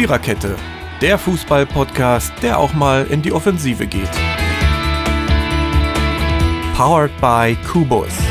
[0.00, 0.56] Viererkette,
[1.02, 4.08] der Fußball-Podcast, der auch mal in die Offensive geht.
[6.74, 8.29] Powered by Kubus.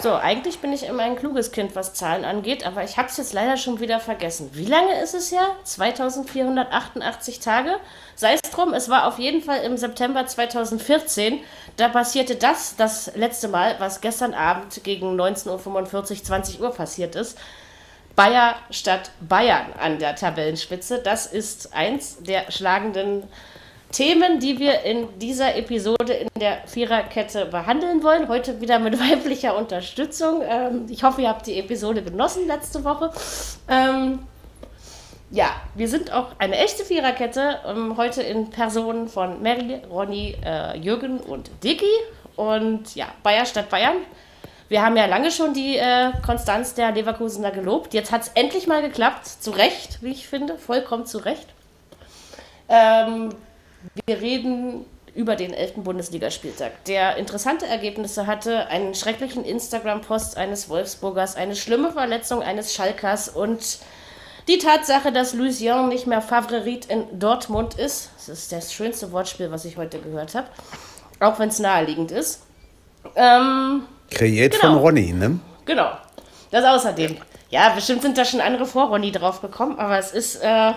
[0.00, 3.16] So, eigentlich bin ich immer ein kluges Kind, was Zahlen angeht, aber ich habe es
[3.16, 4.48] jetzt leider schon wieder vergessen.
[4.52, 5.56] Wie lange ist es her?
[5.64, 7.72] 2488 Tage?
[8.14, 11.40] Sei es drum, es war auf jeden Fall im September 2014.
[11.76, 17.16] Da passierte das, das letzte Mal, was gestern Abend gegen 19.45 Uhr, 20 Uhr passiert
[17.16, 17.36] ist.
[18.14, 21.00] Bayer statt Bayern an der Tabellenspitze.
[21.02, 23.24] Das ist eins der schlagenden
[23.92, 28.28] Themen, die wir in dieser Episode in der Viererkette behandeln wollen.
[28.28, 30.42] Heute wieder mit weiblicher Unterstützung.
[30.46, 33.10] Ähm, ich hoffe, ihr habt die Episode genossen letzte Woche.
[33.68, 34.20] Ähm,
[35.30, 37.60] ja, wir sind auch eine echte Viererkette.
[37.66, 41.86] Ähm, heute in Personen von Mary, Ronny, äh, Jürgen und Dicky.
[42.36, 43.96] Und ja, Bayer statt Bayern.
[44.68, 47.94] Wir haben ja lange schon die äh, Konstanz der Leverkusener gelobt.
[47.94, 49.26] Jetzt hat es endlich mal geklappt.
[49.26, 50.58] Zu Recht, wie ich finde.
[50.58, 51.46] Vollkommen zu Recht.
[52.68, 53.30] Ähm,
[54.06, 54.84] wir reden
[55.14, 55.74] über den 11.
[55.78, 63.28] Bundesligaspieltag, der interessante Ergebnisse hatte, einen schrecklichen Instagram-Post eines Wolfsburgers, eine schlimme Verletzung eines Schalkers
[63.28, 63.78] und
[64.46, 68.10] die Tatsache, dass Lucien nicht mehr Favorit in Dortmund ist.
[68.16, 70.46] Das ist das schönste Wortspiel, was ich heute gehört habe.
[71.20, 72.42] Auch wenn es naheliegend ist.
[73.14, 74.74] Ähm, Kreiert genau.
[74.74, 75.40] von Ronny, ne?
[75.64, 75.90] Genau.
[76.50, 77.16] Das außerdem.
[77.50, 80.36] Ja, bestimmt sind da schon andere vor Ronny drauf gekommen, aber es ist.
[80.36, 80.72] Äh,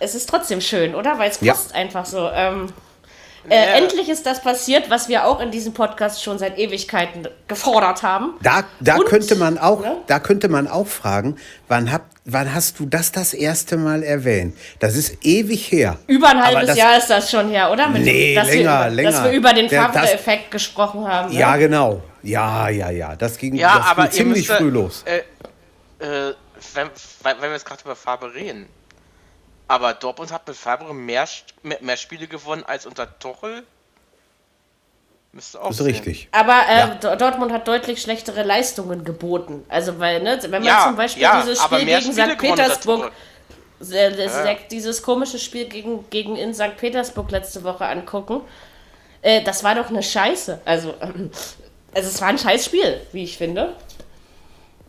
[0.00, 1.18] es ist trotzdem schön, oder?
[1.18, 1.80] Weil es kostet ja.
[1.80, 2.30] einfach so.
[2.30, 2.72] Ähm,
[3.48, 3.62] äh, ja.
[3.74, 8.34] Endlich ist das passiert, was wir auch in diesem Podcast schon seit Ewigkeiten gefordert haben.
[8.42, 9.96] Da, da Und, könnte man auch, ne?
[10.06, 11.36] da könnte man auch fragen,
[11.68, 14.56] wann, hab, wann hast du das das erste Mal erwähnt?
[14.80, 15.98] Das ist ewig her.
[16.06, 17.88] Über ein halbes das, Jahr ist das schon her, oder?
[17.88, 19.10] Mit, nee, dass länger, wir, länger.
[19.10, 21.30] Dass wir über den Favre-Effekt gesprochen haben.
[21.32, 21.38] Ne?
[21.38, 22.02] Ja, genau.
[22.22, 23.14] Ja, ja, ja.
[23.14, 25.04] Das ging, ja, das aber ging ziemlich müsste, früh los.
[25.04, 25.18] Äh,
[25.98, 26.34] äh,
[26.72, 26.88] wenn,
[27.22, 28.66] wenn wir jetzt gerade über Farbe reden,
[29.68, 31.26] aber Dortmund hat mit Favre mehr,
[31.62, 33.64] mehr, Spiele gewonnen als unter Tuchel.
[35.32, 35.68] Müsste auch.
[35.68, 36.28] Das ist richtig.
[36.32, 37.16] Aber äh, ja.
[37.16, 39.64] Dortmund hat deutlich schlechtere Leistungen geboten.
[39.68, 42.38] Also, weil, ne, wenn man ja, zum Beispiel ja, dieses Spiel gegen St.
[42.38, 43.10] Petersburg,
[43.90, 46.76] äh, dieses komische Spiel gegen, gegen in St.
[46.76, 48.42] Petersburg letzte Woche angucken,
[49.22, 50.60] äh, das war doch eine Scheiße.
[50.64, 53.74] Also, also, es war ein Scheißspiel, wie ich finde.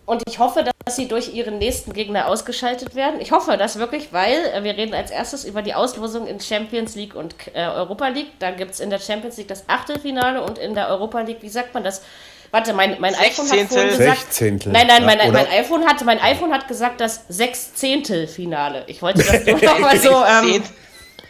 [0.06, 3.20] Und ich hoffe, dass sie durch ihren nächsten Gegner ausgeschaltet werden.
[3.20, 6.96] Ich hoffe das wirklich, weil äh, wir reden als erstes über die Auslosung in Champions
[6.96, 8.38] League und äh, Europa League.
[8.38, 11.50] Da gibt es in der Champions League das Achtelfinale und in der Europa League, wie
[11.50, 12.04] sagt man das?
[12.52, 14.20] Warte, mein, mein iPhone hat vorhin gesagt.
[14.20, 14.72] Sechzehntel.
[14.72, 18.84] Nein, nein, mein, mein, iPhone hat, mein iPhone hat gesagt das Sechzehntelfinale.
[18.88, 20.24] Ich wollte das nur noch mal so.
[20.24, 20.64] Ähm,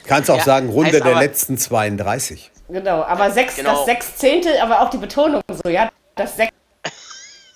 [0.06, 2.52] Kannst auch ja, sagen, Runde der letzten 32.
[2.68, 3.72] Genau, aber sechs, genau.
[3.72, 5.90] das Sechzehntel, aber auch die Betonung so, ja.
[6.16, 6.65] Das Sechzehntel.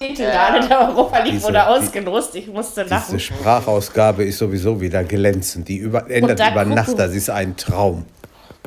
[0.02, 2.34] Finale der Europa League diese, wurde ausgelost.
[2.36, 3.18] Ich musste lachen.
[3.18, 5.68] Diese Sprachausgabe ist sowieso wieder glänzend.
[5.68, 6.64] Die über, ändert über.
[6.64, 6.98] Nacht.
[6.98, 8.06] Das ist ein Traum.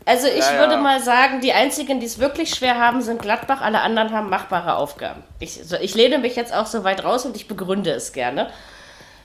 [0.05, 3.63] Also ich ja, würde mal sagen, die einzigen, die es wirklich schwer haben, sind Gladbach.
[3.63, 5.23] Alle anderen haben machbare Aufgaben.
[5.39, 8.51] Ich, so, ich lehne mich jetzt auch so weit raus und ich begründe es gerne.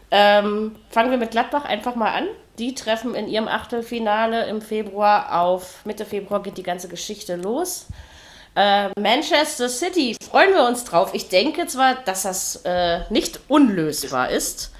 [0.09, 2.28] Ähm, fangen wir mit Gladbach einfach mal an.
[2.57, 7.88] Die treffen in ihrem Achtelfinale im Februar auf Mitte Februar geht die ganze Geschichte los.
[8.57, 11.12] Äh, Manchester City, freuen wir uns drauf.
[11.13, 14.72] Ich denke zwar, dass das äh, nicht unlösbar ist.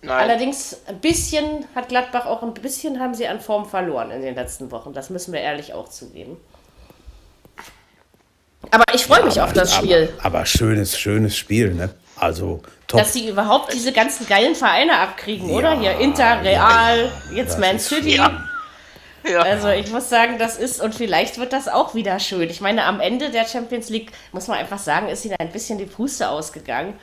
[0.00, 0.18] Nein.
[0.18, 4.34] Allerdings ein bisschen hat Gladbach auch ein bisschen haben sie an Form verloren in den
[4.34, 4.94] letzten Wochen.
[4.94, 6.38] Das müssen wir ehrlich auch zugeben.
[8.70, 10.08] Aber ich freue ja, mich auf das Spiel.
[10.16, 11.90] Aber, aber, schönes, schönes Spiel, ne?
[12.16, 13.00] Also top.
[13.00, 15.78] Dass sie überhaupt diese ganzen geilen Vereine abkriegen, ja, oder?
[15.78, 18.16] Hier Inter, Real, jetzt Man City.
[18.16, 18.42] Ja.
[19.24, 19.40] Ja.
[19.40, 22.50] Also ich muss sagen, das ist, und vielleicht wird das auch wieder schön.
[22.50, 25.78] Ich meine, am Ende der Champions League, muss man einfach sagen, ist ihnen ein bisschen
[25.78, 26.94] die Puste ausgegangen.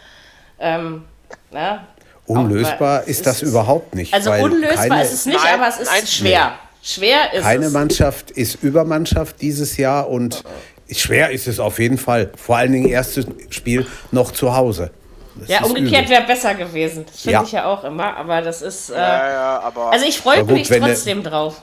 [0.59, 1.05] Ähm,
[1.51, 1.87] na,
[2.25, 4.13] unlösbar auch, ist das ist, überhaupt nicht.
[4.13, 6.51] Also unlösbar keine, ist es nicht, nein, aber es ist nein, schwer.
[6.81, 7.73] Schwer ist keine es.
[7.73, 10.43] Mannschaft ist Übermannschaft dieses Jahr und
[10.91, 12.31] schwer ist es auf jeden Fall.
[12.35, 14.91] Vor allen Dingen erstes Spiel noch zu Hause.
[15.35, 17.05] Das ja, umgekehrt wäre besser gewesen.
[17.05, 17.43] Das finde ja.
[17.43, 18.89] ich ja auch immer, aber das ist.
[18.89, 21.61] Äh, ja, ja, aber also ich freue mich trotzdem drauf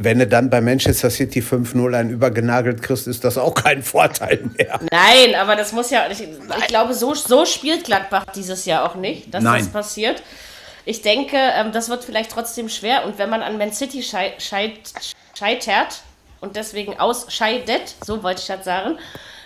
[0.00, 4.48] wenn du dann bei Manchester City 5-0 ein übergenagelt kriegst, ist das auch kein Vorteil
[4.56, 4.78] mehr.
[4.90, 8.94] Nein, aber das muss ja, ich, ich glaube, so, so spielt Gladbach dieses Jahr auch
[8.94, 9.60] nicht, dass Nein.
[9.60, 10.22] das passiert.
[10.84, 14.32] Ich denke, ähm, das wird vielleicht trotzdem schwer und wenn man an Man City schei
[14.38, 16.02] scheitert
[16.40, 18.98] und deswegen ausscheidet, so wollte ich das sagen,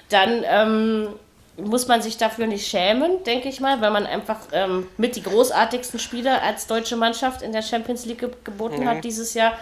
[0.08, 1.08] dann ähm,
[1.56, 5.22] muss man sich dafür nicht schämen, denke ich mal, weil man einfach ähm, mit die
[5.22, 8.88] großartigsten Spieler als deutsche Mannschaft in der Champions League ge geboten mhm.
[8.88, 9.52] hat dieses Jahr.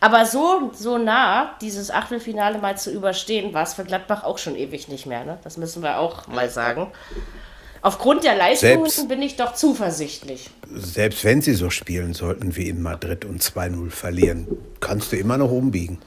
[0.00, 4.54] Aber so, so nah, dieses Achtelfinale mal zu überstehen, war es für Gladbach auch schon
[4.56, 5.24] ewig nicht mehr.
[5.24, 5.38] Ne?
[5.42, 6.92] Das müssen wir auch mal sagen.
[7.82, 10.50] aufgrund der Leistungen Selbst- bin ich doch zuversichtlich.
[10.72, 14.46] Selbst wenn sie so spielen sollten wie in Madrid und 2-0 verlieren,
[14.80, 15.98] kannst du immer noch umbiegen.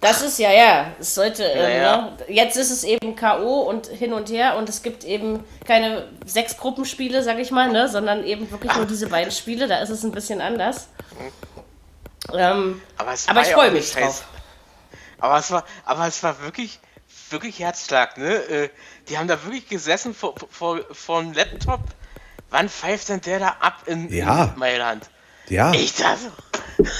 [0.00, 0.92] Das ist ja, ja.
[0.98, 1.96] Es sollte, äh, ja.
[1.96, 2.34] Ne?
[2.34, 3.60] jetzt ist es eben K.O.
[3.68, 7.86] und hin und her und es gibt eben keine sechs Gruppenspiele, sag ich mal, ne?
[7.88, 9.68] sondern eben wirklich nur diese beiden Spiele.
[9.68, 10.88] Da ist es ein bisschen anders.
[12.32, 14.24] Ähm, Aber, es Aber ich ja freu auch mich drauf.
[15.18, 16.78] Aber es war, aber es war wirklich,
[17.30, 18.34] wirklich Herzschlag, ne?
[18.34, 18.68] Äh,
[19.08, 21.80] Die haben da wirklich gesessen vor, vor, vor dem Laptop.
[22.50, 24.44] Wann pfeift denn der da ab in, Ja.
[24.54, 25.08] in Mailand?
[25.48, 26.30] Ja, Ich dachte,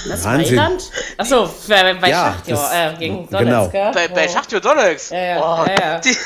[0.08, 0.56] das Wahnsinn.
[0.56, 0.90] Mailand?
[1.18, 3.38] Achso, bei, bei Ja, Schachtjo, äh, gegen genau.
[3.68, 3.90] Donetsk, gell?
[3.94, 4.32] bei, bei Oh.
[4.32, 5.10] Schachtjo Donetsk.
[5.12, 5.98] Ja, ja, Oh, ja, ja.
[6.00, 6.16] Die,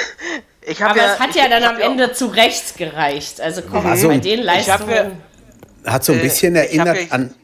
[0.62, 3.40] ich Aber ja, es hat ich- ja dann ich am Ende zu Recht gereicht.
[3.40, 5.22] Also komm, Also, bei den ich hab ja- Leistungen.
[5.84, 7.34] hat so ein Äh, bisschen ich hab erinnert an,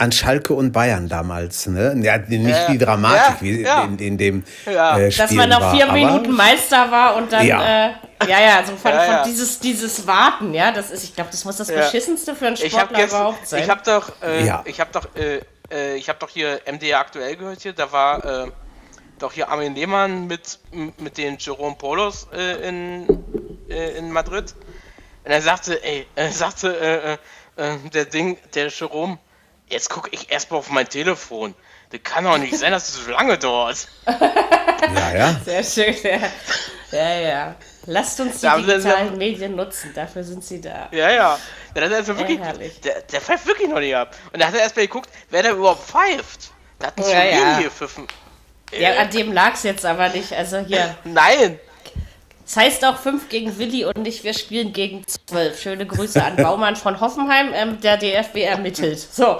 [0.00, 1.66] an Schalke und Bayern damals.
[1.66, 1.94] Ne?
[2.02, 3.84] Ja, nicht Ja, die Dramatik, ja, wie ja.
[3.84, 4.98] in, in dem Ja.
[4.98, 5.74] äh, Dass man nach war.
[5.74, 7.88] vier aber, Minuten Meister war und dann, Ja.
[7.88, 7.90] äh,
[8.26, 9.24] ja, ja, so von, Ja, von ja.
[9.24, 11.76] dieses, dieses Warten, ja, das ist, ich glaube, das muss das Ja.
[11.76, 13.62] beschissenste für einen Sportler gestern, überhaupt sein.
[13.62, 14.62] ich habe doch, äh, Ja.
[14.64, 17.74] ich habe doch, äh, äh, ich habe doch hier MDR aktuell gehört hier.
[17.74, 18.50] Da war äh,
[19.18, 20.58] doch hier Armin Lehmann mit
[20.98, 23.06] mit den Jerome Polos äh, in
[23.68, 24.54] äh, in Madrid.
[25.24, 27.12] Und er sagte, ey, er sagte, äh,
[27.62, 29.18] äh, äh, der Ding, der Jerome,
[29.70, 31.54] jetzt gucke ich erstmal auf mein Telefon.
[31.90, 33.88] Das kann doch nicht sein, dass es so lange dauert.
[34.94, 35.40] Ja, ja.
[35.44, 36.18] Sehr schön, ja.
[36.90, 37.54] Ja, ja.
[37.84, 40.88] Lasst uns die Da digitalen Medien nutzen, dafür sind sie da.
[40.90, 41.38] Ja, ja.
[41.74, 42.40] Dann hat er wirklich,
[42.80, 44.16] der, der pfeift wirklich noch nicht ab.
[44.32, 46.50] Und da hat er erstmal geguckt, wer da überhaupt pfeift.
[46.78, 47.36] Da hat ein Ja, ja.
[47.36, 48.08] Slowenien hier pfiffen.
[48.72, 50.32] Ja, an dem lag es jetzt aber nicht.
[50.32, 51.58] Also hier, Nein,
[52.50, 55.60] es heißt auch 5 gegen Willi und nicht wir spielen gegen 12.
[55.60, 58.98] Schöne Grüße an Baumann von Hoffenheim, ähm, der DFB ermittelt.
[58.98, 59.38] So,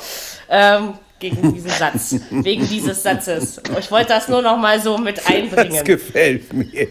[0.49, 3.61] ähm, gegen diesen Satz, wegen dieses Satzes.
[3.81, 5.85] Ich wollte das nur noch mal so mit Das einbringen.
[5.85, 6.89] gefällt mir.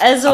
[0.00, 0.28] Also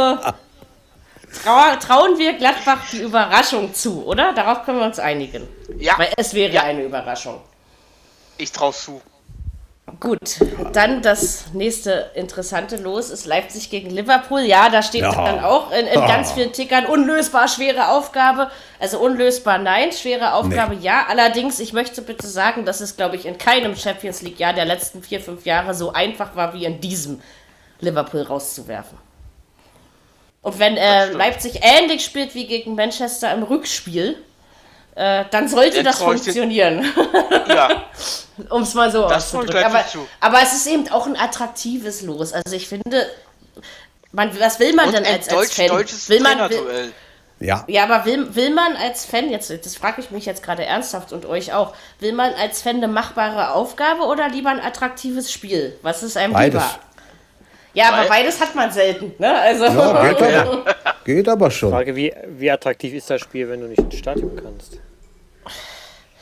[1.45, 4.33] trau trauen wir Gladbach die Überraschung zu, oder?
[4.33, 5.47] Darauf können wir uns einigen.
[5.79, 5.93] Ja.
[5.99, 6.63] Weil es wäre Ja.
[6.63, 7.41] eine Überraschung.
[8.39, 9.03] ich trau's zu.
[10.01, 10.39] Gut,
[10.73, 14.41] dann das nächste interessante Los ist Leipzig gegen Liverpool.
[14.41, 15.13] Ja, da steht Ja.
[15.13, 18.51] dann auch in, in ganz vielen Tickern unlösbar schwere Aufgabe.
[18.79, 21.07] Also unlösbar nein, schwere Aufgabe ja.
[21.09, 25.03] Allerdings, ich möchte bitte sagen, dass es, glaube ich, in keinem Champions League-Jahr der letzten
[25.03, 27.21] vier, fünf Jahre so einfach war wie in diesem
[27.81, 28.99] Liverpool rauszuwerfen.
[30.43, 31.11] Und wenn äh.
[31.13, 34.17] Leipzig ähnlich spielt wie gegen Manchester im Rückspiel,
[34.99, 36.85] äh, dann sollte das funktionieren.
[37.49, 37.85] Ja,
[38.51, 39.65] um es mal so Das auszudrücken.
[39.65, 40.07] Aber, Leipzig zu.
[40.21, 42.33] aber es ist eben auch ein attraktives Los.
[42.35, 43.07] Also ich finde,
[44.13, 45.69] man, was will man und denn ein als, als deutsch, Fan?
[45.69, 46.93] deutsches will man, will.
[47.41, 50.65] Ja, ja, aber will, will man als Fan, jetzt, das frage ich mich jetzt gerade
[50.65, 55.33] ernsthaft und euch auch, will man als Fan eine machbare Aufgabe oder lieber ein attraktives
[55.33, 55.77] Spiel?
[55.83, 56.63] Was ist einem beides.
[56.63, 56.79] lieber?
[57.75, 59.39] Ja, aber Beid- beides hat man selten, ne?
[59.41, 60.65] Also, Ja, geht aber,
[61.05, 61.71] geht aber schon.
[61.71, 64.79] Frage, wie, wie attraktiv ist das Spiel, wenn du nicht ins Stadion kannst?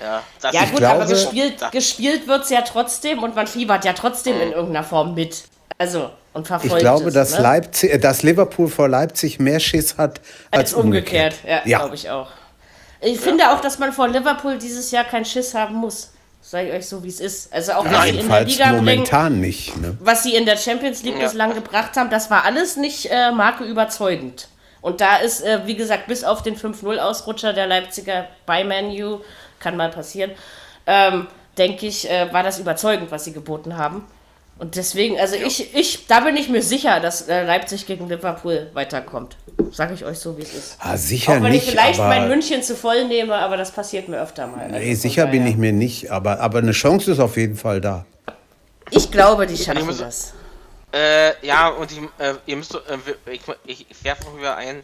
[0.03, 3.35] Ja, das ja ist- gut, glaube- aber gespielt, Da- gespielt wird es ja trotzdem und
[3.35, 5.45] man fiebert ja trotzdem in irgendeiner Form mit.
[5.79, 7.41] Also, und verfolgt Ich glaube, es, dass, ne?
[7.43, 10.21] Leipzig, äh, dass Liverpool vor Leipzig mehr Schiss hat
[10.51, 11.79] als, Als umgekehrt, ja, Ja.
[11.81, 12.29] glaube ich auch.
[13.01, 16.11] Ich finde auch, dass man vor Liverpool dieses Jahr keinen Schiss haben muss.
[16.41, 17.53] Sag ich euch so, wie es ist.
[17.53, 19.77] Also auch was sie in der Liga bringen, momentan nicht.
[19.79, 19.97] Ne?
[20.01, 21.25] was sie in der Champions League Ja.
[21.25, 24.49] bislang gebracht haben, das war alles nicht äh, Marke überzeugend.
[24.81, 29.19] Und da ist, äh, wie gesagt, bis auf den 5-0-Ausrutscher der Leipziger bei Manu,
[29.67, 30.31] kann mal passieren,
[30.87, 31.27] ähm,
[31.59, 34.05] denke ich, äh, war das überzeugend, was sie geboten haben.
[34.59, 38.71] Und deswegen, also ich, ich, da bin ich mir sicher, dass äh, Leipzig gegen Liverpool
[38.75, 39.37] weiterkommt.
[39.73, 40.77] Sage ich euch so, wie es ist.
[40.79, 41.65] Ah, sicher Auch wenn nicht.
[41.65, 44.61] ich vielleicht aber, mein München zu voll nehme, aber das passiert mir öfter mal.
[44.67, 46.11] Also nee, sicher bin ich mir nicht.
[46.13, 48.07] Aber, aber eine Chance ist auf jeden Fall da.
[48.91, 50.33] Ich glaube, die schaffen muss- das.
[50.95, 54.83] Äh, ja, und die, äh, ihr müsst, äh, ich, ich, ich werfe noch wieder ein,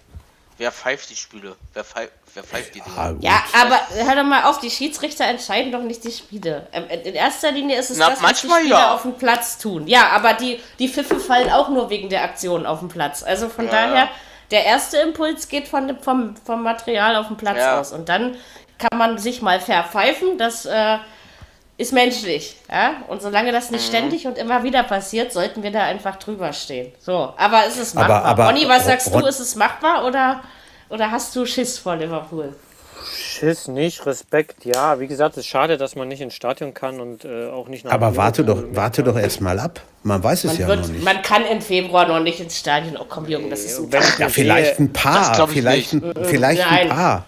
[0.59, 1.57] wer pfeift die Spiele?
[1.75, 3.17] Wer pfeift, wer pfeift die Dinge?
[3.21, 6.67] Ja, aber hör doch mal auf, die Schiedsrichter entscheiden doch nicht die Spiele.
[6.73, 8.95] Ähm, In erster Linie ist es Na, das, was die Spieler ja.
[8.95, 9.87] auf dem Platz tun.
[9.87, 13.23] Ja, aber die, die Pfiffe fallen auch nur wegen der Aktion auf dem Platz.
[13.23, 13.71] Also von Ja.
[13.73, 14.09] daher,
[14.51, 17.81] der erste Impuls geht von, dem- vom, vom Material auf dem Platz Ja.
[17.81, 17.93] aus.
[17.93, 18.37] Und dann
[18.79, 20.99] kann man sich mal verpfeifen, das äh,
[21.83, 22.57] ist menschlich.
[22.71, 22.95] Ja?
[23.09, 23.89] Und solange das nicht Mhm.
[23.89, 26.93] ständig und immer wieder passiert, sollten wir da einfach drüber stehen.
[26.99, 28.25] So, aber ist es Aber- machbar?
[28.25, 29.27] aber- Ronny, was sagst Ron- du?
[29.29, 30.41] Ist es machbar oder,
[30.89, 32.55] oder hast du Schiss vor Liverpool?
[33.05, 35.01] Schiss nicht, Respekt, ja.
[35.01, 37.85] Wie gesagt, es ist schade, dass man nicht ins Stadion kann und äh, auch nicht
[37.85, 39.81] nach Aber warte doch, warte doch erst mal ab.
[40.05, 41.05] Man weiß es Man, ja wird, noch nicht.
[41.05, 42.97] man kann im Februar noch nicht ins Stadion.
[42.97, 45.93] Oh komm, Jürgen, das ist Wenn ich ja, vielleicht ein paar, Das glaub ich vielleicht,
[45.95, 47.23] ein, vielleicht ein Nein.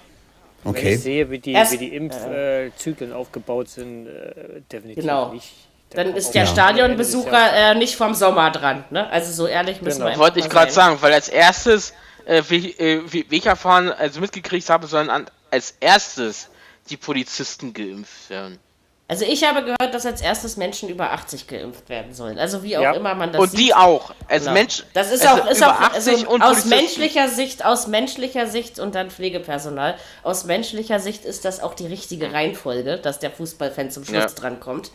[0.65, 0.75] Paar.
[0.75, 0.97] Wenn ich Okay.
[0.97, 5.33] sehe, wie die, Erst- wie die Impfzyklen aufgebaut sind, äh, definitiv Genau.
[5.33, 5.53] nicht.
[5.91, 8.85] Da Dann ist der des Stadionbesucher äh, nicht vom Sommer dran.
[8.91, 9.09] Ne?
[9.11, 10.11] Also so ehrlich müssen Genau.
[10.11, 11.95] wir Wollte ich gerade sagen, weil als erstes,
[12.25, 16.49] äh, wie, äh, wie, wie ich erfahren, also mitgekriegt habe, sollen an, als erstes
[16.91, 18.59] die Polizisten geimpft werden.
[19.07, 22.39] Also ich habe gehört, dass als erstes Menschen über 80 geimpft werden sollen.
[22.39, 22.93] Also wie auch Ja.
[22.95, 23.61] immer man das Und sieht.
[23.61, 24.15] die auch.
[24.29, 24.55] Als Genau.
[24.55, 24.83] Mensch.
[24.95, 28.79] Das ist also auch, ist auch also 80 und aus menschlicher Sicht, aus menschlicher Sicht
[28.79, 29.97] und dann Pflegepersonal.
[30.23, 34.27] Aus menschlicher Sicht ist das auch die richtige Reihenfolge, dass der Fußballfan zum Schluss Ja.
[34.31, 34.91] drankommt.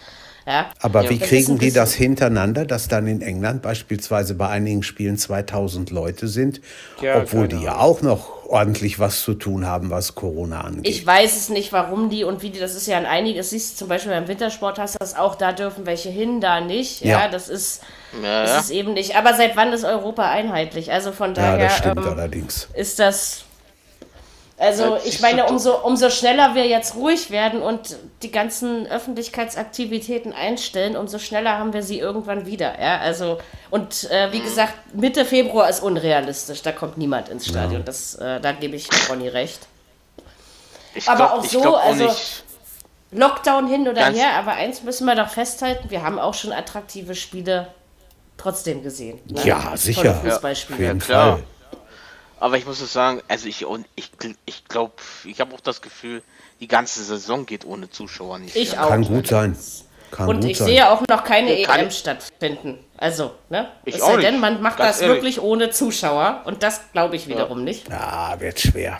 [0.49, 0.71] Ja.
[0.81, 1.09] Aber Ja.
[1.11, 6.27] wie kriegen die das hintereinander, dass dann in England beispielsweise bei einigen Spielen 2000 Leute
[6.27, 6.59] sind,
[7.01, 10.87] Ja, obwohl die ja auch noch ordentlich was zu tun haben, was Corona angeht?
[10.87, 13.73] Ich weiß es nicht, warum die und wie die, das ist ja an einiges, siehst
[13.73, 17.01] du zum Beispiel beim Wintersport hast du das auch, da dürfen welche hin, da nicht.
[17.01, 17.27] Ja, Ja.
[17.29, 17.83] das ist,
[18.23, 18.59] Ja, das ja.
[18.61, 19.15] ist eben nicht.
[19.15, 20.91] Aber seit wann ist Europa einheitlich?
[20.91, 22.67] Also von ja, daher das stimmt ähm, allerdings.
[22.73, 23.43] ist das.
[24.61, 28.87] Also Ja, ich siehst meine, umso, umso schneller wir jetzt ruhig werden und die ganzen
[28.87, 32.77] Öffentlichkeitsaktivitäten einstellen, umso schneller haben wir sie irgendwann wieder.
[32.79, 33.39] Ja, also
[33.69, 36.61] und äh, wie gesagt, Mitte Februar ist unrealistisch.
[36.61, 37.85] Da kommt niemand ins Stadion.
[37.85, 39.59] Das, äh, da gebe ich Ronny recht.
[40.93, 42.43] Ich aber glaub- auch ich so, glaub auch also- nicht.
[43.11, 46.51] Lockdown hin oder Ganz- her, aber eins müssen wir doch festhalten: Wir haben auch schon
[46.51, 47.67] attraktive Spiele
[48.37, 49.19] trotzdem gesehen.
[49.25, 49.41] ne?
[49.45, 50.13] Ja, sicher.
[50.15, 50.75] Fußballspiele.
[50.77, 51.31] Auf jeden Ja, klar.
[51.37, 51.43] Fall.
[52.39, 54.11] Aber ich muss es sagen, also ich und ich,
[54.45, 54.93] ich glaube,
[55.25, 56.23] ich habe auch das Gefühl,
[56.59, 58.55] die ganze Saison geht ohne Zuschauer nicht.
[58.55, 58.85] Ich Ja.
[58.85, 58.89] auch.
[58.89, 59.57] Kann gut sein.
[60.11, 60.67] Kann Und gut ich sein.
[60.67, 62.79] sehe auch noch keine Kann- EM stattfinden.
[62.97, 63.69] Also, ne?
[63.85, 64.27] Ich es auch sei nicht.
[64.27, 65.15] denn, man macht Ganz das ehrlich.
[65.17, 66.41] wirklich ohne Zuschauer.
[66.45, 67.87] Und das glaube ich wiederum nicht.
[67.89, 68.97] Ja, wird schwer.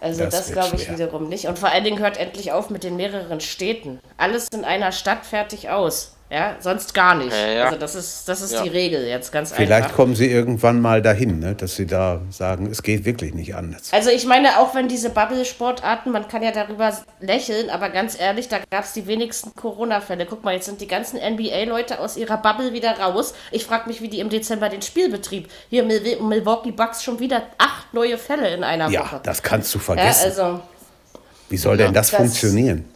[0.00, 0.94] Also Das das, glaube ich schwer.
[0.94, 1.46] wiederum nicht.
[1.46, 4.00] Und vor allen Dingen hört endlich auf mit den mehreren Städten.
[4.16, 6.16] Alles in einer Stadt fertig aus.
[6.32, 7.30] Ja, sonst gar nicht.
[7.30, 7.64] Ja, ja.
[7.66, 8.62] Also das ist, das ist Ja.
[8.62, 9.96] die Regel jetzt ganz Vielleicht einfach.
[9.96, 13.92] kommen sie irgendwann mal dahin, ne, dass sie da sagen, es geht wirklich nicht anders.
[13.92, 18.48] Also ich meine, auch wenn diese Bubble-Sportarten, man kann ja darüber lächeln, aber ganz ehrlich,
[18.48, 20.24] da gab es die wenigsten Corona-Fälle.
[20.24, 23.34] Guck mal, jetzt sind die ganzen NBA-Leute aus ihrer Bubble wieder raus.
[23.50, 25.48] Ich frage mich, wie die im Dezember den Spielbetrieb.
[25.68, 29.20] Hier Mil Milwaukee Bucks schon wieder acht neue Fälle in einer Ja, Woche.
[29.22, 30.24] das kannst du ja, vergessen.
[30.24, 30.60] also
[31.50, 32.86] Wie soll denn das, das- funktionieren?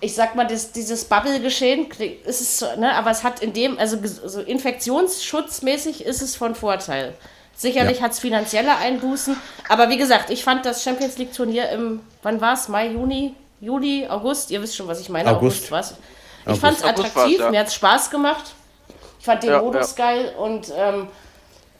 [0.00, 1.88] Ich sag mal, das, dieses Bubble-Geschehen,
[2.24, 6.54] ist es, so, ne, aber es hat in dem, also so infektionsschutzmäßig ist es von
[6.54, 7.14] Vorteil.
[7.56, 8.04] Sicherlich Ja.
[8.04, 9.36] hat es finanzielle Einbußen,
[9.68, 12.68] aber wie gesagt, ich fand das Champions League-Turnier im, wann war es?
[12.68, 14.52] Mai, Juni, Juli, August?
[14.52, 15.28] Ihr wisst schon, was ich meine.
[15.30, 15.70] August.
[15.72, 15.94] war's.
[16.42, 16.60] Ich August.
[16.60, 17.50] fand es August attraktiv, ja.
[17.50, 18.54] mir hat es Spaß gemacht.
[19.18, 21.08] Ich fand den Ja, Modus geil und ähm,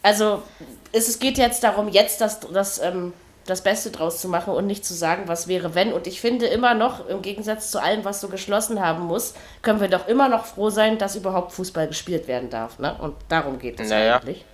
[0.03, 0.43] also
[0.91, 3.13] es, es geht jetzt darum, jetzt das, das, ähm,
[3.49, 5.93] das Beste draus zu machen und nicht zu sagen, was wäre, wenn.
[5.93, 9.81] Und ich finde immer noch, im Gegensatz zu allem, was so geschlossen haben muss, können
[9.81, 12.79] wir doch immer noch froh sein, dass überhaupt Fußball gespielt werden darf.
[12.79, 12.95] Ne?
[13.01, 14.17] Und darum geht es Naja.
[14.19, 14.45] eigentlich.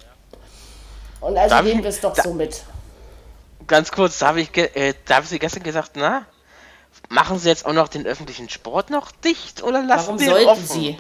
[1.20, 2.62] Und also Darf nehmen wir es doch so mit.
[3.66, 6.26] Ganz kurz, da habe ich, äh, da hab ich gestern gesagt, na,
[7.08, 10.48] machen sie jetzt auch noch den öffentlichen Sport noch dicht oder lassen Warum den sollten
[10.48, 10.66] offen?
[10.66, 10.98] sie?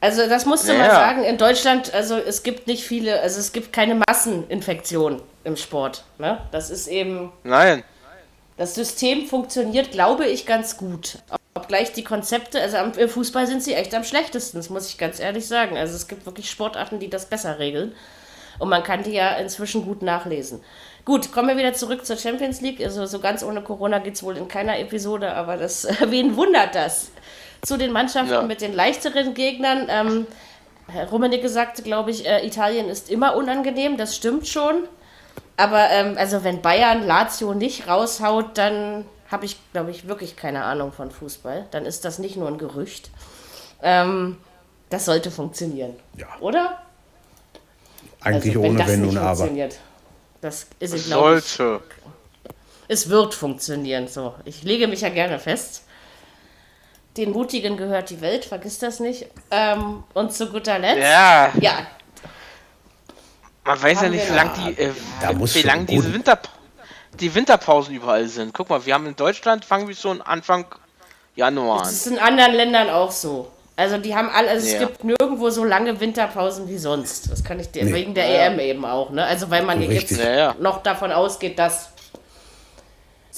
[0.00, 0.94] Also das musst du Ja, mal ja.
[0.94, 6.04] sagen, in Deutschland, also es gibt nicht viele, also es gibt keine Masseninfektion im Sport.
[6.18, 6.38] Ne?
[6.52, 7.82] Das ist eben, Nein.
[8.56, 11.18] das System funktioniert, glaube ich, ganz gut.
[11.54, 14.98] Obgleich die Konzepte, also am, im Fußball sind sie echt am schlechtesten, das muss ich
[14.98, 15.78] ganz ehrlich sagen.
[15.78, 17.94] Also es gibt wirklich Sportarten, die das besser regeln.
[18.58, 20.62] Und man kann die ja inzwischen gut nachlesen.
[21.04, 22.80] Gut, kommen wir wieder zurück zur Champions League.
[22.80, 26.74] Also so ganz ohne Corona geht es wohl in keiner Episode, aber das, wen wundert
[26.74, 27.10] das?
[27.66, 28.42] Zu den Mannschaften Ja.
[28.42, 29.88] mit den leichteren Gegnern.
[29.90, 30.26] Ähm,
[30.86, 34.84] Herr Rummenigge sagte, glaube ich, äh, Italien ist immer unangenehm, das stimmt schon.
[35.56, 40.62] Aber ähm, also wenn Bayern Lazio nicht raushaut, dann habe ich, glaube ich, wirklich keine
[40.62, 41.66] Ahnung von Fußball.
[41.72, 43.10] Dann ist das nicht nur ein Gerücht.
[43.82, 44.36] Ähm,
[44.88, 45.96] das sollte funktionieren.
[46.16, 46.28] Ja.
[46.38, 46.80] Oder?
[48.20, 49.48] Eigentlich Also, wenn ohne Wenn und Aber.
[50.40, 51.44] Das ist es, glaube ich.
[51.46, 51.84] Sollte.
[52.86, 54.06] Es wird funktionieren.
[54.06, 55.82] So, ich lege mich ja gerne fest.
[57.16, 59.26] Den Mutigen gehört die Welt, vergiss das nicht.
[59.50, 60.98] Ähm, und zu guter Letzt.
[61.02, 61.86] Ja, ja,
[63.64, 64.92] man weiß ja nicht, wie lang die, äh,
[65.54, 66.38] wie lang diese Winter,
[67.18, 68.52] die Winterpausen überall sind.
[68.54, 70.66] Guck mal, wir haben in Deutschland fangen wir schon Anfang
[71.34, 71.94] Januar Das an.
[71.94, 73.50] ist in anderen Ländern auch so.
[73.78, 74.78] Also die haben alle, also es Ja.
[74.80, 77.30] gibt nirgendwo so lange Winterpausen wie sonst.
[77.30, 77.92] Das kann ich dir Nee.
[77.92, 78.46] wegen der Ja.
[78.46, 79.24] EM eben auch, ne?
[79.24, 80.10] Also weil man Richtig.
[80.12, 80.54] jetzt Ja, ja.
[80.60, 81.90] noch davon ausgeht, dass.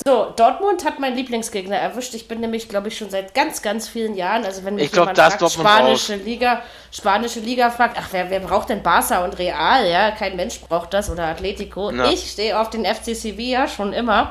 [0.06, 2.14] So, Dortmund hat meinen Lieblingsgegner erwischt.
[2.14, 4.44] Ich bin nämlich, glaube ich, schon seit ganz, ganz vielen Jahren.
[4.44, 6.62] Also wenn mich Ich glaub, jemand fragt, Dortmund spanische Liga,
[6.92, 9.88] spanische Liga fragt, ach, wer, wer braucht denn Barca und Real?
[9.90, 11.90] Ja, kein Mensch braucht das oder Atletico.
[11.90, 12.12] Na.
[12.12, 14.30] Ich stehe auf den FC Sevilla schon immer.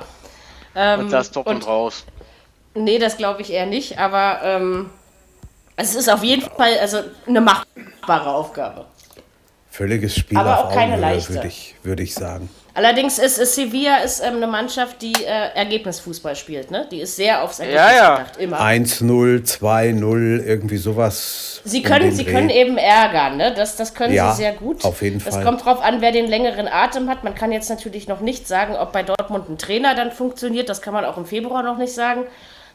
[0.74, 2.06] Ähm, Und da ist Dortmund und- raus.
[2.74, 4.92] Nee, das glaube ich eher nicht, aber ähm,
[5.76, 8.86] es ist auf jeden Fall also eine machbare Aufgabe.
[9.72, 11.34] Völliges Spiel Aber auf auch keine Augenhöhe, leichte.
[11.34, 12.50] würde ich, würde ich sagen.
[12.78, 16.70] Allerdings ist, ist Sevilla ist, ähm, eine Mannschaft, die äh, Ergebnisfußball spielt.
[16.70, 16.88] Ne?
[16.92, 18.16] Die ist sehr aufs Ergebnis Ja, ja.
[18.18, 18.38] gedacht.
[18.38, 18.60] Immer.
[18.62, 21.60] 1-0, 2-0, irgendwie sowas.
[21.64, 22.32] Sie können, sie Dreh.
[22.34, 23.52] können eben ärgern, ne?
[23.56, 24.86] Das, das können Ja, sie sehr gut.
[24.86, 25.44] auf jeden das Fall.
[25.44, 27.24] kommt drauf an, wer den längeren Atem hat.
[27.24, 30.70] Man kann jetzt natürlich noch nicht sagen, ob bei Dortmund ein Trainer dann funktioniert.
[30.70, 32.26] Das kann man auch im Februar noch nicht sagen.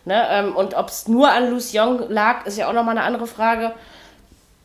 [0.05, 0.21] Ne?
[0.33, 3.29] Ähm, und ob es nur an Luce Young lag, ist ja auch nochmal eine andere
[3.29, 3.71] Frage.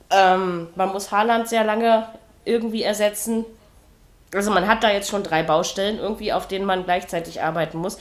[0.10, 2.08] Ähm, man muss Haaland sehr lange
[2.44, 3.46] irgendwie ersetzen.
[4.34, 7.98] Also man hat da jetzt schon drei Baustellen irgendwie, auf denen man gleichzeitig arbeiten muss.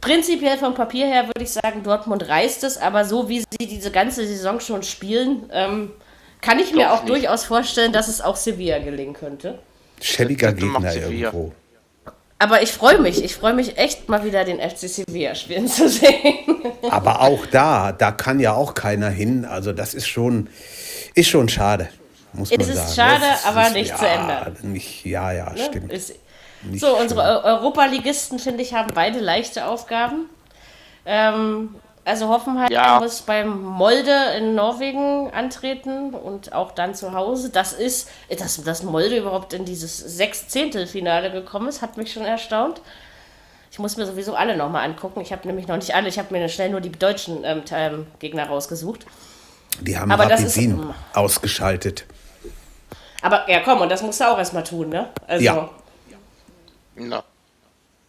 [0.00, 3.90] Prinzipiell vom Papier her würde ich sagen, Dortmund reißt es, aber so wie sie diese
[3.90, 5.92] ganze Saison schon spielen, ähm,
[6.40, 7.14] kann ich mir Doch auch nicht.
[7.14, 9.60] durchaus vorstellen, dass es auch Sevilla gelingen könnte.
[10.00, 11.28] Schäbiger Gegner Sevilla.
[11.28, 11.52] irgendwo.
[12.40, 15.88] Aber ich freue mich, ich freue mich echt mal wieder den FC Sevilla spielen zu
[15.88, 16.10] sehen.
[16.90, 19.44] Aber auch da, da kann ja auch keiner hin.
[19.44, 20.48] Also das ist schon,
[21.14, 21.88] ist schon schade,
[22.32, 22.78] muss man Es sagen.
[22.88, 24.56] ist schade, Es aber ist- nicht ja, zu ändern.
[24.62, 25.64] Nicht, ja, ja, Ne?
[25.64, 25.92] stimmt.
[25.92, 26.14] Ist,
[26.62, 27.44] Nicht so, unsere schön.
[27.44, 30.26] Europaligisten, finde ich, haben beide leichte Aufgaben.
[31.04, 31.74] Ähm,
[32.04, 32.98] also Hoffenheim Ja.
[33.00, 37.50] muss beim Molde in Norwegen antreten und auch dann zu Hause.
[37.50, 38.08] Das ist,
[38.38, 42.80] dass, dass Molde überhaupt in dieses Sechs-Zehntel-Finale gekommen ist, hat mich schon erstaunt.
[43.70, 45.20] Ich muss mir sowieso alle nochmal angucken.
[45.20, 48.06] Ich habe nämlich noch nicht alle, ich habe mir schnell nur die deutschen ähm, ähm,
[48.18, 49.06] Gegner rausgesucht.
[49.80, 52.04] Die haben aber das Rapid ist- Wien ausgeschaltet.
[53.22, 55.08] Aber ja, komm, und das musst du auch erstmal tun, ne?
[55.26, 55.68] Also, Ja.
[56.96, 57.22] Na.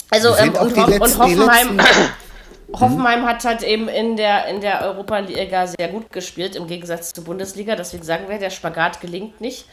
[0.10, 1.82] Also ähm, und, Ho letzten- und Hoffenheim,
[2.80, 7.24] Hoffenheim hat halt eben in der, in der Europa-Liga sehr gut gespielt, im Gegensatz zur
[7.24, 7.76] Bundesliga.
[7.76, 9.66] Deswegen sagen wir, der Spagat gelingt nicht.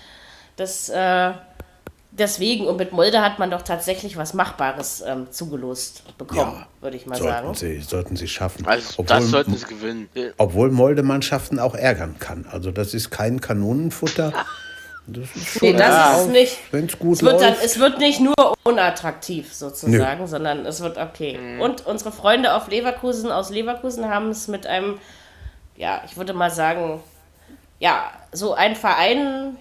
[0.56, 1.32] Das, äh,
[2.10, 6.96] deswegen, und mit Molde hat man doch tatsächlich was Machbares ähm, zugelost bekommen, Ja, würde
[6.96, 7.54] ich mal sollten sagen.
[7.54, 8.66] sie, sollten sie schaffen.
[8.66, 10.08] Also, das sollten sie gewinnen.
[10.38, 12.46] obwohl Molde Mannschaften auch ärgern kann.
[12.50, 14.32] Also das ist kein Kanonenfutter.
[15.12, 16.58] Das ist Nee, schon, das ist es nicht.
[16.72, 17.64] wenn es gut Es wird, dann, läuft.
[17.64, 21.58] es wird nicht nur unattraktiv sozusagen, sondern es wird okay.
[21.60, 24.98] Und unsere Freunde auf Leverkusen aus Leverkusen haben es mit einem,
[25.76, 27.00] ja, ich würde mal sagen,
[27.78, 29.56] ja, so ein Verein,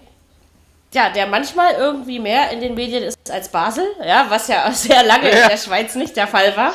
[0.92, 5.02] ja, der manchmal irgendwie mehr in den Medien ist als Basel, ja, was ja sehr
[5.04, 6.72] lange in der Schweiz nicht der Fall war.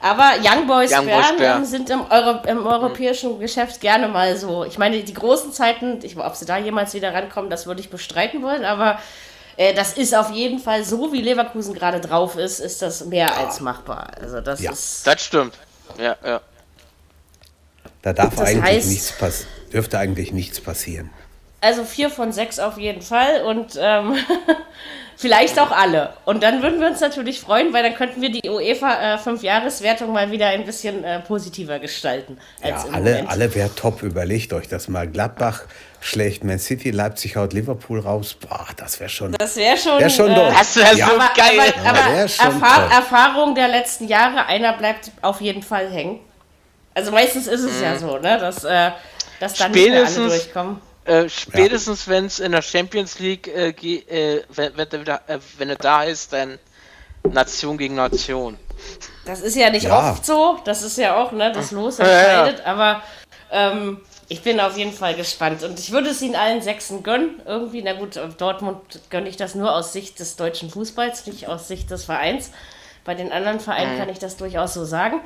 [0.00, 1.58] Aber Young Boys Young Boys Bern Bern.
[1.58, 4.64] ähm, sind im, Euro, im europäischen Geschäft gerne mal so.
[4.64, 7.90] Ich meine, die großen Zeiten, ich, ob sie da jemals wieder rankommen, das würde ich
[7.90, 9.00] bestreiten wollen, aber
[9.56, 13.36] äh, das ist auf jeden Fall so, wie Leverkusen gerade drauf ist, ist das mehr
[13.36, 14.12] als machbar.
[14.20, 14.70] Also das Ja.
[14.70, 15.04] ist.
[15.04, 15.54] Das stimmt.
[15.98, 16.40] Ja, ja.
[18.02, 21.10] Da darf Das eigentlich heißt- nichts pass dürfte eigentlich nichts passieren.
[21.60, 24.14] Also vier von sechs auf jeden Fall und ähm,
[25.20, 26.14] vielleicht auch alle.
[26.24, 30.12] Und dann würden wir uns natürlich freuen, weil dann könnten wir die UEFA äh, Fünfjahreswertung
[30.12, 32.38] mal wieder ein bisschen äh, positiver gestalten.
[32.62, 33.28] Als Ja, alle, Moment.
[33.30, 34.02] alle wäre top.
[34.02, 35.08] Überlegt euch das mal.
[35.08, 35.62] Gladbach
[36.00, 38.34] schlägt Man City, Leipzig haut Liverpool raus.
[38.34, 39.98] Boah, das wäre schon, Das wäre schon.
[39.98, 40.50] wär schon äh.
[40.56, 41.08] Das wäre Ja.
[41.08, 41.74] so Aber, geil.
[41.84, 42.92] aber, aber schon Erfahr toll.
[42.96, 46.20] Erfahrung der letzten Jahre, einer bleibt auf jeden Fall hängen.
[46.94, 48.38] Also meistens ist es ja so, ne?
[48.38, 48.90] Dass, äh,
[49.40, 50.80] dass dann nicht mehr alle Spätestens- durchkommen.
[51.08, 55.38] Äh, spätestens wenn es in der Champions League äh, ge- äh, wenn, wenn, er äh,
[55.56, 56.58] wenn er da ist, dann
[57.24, 58.58] Nation gegen Nation.
[59.24, 60.12] Das ist ja nicht Ja.
[60.12, 60.58] oft so.
[60.64, 61.50] Das ist ja auch, ne?
[61.52, 62.12] Das Los Ja, ja.
[62.46, 62.66] entscheidet.
[62.66, 63.02] Aber
[63.50, 65.62] ähm, ich bin auf jeden Fall gespannt.
[65.62, 67.40] Und ich würde es ihnen allen Sechsen gönnen.
[67.46, 68.78] Irgendwie, na gut, Dortmund
[69.10, 72.50] gönne ich das nur aus Sicht des deutschen Fußballs, nicht aus Sicht des Vereins.
[73.04, 75.20] Bei den anderen Vereinen kann ich das durchaus so sagen.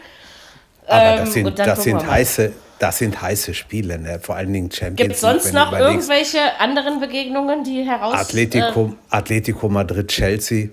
[0.87, 2.07] Aber Ähm, das sind, und dann das sind mal.
[2.11, 4.19] heiße, das sind heiße Spiele, ne?
[4.21, 8.15] Vor allen Dingen Champions Gibt es sonst noch irgendwelche anderen Begegnungen, die heraus...
[8.15, 10.65] Atletico, Atletico Madrid, Chelsea.
[10.65, 10.71] äh,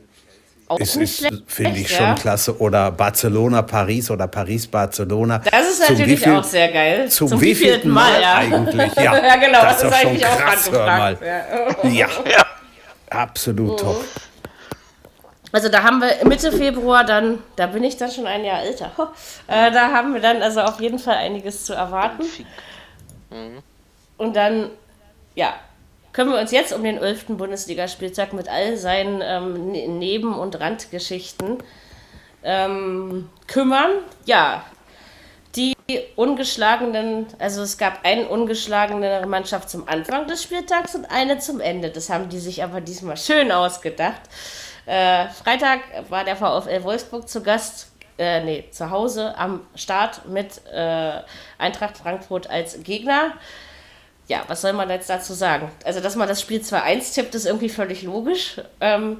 [0.67, 1.97] auch Ist, ist finde ich ja.
[1.97, 2.59] schon klasse.
[2.59, 5.41] Oder Barcelona, Paris oder Paris, Barcelona.
[5.51, 7.09] Das ist Zum natürlich wieviel- auch sehr geil.
[7.09, 8.35] Zum, wievielten Mal, ja.
[8.35, 8.93] eigentlich?
[8.95, 11.17] Ja, ja, genau, das das, ist ist eigentlich schon auch krass, hör mal.
[11.17, 11.83] angefragt.
[11.93, 12.07] Ja.
[12.29, 12.45] Ja,
[13.09, 14.03] absolut top.
[15.51, 18.91] Also da haben wir Mitte Februar dann, da bin ich dann schon ein Jahr älter,
[19.47, 22.23] äh, da haben wir dann also auf jeden Fall einiges zu erwarten.
[24.17, 24.69] Und dann,
[25.35, 25.53] ja,
[26.13, 27.25] können wir uns jetzt um den 11.
[27.29, 31.57] Bundesligaspieltag mit all seinen ähm, Ne- Neben- und Randgeschichten
[32.43, 33.91] ähm, kümmern.
[34.25, 34.63] Ja,
[35.55, 35.75] die
[36.15, 41.89] ungeschlagenen, also es gab eine ungeschlagene Mannschaft zum Anfang des Spieltags und eine zum Ende.
[41.89, 44.21] Das haben die sich aber diesmal schön ausgedacht.
[44.89, 50.65] Äh, Freitag war der VfL Wolfsburg zu Gast, äh, nee, zu Hause am Start mit
[50.73, 51.12] äh,
[51.60, 53.34] Eintracht Frankfurt als Gegner.
[54.28, 55.71] Ja, was soll man jetzt dazu sagen?
[55.86, 58.60] Also, dass man das Spiel 2-1 tippt, ist irgendwie völlig logisch.
[58.82, 59.19] Ähm,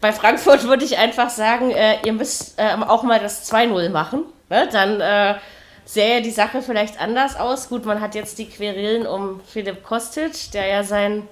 [0.00, 4.24] bei Frankfurt würde ich einfach sagen, äh, ihr müsst ähm, auch mal das 2-0 machen.
[4.48, 4.70] Ne?
[4.72, 5.34] Dann äh,
[5.84, 7.68] sähe die Sache vielleicht anders aus.
[7.68, 11.28] Gut, man hat jetzt die Querelen um Philipp Kostic, der ja sein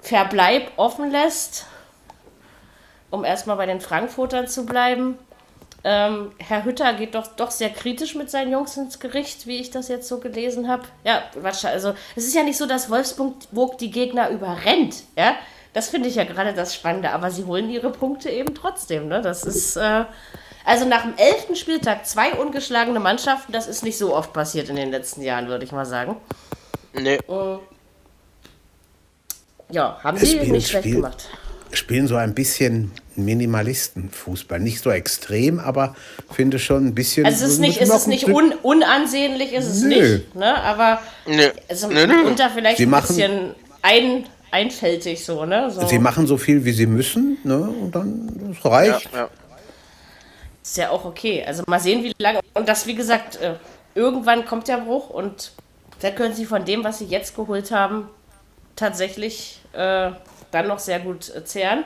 [0.00, 1.66] Verbleib offen lässt,
[3.10, 5.18] um erstmal bei den Frankfurtern zu bleiben.
[5.84, 9.70] Ähm, Herr Hütter geht doch, doch sehr kritisch mit seinen Jungs ins Gericht, wie ich
[9.70, 10.82] das jetzt so gelesen habe.
[11.04, 15.36] Ja, also es ist ja nicht so, dass Wolfsburg die Gegner überrennt, ja.
[15.74, 19.20] Das finde ich ja gerade das Spannende, aber sie holen ihre Punkte eben trotzdem, ne?
[19.20, 20.06] Das ist, äh,
[20.64, 24.76] also nach dem elften Spieltag zwei ungeschlagene Mannschaften, das ist nicht so oft passiert in
[24.76, 26.16] den letzten Jahren, würde ich mal sagen.
[26.94, 27.20] Nee.
[29.70, 31.28] Ja, haben sie Spiel, nicht schlecht gemacht.
[31.72, 34.60] Spielen so ein bisschen Minimalistenfußball.
[34.60, 35.94] Nicht so extrem, aber
[36.32, 37.26] finde schon ein bisschen.
[37.26, 39.88] Also es ist nicht, es ist nicht un, unansehnlich, ist es Nö.
[40.18, 40.54] nicht, ne?
[40.62, 41.50] Aber Nee.
[41.68, 42.04] also nee.
[42.24, 45.70] unter vielleicht Sie ein machen- bisschen ein, einfältig so, ne?
[45.70, 45.86] So.
[45.86, 47.58] Sie machen so viel, wie sie müssen, ne?
[47.60, 49.12] Und dann das reicht.
[49.12, 49.28] Ja, ja.
[50.62, 51.44] Ist ja auch okay.
[51.46, 52.40] Also mal sehen, wie lange.
[52.54, 53.54] Und das, wie gesagt, äh,
[53.94, 55.52] irgendwann kommt der Bruch und
[56.00, 58.08] da können sie von dem, was sie jetzt geholt haben,
[58.74, 60.10] tatsächlich äh,
[60.50, 61.84] dann noch sehr gut äh, zehren.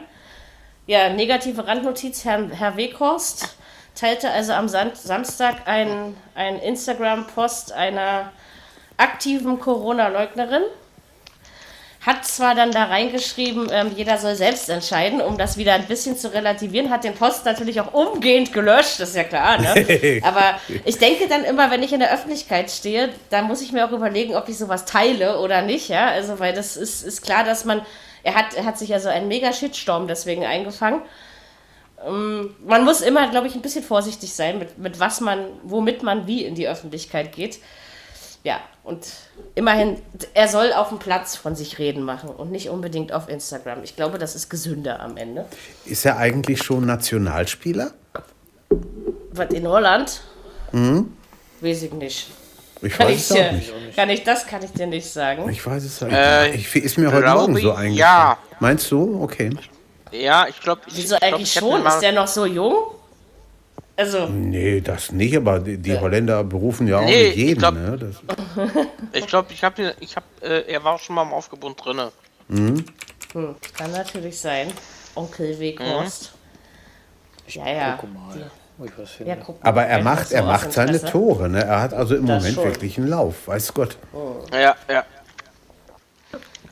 [0.87, 3.57] Ja, negative Randnotiz, Herr, Herr Weghorst
[3.95, 8.33] teilte also am Samstag ein, ein Instagram-Post einer
[8.97, 10.63] aktiven Corona-Leugnerin.
[12.01, 16.17] Hat zwar dann da reingeschrieben, ähm, jeder soll selbst entscheiden, um das wieder ein bisschen
[16.17, 20.21] zu relativieren, hat den Post natürlich auch umgehend gelöscht, das ist ja klar, ne?
[20.25, 23.85] Aber ich denke dann immer, wenn ich in der Öffentlichkeit stehe, dann muss ich mir
[23.85, 26.07] auch überlegen, ob ich sowas teile oder nicht, ja?
[26.07, 27.83] Also, weil das ist, ist klar, dass man,
[28.23, 31.03] er hat, er hat sich also einen mega Shitstorm deswegen eingefangen.
[32.07, 36.03] Ähm, man muss immer, glaube ich, ein bisschen vorsichtig sein, mit, mit was man, womit
[36.03, 37.61] man wie in die Öffentlichkeit geht.
[38.43, 39.07] Ja, und
[39.55, 40.01] immerhin,
[40.33, 43.85] er soll auf dem Platz von sich reden machen und nicht unbedingt auf Instagram.
[43.85, 45.45] Ich glaube, das ist gesünder am Ende.
[45.85, 47.93] Ist er eigentlich schon Nationalspieler?
[49.33, 50.23] Was in Holland?
[51.61, 52.31] Weiß ich nicht.
[52.83, 53.73] Ich Kann weiß ich, dir, nicht.
[53.97, 55.49] kann ich, das kann ich dir nicht sagen.
[55.51, 56.75] Ich weiß es halt Äh, nicht.
[56.75, 57.93] Ich, ist mir heute glaube, Morgen so eingefallen.
[57.95, 58.39] ja.
[58.59, 59.23] Meinst du?
[59.23, 59.51] Okay.
[60.13, 60.81] Ja, ich glaube.
[60.93, 61.85] Wieso eigentlich schon?
[61.87, 62.75] Ist der noch so jung?
[63.97, 67.59] Also, Nee, das nicht, aber die, die Holländer berufen ja auch Nee, nicht ich jeden.
[67.59, 67.99] glaub- ne?
[67.99, 68.17] das,
[69.13, 72.11] Ich glaube, ich habe, ich habe, äh, er war auch schon mal im Aufgebund drinne.
[72.49, 72.83] hm,
[73.77, 74.69] kann natürlich sein.
[75.15, 76.33] Onkel Weghorst.
[77.49, 77.99] Ja, ja.
[78.01, 78.11] Guck
[78.97, 81.01] was ja aber er macht, er macht seine.
[81.03, 81.49] Tore.
[81.49, 81.65] Ne?
[81.65, 82.65] Er hat also im Das Moment schon.
[82.65, 83.47] wirklich einen Lauf.
[83.47, 83.97] Weiß Gott.
[84.53, 85.05] Ja, ja.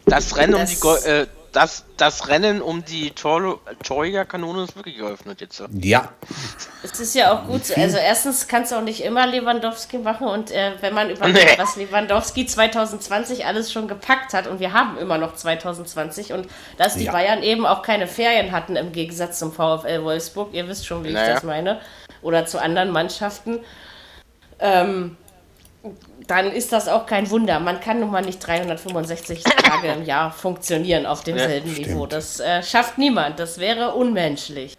[0.06, 4.98] Das Rennen um die Go äh, das, das Rennen um die Tor Torjägerkanone ist wirklich
[4.98, 5.62] geöffnet jetzt.
[5.72, 6.11] Ja,
[6.82, 7.62] Es ist ja auch gut.
[7.76, 11.58] Also erstens kannst du auch nicht immer Lewandowski machen und äh, wenn man überlegt, Nee.
[11.58, 16.94] was Lewandowski 2020 alles schon gepackt hat und wir haben immer noch 2020 und dass
[16.94, 17.12] die Ja.
[17.12, 21.08] Bayern eben auch keine Ferien hatten im Gegensatz zum VfL Wolfsburg, ihr wisst schon, wie
[21.08, 21.34] ich Naja.
[21.34, 21.80] das meine,
[22.22, 23.61] oder zu anderen Mannschaften,
[24.61, 25.16] ähm,
[26.26, 27.60] dann ist das auch kein Wunder.
[27.60, 31.88] Man kann nun mal nicht 365 Tage im Jahr funktionieren auf demselben stimmt.
[31.88, 32.06] Niveau.
[32.06, 33.38] Das äh, schafft niemand.
[33.38, 34.76] Das wäre unmenschlich.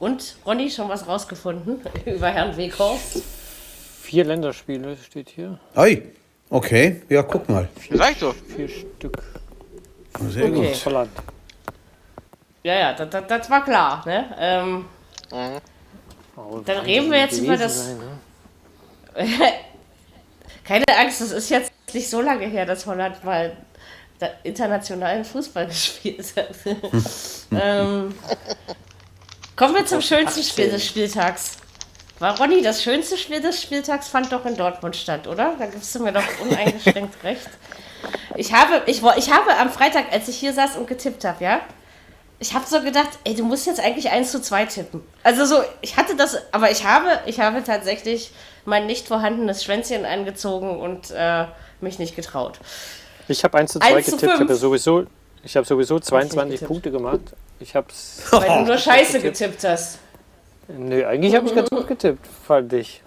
[0.00, 3.22] Und, Ronny, schon was rausgefunden über Herrn Weghorst?
[4.02, 5.58] Vier Länderspiele steht hier.
[5.76, 6.02] Oi,
[6.50, 7.02] okay.
[7.08, 7.68] Ja, guck mal.
[7.78, 8.34] Ich doch.
[8.56, 9.22] Vier Stück.
[10.28, 10.68] Sehr Okay.
[10.72, 10.86] gut.
[10.86, 11.10] Holland.
[12.62, 14.02] Ja, ja, das, das, das war klar.
[14.06, 14.34] Ne?
[14.38, 14.84] Ähm,
[16.36, 19.26] Oh, Dann reden wir jetzt über das- sein, ne?
[20.64, 23.56] keine Angst, das ist jetzt nicht so lange her, dass Holland mal
[24.42, 26.48] internationalen Fußball gespielt hat.
[27.52, 28.14] ähm,
[29.56, 31.58] kommen wir zum schönsten Spiel des Spieltags.
[32.20, 35.56] War Ronny, das schönste Spiel des Spieltags fand doch in Dortmund statt, oder?
[35.58, 37.48] Da gibst du mir doch uneingeschränkt recht.
[38.36, 41.60] Ich habe, ich, ich habe am Freitag, als ich hier saß und getippt habe, ja,
[42.38, 45.02] ich habe so gedacht, ey, du musst jetzt eigentlich 1 zu 2 tippen.
[45.22, 48.32] Also so, ich hatte das, aber ich habe, ich habe tatsächlich
[48.64, 51.44] mein nicht vorhandenes Schwänzchen angezogen und äh,
[51.80, 52.58] mich nicht getraut.
[53.28, 54.32] Ich habe 1 zu 2 1 zu getippt.
[54.32, 54.60] Ich habe 5.
[54.60, 55.04] sowieso,
[55.42, 56.68] ich habe sowieso 22 getippt.
[56.68, 57.20] Punkte gemacht.
[57.60, 58.22] Ich habe es.
[58.30, 59.98] Weil du nur Scheiße getippt hast.
[60.68, 63.02] Nö, eigentlich habe ich ganz gut getippt, fand ich.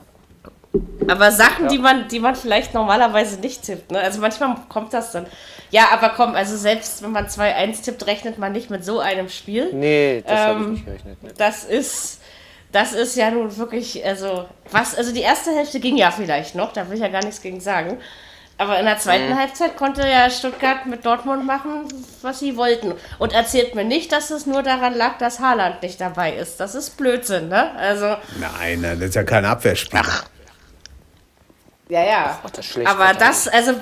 [1.07, 3.91] Aber Sachen, die man, die man vielleicht normalerweise nicht tippt.
[3.91, 3.99] Ne?
[3.99, 5.25] Also manchmal kommt das dann.
[5.71, 9.29] Ja, aber komm, also selbst wenn man 2-1 tippt, rechnet man nicht mit so einem
[9.29, 9.73] Spiel.
[9.73, 11.23] Nee, das habe ich Ähm, nicht gerechnet.
[11.23, 11.29] Ne.
[11.37, 12.21] Das ist,
[12.71, 16.73] das ist ja nun wirklich, also, was, also die erste Hälfte ging ja vielleicht noch,
[16.73, 17.97] da will ich ja gar nichts gegen sagen.
[18.59, 21.87] Aber in der zweiten Halbzeit konnte ja Stuttgart mit Dortmund machen,
[22.23, 22.93] was sie wollten.
[23.19, 26.59] Und erzählt mir nicht, dass es nur daran lag, dass Haaland nicht dabei ist.
[26.59, 27.71] Das ist Blödsinn, ne?
[27.77, 30.23] Also, Nein, das ist ja kein Abwehrspieler.
[31.87, 32.39] ja, ja.
[32.43, 33.75] das ist schlecht Aber das, also,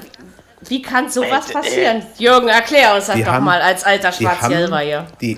[0.70, 2.04] wie kann sowas Äh, äh, passieren?
[2.18, 5.06] Jürgen, erklär uns das Die doch haben- mal als alter Schwarzgelber hier.
[5.22, 5.38] die,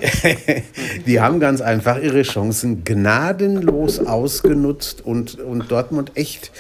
[1.06, 6.52] die haben ganz einfach ihre Chancen gnadenlos ausgenutzt und, und Dortmund echt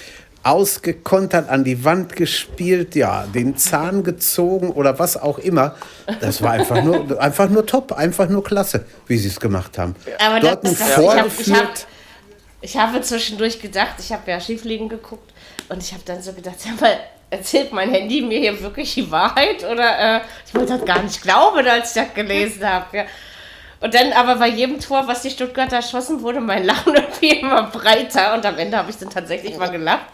[0.43, 5.75] ausgekontert, an die Wand gespielt, ja, den Zahn gezogen oder was auch immer.
[6.21, 9.95] Das war einfach nur, einfach nur top, einfach nur klasse, wie sie es gemacht haben.
[10.25, 15.34] Aber das, Dortmund das, ich habe hab, habe zwischendurch gedacht, ich habe ja Schiefliegen geguckt
[15.67, 16.97] und ich habe dann so gedacht, sag mal,
[17.30, 19.63] erzählt mein Handy mir hier wirklich die Wahrheit?
[19.63, 22.98] Oder äh, ich wollte das gar nicht glauben, als ich das gelesen habe.
[22.98, 23.06] Ja.
[23.80, 27.63] Und dann aber bei jedem Tor, was die Stuttgarter schossen, wurde mein Lachen irgendwie immer
[27.63, 30.08] breiter und am Ende habe ich dann tatsächlich mal gelacht.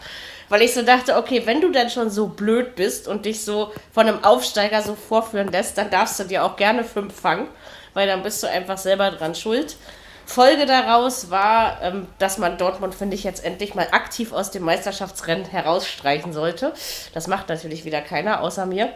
[0.50, 3.72] Weil ich so dachte, okay, wenn du dann schon so blöd bist und dich so
[3.92, 7.48] von einem Aufsteiger so vorführen lässt, dann darfst du dir auch gerne fünf fangen,
[7.94, 9.76] weil dann bist du einfach selber dran schuld.
[10.26, 14.64] Folge daraus war, ähm, dass man Dortmund, finde ich, jetzt endlich mal aktiv aus dem
[14.64, 16.72] Meisterschaftsrennen herausstreichen sollte.
[17.12, 18.90] Das macht natürlich wieder keiner außer mir.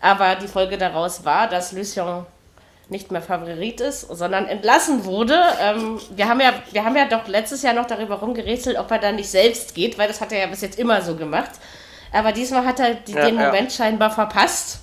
[0.00, 2.26] Aber die Folge daraus war, dass Lucien
[2.88, 5.40] nicht mehr Favorit ist, sondern entlassen wurde.
[5.60, 8.98] Ähm, wir, haben ja, wir haben ja doch letztes Jahr noch darüber rumgerätselt, ob er
[8.98, 11.50] da nicht selbst geht, weil das hat er ja bis jetzt immer so gemacht.
[12.12, 13.46] Aber diesmal hat er die, ja, den ja.
[13.46, 14.80] Moment scheinbar verpasst.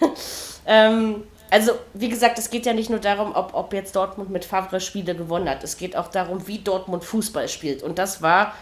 [0.66, 4.44] ähm, also, wie gesagt, es geht ja nicht nur darum, ob, ob jetzt Dortmund mit
[4.44, 5.62] Favre Spiele gewonnen hat.
[5.62, 7.82] Es geht auch darum, wie Dortmund Fußball spielt.
[7.82, 8.54] Und das war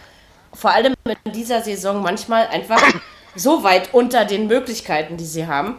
[0.52, 2.82] vor allem in dieser Saison manchmal einfach
[3.34, 5.76] so weit unter den Möglichkeiten, die sie haben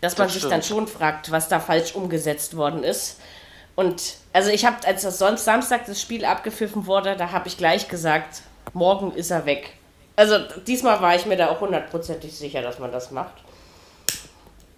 [0.00, 3.18] dass man das sich dann schon fragt, was da falsch umgesetzt worden ist.
[3.74, 7.56] Und also ich habe, als das sonst Samstag das Spiel abgepfiffen wurde, da habe ich
[7.56, 9.72] gleich gesagt, morgen ist er weg.
[10.16, 13.34] Also diesmal war ich mir da auch hundertprozentig sicher, dass man das macht.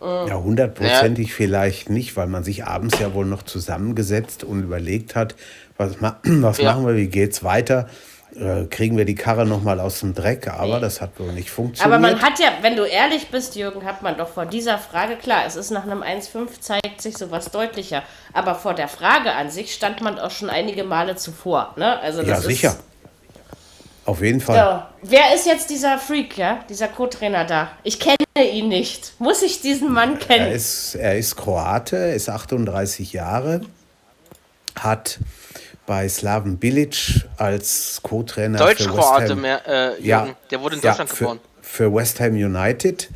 [0.00, 1.34] Ja, hundertprozentig ja.
[1.34, 5.34] vielleicht nicht, weil man sich abends ja wohl noch zusammengesetzt und überlegt hat,
[5.76, 6.72] was, ma was ja.
[6.72, 7.86] machen wir, wie geht's weiter
[8.36, 10.80] äh, kriegen wir die Karre nochmal aus dem Dreck, aber nee.
[10.80, 11.94] das hat wohl nicht funktioniert.
[11.94, 15.16] Aber man hat ja, wenn du ehrlich bist, Jürgen, hat man doch vor dieser Frage,
[15.16, 19.50] klar, es ist nach einem 1,5 zeigt sich sowas deutlicher, aber vor der Frage an
[19.50, 21.74] sich stand man auch schon einige Male zuvor.
[21.76, 21.98] Ne?
[22.00, 22.76] Also ja, sicher.
[24.10, 24.88] Auf jeden Fall.
[25.02, 25.08] So.
[25.12, 26.64] Wer ist jetzt dieser Freak, ja?
[26.68, 27.70] Dieser Co-Trainer da?
[27.84, 28.16] Ich kenne
[28.52, 29.12] ihn nicht.
[29.20, 30.46] Muss ich diesen Mann kennen?
[30.46, 33.60] Er ist, er ist Kroate, ist 38 Jahre,
[34.80, 35.20] hat
[35.86, 38.58] bei Slaven Bilic als Co-Trainer.
[38.58, 41.40] Deutsch-Kroate, äh, ja, der wurde in Deutschland ja, für, geboren.
[41.62, 43.10] Für West Ham United.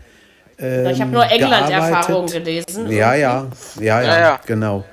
[0.60, 2.88] Ähm, ich habe nur England-Erfahrung gelesen.
[2.88, 3.48] Ja, ja,
[3.80, 4.84] ja, ja, ja, genau.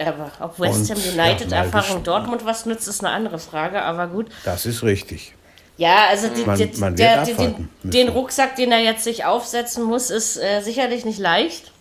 [0.00, 4.28] Aber ob West Ham United-Erfahrung Dortmund was nützt, ist eine andere Frage, aber gut.
[4.44, 5.34] Das ist richtig.
[5.76, 9.84] Ja, also die, man, die, man der, den, den, Rucksack, den er jetzt sich aufsetzen
[9.84, 11.72] muss, ist äh, sicherlich nicht leicht.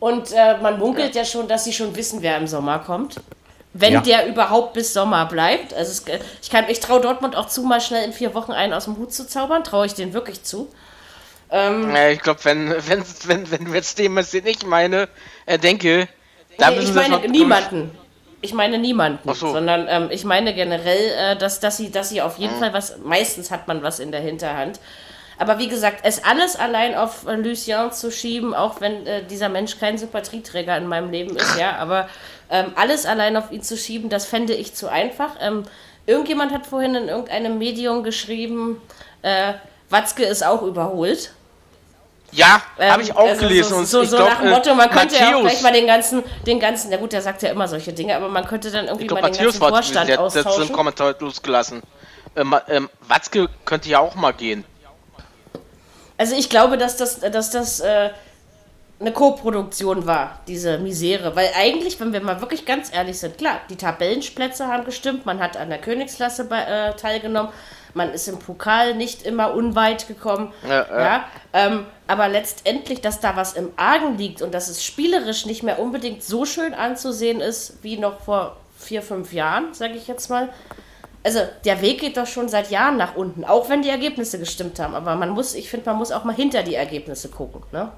[0.00, 1.22] Und äh, man munkelt ja.
[1.22, 3.20] ja schon, dass sie schon wissen, wer im Sommer kommt.
[3.74, 4.00] Wenn ja.
[4.00, 5.74] der überhaupt bis Sommer bleibt.
[5.74, 6.04] Also es,
[6.42, 9.12] ich, ich traue Dortmund auch zu, mal schnell in vier Wochen einen aus dem Hut
[9.12, 9.64] zu zaubern.
[9.64, 10.68] Traue ich den wirklich zu.
[11.50, 15.08] Ähm, ja, ich glaube, wenn, wenn, wenn, wenn jetzt dem, was ich meine,
[15.46, 16.08] äh, denke,
[16.58, 17.90] da nee, ich meine niemanden.
[18.40, 19.52] Ich meine niemanden, so.
[19.52, 22.60] sondern ähm, ich meine generell, äh, dass, dass, sie, dass sie auf jeden mhm.
[22.60, 24.78] Fall was, meistens hat man was in der Hinterhand.
[25.38, 29.48] Aber wie gesagt, es alles allein auf äh, Lucien zu schieben, auch wenn äh, dieser
[29.48, 32.08] Mensch kein Sympathieträger in meinem Leben ist, ja, aber
[32.50, 35.36] ähm, alles allein auf ihn zu schieben, das fände ich zu einfach.
[35.40, 35.64] Ähm,
[36.06, 38.80] irgendjemand hat vorhin in irgendeinem Medium geschrieben,
[39.22, 39.54] äh,
[39.90, 41.32] Watzke ist auch überholt.
[42.30, 43.86] Ja, ähm, habe ich auch also gelesen.
[43.86, 45.86] So, so, so glaub, nach dem Motto, man könnte Matthäus, ja auch gleich mal den
[45.86, 48.86] ganzen, den ganzen, na gut, der sagt ja immer solche Dinge, aber man könnte dann
[48.86, 50.50] irgendwie glaub, mal den ganzen Vorstand der, austauschen.
[50.50, 51.82] Der hat den Kommentar losgelassen.
[52.36, 54.64] Ähm, ähm, Watzke könnte ja auch mal gehen.
[56.18, 58.10] Also ich glaube, dass das, dass das äh,
[59.00, 61.34] eine Co-Produktion war, diese Misere.
[61.36, 65.38] Weil eigentlich, wenn wir mal wirklich ganz ehrlich sind, klar, die Tabellenplätze haben gestimmt, man
[65.38, 67.52] hat an der Königsklasse bei, äh, teilgenommen,
[67.98, 70.54] man ist im Pokal nicht immer unweit gekommen.
[70.66, 71.00] Ja, ja.
[71.00, 75.62] ja ähm, aber letztendlich, dass da was im Argen liegt und dass es spielerisch nicht
[75.62, 80.30] mehr unbedingt so schön anzusehen ist wie noch vor vier, fünf Jahren, sage ich jetzt
[80.30, 80.48] mal.
[81.24, 84.78] Also der Weg geht doch schon seit Jahren nach unten, auch wenn die Ergebnisse gestimmt
[84.78, 84.94] haben.
[84.94, 87.62] Aber man muss, ich finde, man muss auch mal hinter die Ergebnisse gucken.
[87.72, 87.90] Ne?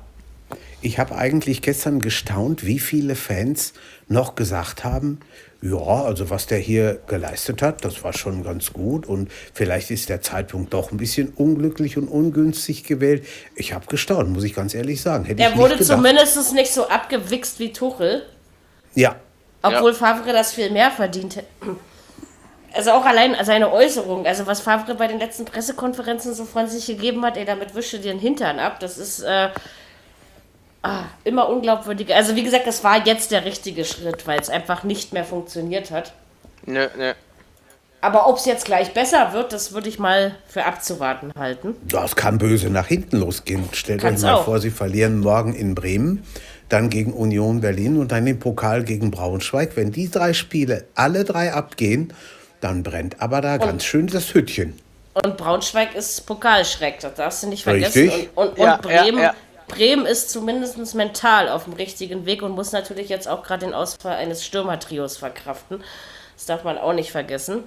[0.80, 3.74] Ich habe eigentlich gestern gestaunt, wie viele Fans
[4.08, 5.20] noch gesagt haben,
[5.62, 10.08] ja, also was der hier geleistet hat, das war schon ganz gut und vielleicht ist
[10.08, 13.26] der Zeitpunkt doch ein bisschen unglücklich und ungünstig gewählt.
[13.56, 15.24] Ich habe gestaunt, muss ich ganz ehrlich sagen.
[15.24, 18.22] Hätte er wurde zumindest nicht so abgewichst wie Tuchel.
[18.94, 19.16] Ja.
[19.62, 19.96] Obwohl ja.
[19.98, 21.48] Favre das viel mehr verdient hätte.
[22.72, 26.86] Also auch allein seine Äußerung, also was Favre bei den letzten Pressekonferenzen so von sich
[26.86, 29.48] gegeben hat, ey, damit wische dir den Hintern ab, das ist, äh,
[30.82, 32.16] ah, immer unglaubwürdiger.
[32.16, 35.90] Also wie gesagt, das war jetzt der richtige Schritt, weil es einfach nicht mehr funktioniert
[35.90, 36.12] hat.
[36.66, 37.12] Nö, nö.
[38.02, 41.76] Aber ob es jetzt gleich besser wird, das würde ich mal für abzuwarten halten.
[41.86, 43.68] Das kann böse nach hinten losgehen.
[43.72, 44.44] Stellt euch mal auch.
[44.44, 46.24] vor, sie verlieren morgen in Bremen,
[46.70, 49.76] dann gegen Union Berlin und dann den Pokal gegen Braunschweig.
[49.76, 52.14] Wenn die drei Spiele alle drei abgehen,
[52.62, 54.78] dann brennt aber da ganz schön das Hütchen.
[55.12, 58.08] Und Braunschweig ist Pokalschreck, das darfst du nicht vergessen.
[58.08, 58.30] Richtig.
[58.34, 59.34] Und, und, Ja, und Bremen, ja, ja.
[59.70, 63.74] Bremen ist zumindest mental auf dem richtigen Weg und muss natürlich jetzt auch gerade den
[63.74, 65.82] Ausfall eines Stürmertrios verkraften.
[66.36, 67.64] Das darf man auch nicht vergessen.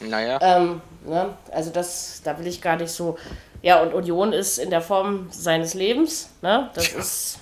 [0.00, 0.38] Naja.
[0.42, 1.36] Ähm, ne?
[1.50, 3.18] Also das, da will ich gar nicht so.
[3.62, 6.28] Ja, und Union ist in der Form seines Lebens.
[6.42, 6.70] Ne?
[6.74, 7.38] Das ist,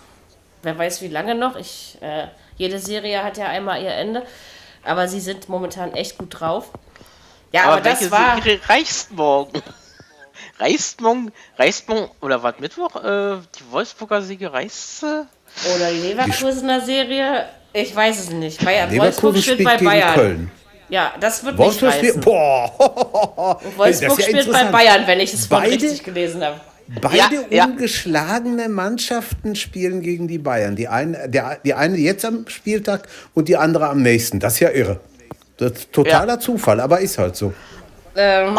[0.62, 1.56] wer weiß wie lange noch.
[1.56, 4.22] Ich, äh, jede Serie hat ja einmal ihr Ende.
[4.84, 6.70] Aber sie sind momentan echt gut drauf.
[7.52, 8.36] Ja, aber, aber das war.
[8.36, 9.62] Serie reißt morgen?
[10.58, 12.96] Reißt morgen, reißt morgen, oder was, Mittwoch?
[12.96, 15.26] Äh, die Wolfsburger Siege reißt sie?
[15.76, 17.46] Oder die Leverkusener Serie.
[17.72, 18.64] Ich weiß es nicht.
[18.64, 20.14] Bayern, Leverkusen Wolfsburg spielt bei gegen Bayern.
[20.14, 20.50] Köln.
[20.88, 22.08] Ja, das wird Wolfsburg nicht reißen.
[22.22, 22.24] spielt.
[22.24, 23.60] Boah!
[23.64, 24.72] Und Wolfsburg Das ist ja spielt bei interessant.
[24.72, 26.60] Bayern, wenn ich es Beide- richtig gelesen habe.
[27.00, 27.64] Beide Ja, ja.
[27.64, 30.76] ungeschlagene Mannschaften spielen gegen die Bayern.
[30.76, 34.38] Die eine, der, die eine jetzt am Spieltag und die andere am nächsten.
[34.38, 35.00] Das ist ja irre.
[35.56, 37.54] Das ist totaler Zufall, aber ist halt so.
[38.16, 38.58] Ähm,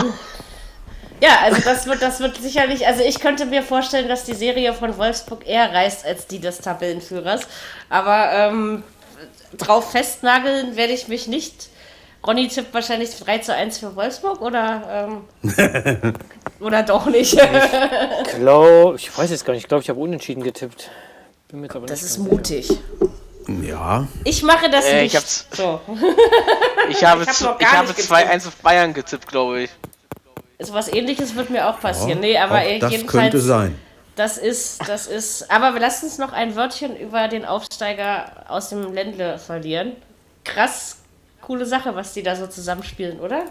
[1.21, 4.73] ja, also das wird, das wird sicherlich, also ich könnte mir vorstellen, dass die Serie
[4.73, 7.41] von Wolfsburg eher reißt als die des Tabellenführers.
[7.89, 8.83] Aber ähm,
[9.57, 11.69] drauf festnageln werde ich mich nicht.
[12.25, 15.07] Ronny tippt wahrscheinlich 3 zu 1 für Wolfsburg oder,
[15.45, 16.13] ähm,
[16.59, 17.37] oder doch nicht.
[18.35, 20.89] Glaub, ich weiß jetzt gar nicht, ich glaube, ich habe unentschieden getippt.
[21.49, 22.69] Bin mir jetzt aber Das nicht ist mutig.
[23.61, 25.13] Ja, Ich mache das Äh, nicht.
[25.13, 25.79] ich hab's- So.
[26.89, 29.69] Ich habe, Ich hab ich gar habe nicht 2-1 auf Bayern getippt, glaube ich.
[30.59, 32.19] So was ähnliches wird mir auch passieren.
[32.19, 33.07] nee, aber auch das jedenfalls.
[33.23, 33.77] könnte sein.
[34.15, 35.51] Das ist, das ist.
[35.51, 39.93] Aber wir lassen uns noch ein Wörtchen über den Aufsteiger aus dem Ländle verlieren.
[40.45, 40.97] Krass,
[41.41, 43.43] coole Sache, was die da so zusammenspielen, oder?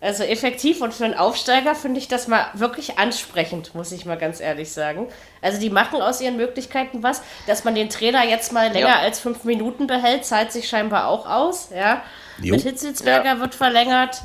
[0.00, 4.18] Also effektiv und für einen Aufsteiger finde ich das mal wirklich ansprechend, muss ich mal
[4.18, 5.08] ganz ehrlich sagen.
[5.40, 7.22] Also die machen aus ihren Möglichkeiten was.
[7.46, 8.98] Dass man den Trainer jetzt mal länger Ja.
[8.98, 11.70] als fünf Minuten behält, zahlt sich scheinbar auch aus.
[11.74, 12.02] Ja.
[12.38, 12.52] Jo.
[12.54, 14.20] Mit Hitzelsberger wird verlängert.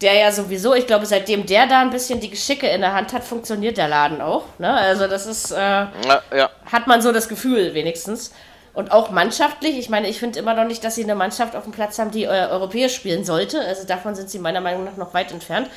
[0.00, 3.12] Der ja sowieso, ich glaube, seitdem der da ein bisschen die Geschicke in der Hand
[3.12, 4.44] hat, funktioniert der Laden auch.
[4.58, 4.72] Ne?
[4.72, 6.50] Also das ist, äh, Ja, ja.
[6.70, 8.32] hat man so das Gefühl wenigstens.
[8.74, 11.62] Und auch mannschaftlich, ich meine, ich finde immer noch nicht, dass sie eine Mannschaft auf
[11.62, 13.60] dem Platz haben, die äh, europäisch spielen sollte.
[13.60, 15.70] Also davon sind sie meiner Meinung nach noch weit entfernt.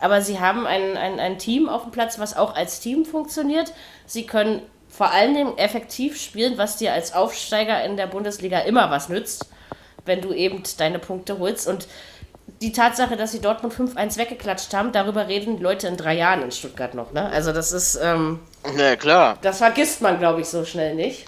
[0.00, 3.72] Aber sie haben ein, ein, ein Team auf dem Platz, was auch als Team funktioniert.
[4.04, 8.90] Sie können vor allen Dingen effektiv spielen, was dir als Aufsteiger in der Bundesliga immer
[8.90, 9.46] was nützt,
[10.04, 11.68] wenn du eben deine Punkte holst.
[11.68, 11.86] Und
[12.62, 16.42] die Tatsache, dass sie Dortmund 5-1 weggeklatscht haben, darüber reden die Leute in drei Jahren
[16.42, 17.12] in Stuttgart noch.
[17.12, 17.28] Ne?
[17.30, 17.98] Also das ist...
[18.02, 18.40] Ähm,
[18.76, 19.38] Na klar.
[19.40, 21.24] das vergisst man, glaube ich, so schnell nicht.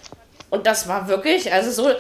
[0.50, 1.90] Und das war wirklich, also so,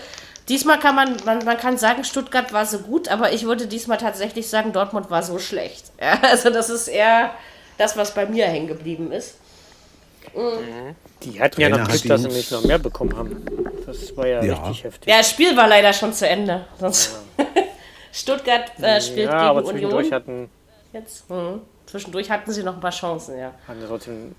[0.50, 3.96] diesmal kann man, man, man kann sagen, Stuttgart war so gut, aber ich würde diesmal
[3.96, 5.84] tatsächlich sagen, Dortmund war so schlecht.
[6.00, 7.30] Ja, also das ist eher
[7.78, 9.36] das, was bei mir hängen geblieben ist.
[11.22, 13.44] Die hatten ja Trainer noch hat Glück, dass sie nicht noch mehr bekommen haben.
[13.86, 14.54] Das war ja, Ja.
[14.64, 15.08] richtig heftig.
[15.10, 16.64] Ja, das Spiel war leider schon zu Ende.
[16.78, 17.12] Sonst
[18.12, 20.14] Stuttgart äh, spielt ja, aber gegen zwischendurch Union.
[20.14, 20.50] hatten,
[20.92, 21.30] Jetzt.
[21.30, 21.62] Mhm.
[21.86, 23.52] Zwischendurch hatten sie noch ein paar Chancen, ja.
[23.66, 24.34] hatten sie trotzdem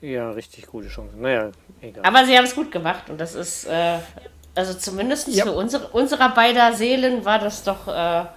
[0.00, 1.20] ja richtig gute Chancen.
[1.20, 2.04] Naja, egal.
[2.04, 3.98] Aber sie haben es gut gemacht und das ist, äh,
[4.54, 8.28] also zumindest für unsere, unserer beider Seelen war das doch äh, ein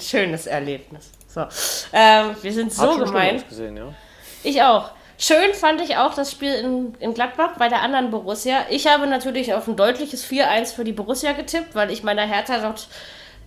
[0.00, 1.10] schönes Erlebnis.
[1.28, 1.46] So.
[1.92, 3.36] Ähm, wir sind so gemein.
[3.36, 3.94] ausgesehen, ja.
[4.42, 4.90] Ich auch.
[5.18, 8.66] Schön fand ich auch das Spiel in, in Gladbach bei der anderen Borussia.
[8.70, 12.58] Ich habe natürlich auf ein deutliches 4-1 für die Borussia getippt, weil ich meiner Hertha
[12.58, 12.88] dort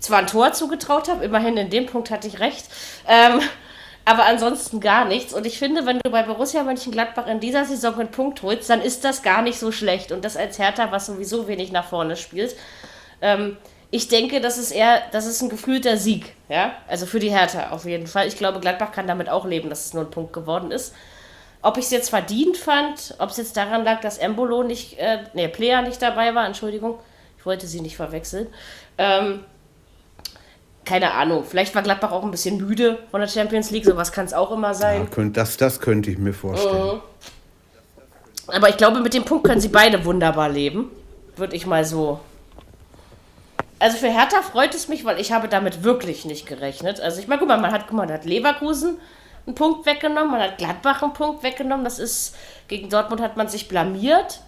[0.05, 2.65] zwar ein Tor zugetraut habe, immerhin in dem Punkt hatte ich recht,
[3.07, 3.41] ähm,
[4.05, 5.33] aber ansonsten gar nichts.
[5.33, 8.81] Und ich finde, wenn du bei Borussia Mönchengladbach in dieser Saison einen Punkt holst, dann
[8.81, 10.11] ist das gar nicht so schlecht.
[10.11, 12.55] Und das als Hertha, was sowieso wenig nach vorne spielt.
[13.21, 13.57] Ähm,
[13.89, 16.73] ich denke, das ist eher, das ist ein gefühlter Sieg, ja.
[16.87, 18.27] Also für die Hertha auf jeden Fall.
[18.27, 20.93] Ich glaube, Gladbach kann damit auch leben, dass es nur ein Punkt geworden ist.
[21.63, 25.23] Ob ich es jetzt verdient fand, ob es jetzt daran lag, dass Embolo nicht, äh,
[25.33, 26.99] nee, Player nicht dabei war, Entschuldigung,
[27.39, 28.47] ich wollte sie nicht verwechseln.
[28.99, 29.43] Ähm,
[30.85, 34.25] keine Ahnung, vielleicht war Gladbach auch ein bisschen müde von der Champions League, sowas kann
[34.25, 35.09] es auch immer Ja, sein.
[35.11, 37.01] könnt, das, das könnte ich mir vorstellen.
[38.47, 40.91] Aber ich glaube, mit dem Punkt können sie beide wunderbar leben.
[41.35, 42.19] Würde ich mal so.
[43.79, 47.01] Also für Hertha freut es mich, weil ich habe damit wirklich nicht gerechnet.
[47.01, 48.97] Also ich meine, guck mal, man hat, guck mal, man hat Leverkusen
[49.45, 51.83] einen Punkt weggenommen, man hat Gladbach einen Punkt weggenommen.
[51.83, 52.35] Das ist,
[52.67, 54.39] gegen Dortmund hat man sich blamiert.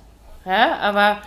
[0.45, 1.17] Ja, aber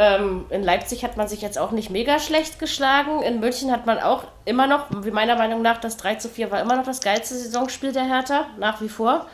[0.00, 3.20] ähm, in Leipzig hat man sich jetzt auch nicht mega schlecht geschlagen.
[3.20, 6.50] In München hat man auch immer noch, wie meiner Meinung nach, das 3 zu 4
[6.50, 9.26] war immer noch das geilste Saisonspiel der Hertha, nach wie vor.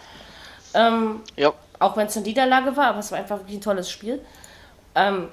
[0.75, 1.53] Ähm, Ja.
[1.79, 4.21] auch wenn es eine Niederlage war, aber es war einfach wirklich ein tolles Spiel.
[4.97, 5.29] Ähm,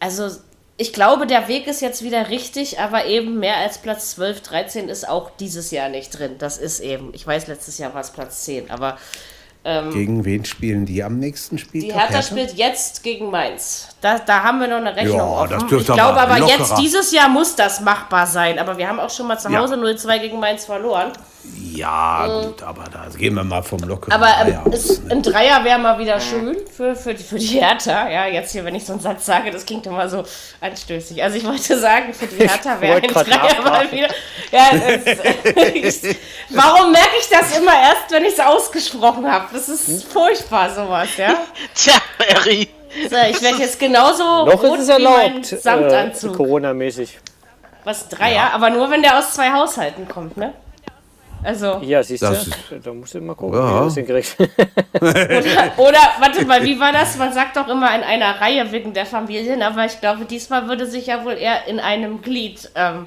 [0.00, 0.30] also
[0.78, 4.88] ich glaube, der Weg ist jetzt wieder richtig, aber eben mehr als Platz 12, 13
[4.88, 6.36] ist auch dieses Jahr nicht drin.
[6.38, 8.96] Das ist eben, ich weiß, letztes Jahr war es Platz 10, aber
[9.64, 11.82] Gegen wen spielen die am nächsten Spiel?
[11.82, 13.88] Die Hertha spielt jetzt gegen Mainz.
[14.00, 15.50] Da, da haben wir noch eine Rechnung Ja, offen.
[15.50, 16.76] das Ich dürfte glaube aber aber jetzt, lockerer.
[16.80, 18.58] dieses Jahr muss das machbar sein.
[18.58, 19.58] Aber wir haben auch schon mal zu Ja.
[19.60, 21.12] Hause 0-2 gegen Mainz verloren.
[21.56, 25.12] Ja, gut, aber da gehen wir mal vom Lockeren Aber ähm, Dreier aus, es, ne?
[25.12, 28.08] ein Dreier wäre mal wieder schön für, für, die, für die Hertha.
[28.10, 30.24] Ja, jetzt hier, wenn ich so einen Satz sage, das klingt immer so
[30.60, 31.22] anstößig.
[31.22, 34.08] Also ich wollte sagen, für die Hertha wäre ein Dreier mal wieder.
[34.52, 34.66] Ja,
[35.74, 36.16] ich,
[36.50, 39.46] warum merke ich das immer erst, wenn ich es ausgesprochen habe?
[39.52, 41.34] Das ist furchtbar, sowas, ja.
[41.74, 41.94] Tja,
[42.34, 42.68] Harry.
[43.10, 46.36] So, ich werde jetzt genauso Noch rot ist es wie mein erlaubt, äh, Samtanzug.
[46.36, 47.18] Corona-mäßig.
[47.84, 50.52] Was Dreier, aber nur wenn der aus zwei Haushalten kommt, ne?
[51.42, 53.68] Also, Ja, siehst du, da musst du mal gucken, Ja.
[53.74, 54.36] wie du das hinkriegst.
[55.00, 57.16] oder, oder, warte mal, wie war das?
[57.16, 60.86] Man sagt doch immer in einer Reihe wegen der Familien, aber ich glaube, diesmal würde
[60.86, 63.06] sich ja wohl eher in einem Glied ähm,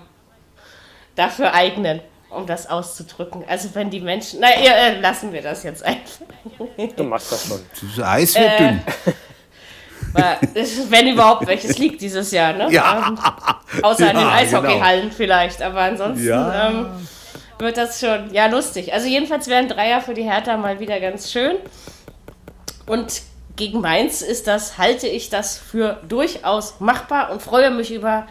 [1.15, 3.43] dafür eignen, um das auszudrücken.
[3.49, 6.25] Also wenn die Menschen, na, ja, äh, lassen wir das jetzt einfach.
[6.95, 7.59] Du machst das schon.
[7.97, 8.81] Das Eis wird Äh, dünn.
[10.13, 10.37] Weil,
[10.89, 12.67] Wenn überhaupt welches liegt dieses Jahr, ne?
[12.71, 13.07] Ja.
[13.07, 16.69] Ähm, außer in den Ja, Eishockeyhallen vielleicht, aber ansonsten Ja.
[16.69, 16.85] ähm,
[17.59, 18.91] wird das schon, ja, lustig.
[18.93, 21.57] Also jedenfalls wären Dreier für die Hertha mal wieder ganz schön.
[22.87, 23.21] Und
[23.55, 28.25] gegen Mainz ist das, halte ich das für durchaus machbar und freue mich über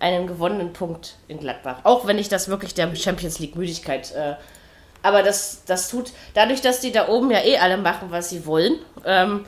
[0.00, 1.76] einen gewonnenen Punkt in Gladbach.
[1.84, 4.34] Auch wenn ich das wirklich der Champions League Müdigkeit, äh,
[5.02, 8.44] aber das, das tut, dadurch, dass die da oben ja eh alle machen, was sie
[8.46, 9.46] wollen, ähm,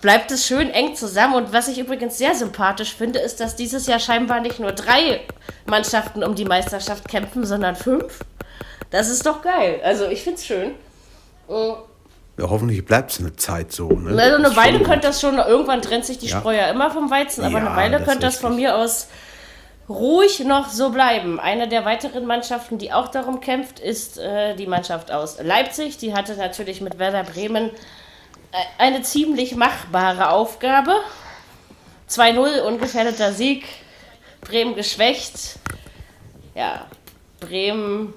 [0.00, 1.34] bleibt es schön eng zusammen.
[1.34, 5.20] Und was ich übrigens sehr sympathisch finde, ist, dass dieses Jahr scheinbar nicht nur drei
[5.66, 8.20] Mannschaften um die Meisterschaft kämpfen, sondern fünf.
[8.90, 9.80] Das ist doch geil.
[9.84, 10.72] Also ich finde es schön.
[11.48, 13.88] Ja, hoffentlich bleibt es eine Zeit so.
[13.88, 14.20] Ne?
[14.20, 16.38] Also eine Weile könnte das schon, irgendwann trennt sich die Ja.
[16.38, 19.08] Spreu ja immer vom Weizen, aber Ja, eine Weile könnte das von mir aus
[19.88, 21.40] ruhig noch so bleiben.
[21.40, 25.96] Eine der weiteren Mannschaften, die auch darum kämpft, ist äh, die Mannschaft aus Leipzig.
[25.98, 27.70] Die hatte natürlich mit Werder Bremen
[28.78, 30.94] eine ziemlich machbare Aufgabe.
[32.08, 33.64] 2-0, ungefährdeter Sieg.
[34.40, 35.58] Bremen geschwächt.
[36.54, 36.86] Ja,
[37.40, 38.14] Bremen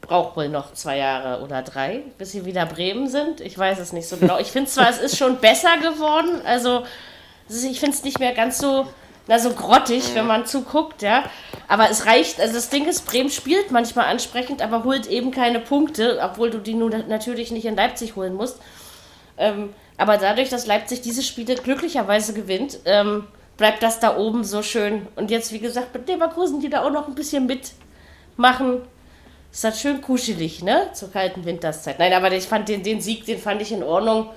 [0.00, 3.40] braucht wohl noch zwei Jahre oder drei, bis sie wieder Bremen sind.
[3.40, 4.38] Ich weiß es nicht so genau.
[4.38, 6.42] Ich finde zwar, es ist schon besser geworden.
[6.44, 6.84] Also
[7.48, 8.86] ich finde es nicht mehr ganz so,
[9.26, 11.24] na, so grottig, wenn man zuguckt, ja.
[11.68, 15.60] Aber es reicht, also das Ding ist, Bremen spielt manchmal ansprechend, aber holt eben keine
[15.60, 18.58] Punkte, obwohl du die nun natürlich nicht in Leipzig holen musst.
[19.38, 23.24] Ähm, aber dadurch, dass Leipzig diese Spiele glücklicherweise gewinnt, ähm,
[23.56, 25.06] bleibt das da oben so schön.
[25.16, 28.82] Und jetzt, wie gesagt, mit Leverkusen, die da auch noch ein bisschen mitmachen,
[29.52, 30.88] ist das schön kuschelig, ne?
[30.94, 31.98] Zur kalten Winterszeit.
[32.00, 34.30] Nein, aber ich fand den, den Sieg, den fand ich in Ordnung.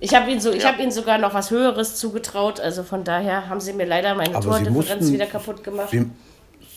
[0.00, 2.58] Ich habe ihn so, ich habe ihnen sogar noch was Höheres zugetraut.
[2.60, 5.90] Also von daher haben sie mir leider meine Aber Tordifferenz mussten- wieder kaputt gemacht.
[5.90, 6.04] Sie,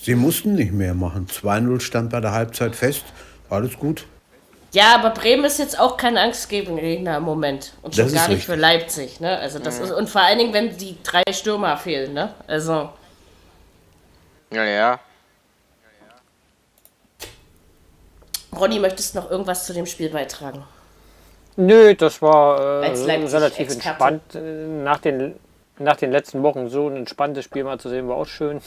[0.03, 1.25] sie mussten nicht mehr machen.
[1.27, 3.03] 2-0 stand bei der Halbzeit fest.
[3.49, 4.05] Alles gut.
[4.71, 7.73] Ja, aber Bremen ist jetzt auch kein Angstgegner im Moment.
[7.81, 8.45] Und schon Das gar nicht richtig.
[8.45, 9.37] für Leipzig, ne?
[9.39, 12.33] Also das ist, und vor allen Dingen, wenn die drei Stürmer fehlen, ne?
[12.47, 12.89] Also.
[14.51, 14.99] Ja, ja.
[18.55, 20.63] Ronny, möchtest du noch irgendwas zu dem Spiel beitragen?
[21.55, 23.73] Nö, das war äh, relativ Experte.
[23.73, 24.35] entspannt.
[24.35, 24.39] Äh,
[24.83, 25.35] Nach den,
[25.77, 28.61] nach den letzten Wochen so ein entspanntes Spiel mal zu sehen, war auch schön.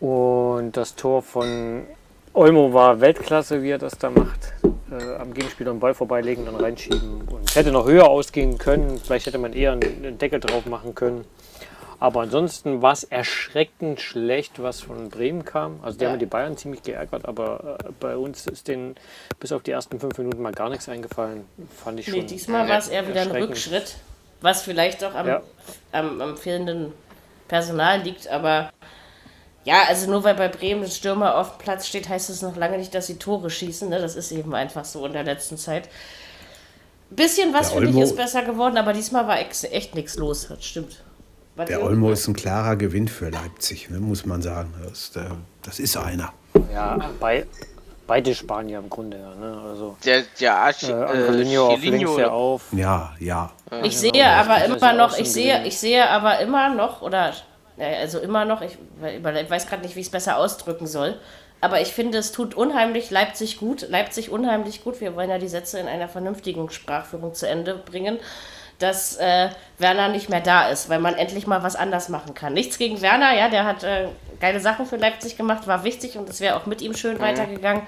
[0.00, 1.86] Und das Tor von
[2.34, 4.52] Olmo war Weltklasse, wie er das da macht.
[4.90, 7.22] Äh, am Gegenspieler einen Ball vorbeilegen, dann reinschieben.
[7.28, 8.98] Und hätte noch höher ausgehen können.
[8.98, 11.24] Vielleicht hätte man eher einen Deckel drauf machen können.
[12.00, 15.78] Aber ansonsten war es erschreckend schlecht, was von Bremen kam.
[15.82, 16.10] Also die Ja.
[16.10, 18.96] haben die Bayern ziemlich geärgert, aber äh, bei uns ist denen
[19.38, 21.44] bis auf die ersten fünf Minuten mal gar nichts eingefallen.
[21.82, 22.14] Fand ich schon.
[22.18, 23.30] Nee, diesmal war es eher wieder ein.
[23.30, 23.94] Rückschritt,
[24.40, 25.42] was vielleicht auch am, Ja.
[25.92, 26.92] am, am fehlenden
[27.46, 28.70] Personal liegt, aber
[29.64, 32.56] ja, also nur weil bei Bremen ein Stürmer auf dem Platz steht, heißt es noch
[32.56, 33.88] lange nicht, dass sie Tore schießen.
[33.88, 33.98] Ne?
[33.98, 35.88] Das ist eben einfach so in der letzten Zeit.
[37.10, 40.48] Bisschen was Der finde ich Olmo- ist besser geworden, aber diesmal war echt nichts los.
[40.48, 41.02] Das stimmt.
[41.56, 44.74] Was Der Olmo ist ein klarer Gewinn für Leipzig, ne, muss man sagen.
[44.82, 45.20] Das, ist, äh,
[45.62, 46.32] das ist einer.
[46.72, 47.46] Ja, bei,
[48.08, 49.18] beide Spanier im Grunde.
[49.18, 49.62] Ja, ne?
[49.70, 52.62] Also Der, der Arch, äh, äh, Angelino auf Chiellini links ja auf.
[52.72, 53.52] Ja, ja.
[53.84, 57.32] Ich sehe genau, aber immer noch, ich sehe, ich sehe aber immer noch, oder
[57.78, 61.18] also immer noch, ich, ich weiß gerade nicht, wie ich es besser ausdrücken soll,
[61.60, 65.48] aber ich finde, es tut unheimlich Leipzig gut, Leipzig unheimlich gut, wir wollen ja die
[65.48, 68.18] Sätze in einer vernünftigen Sprachführung zu Ende bringen,
[68.78, 69.48] dass äh,
[69.78, 72.52] Werner nicht mehr da ist, weil man endlich mal was anders machen kann.
[72.52, 74.08] Nichts gegen Werner, ja, der hat äh,
[74.40, 77.84] geile Sachen für Leipzig gemacht, war wichtig und es wäre auch mit ihm schön weitergegangen.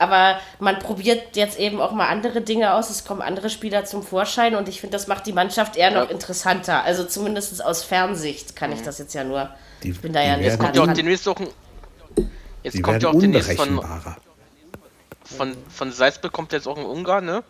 [0.00, 2.88] Aber man probiert jetzt eben auch mal andere Dinge aus.
[2.88, 6.08] Es kommen andere Spieler zum Vorschein und ich finde, das macht die Mannschaft eher noch
[6.08, 6.82] interessanter.
[6.84, 9.50] Also zumindest aus Fernsicht kann ich das jetzt ja nur.
[9.82, 11.48] Die- ich bin da die ja nicht nah Kommt ja auch demnächst auch ein,
[12.62, 13.80] Jetzt Die kommt ja auch demnächst von,
[15.24, 17.42] von, von Salzburg kommt jetzt auch ein Ungarn, ne?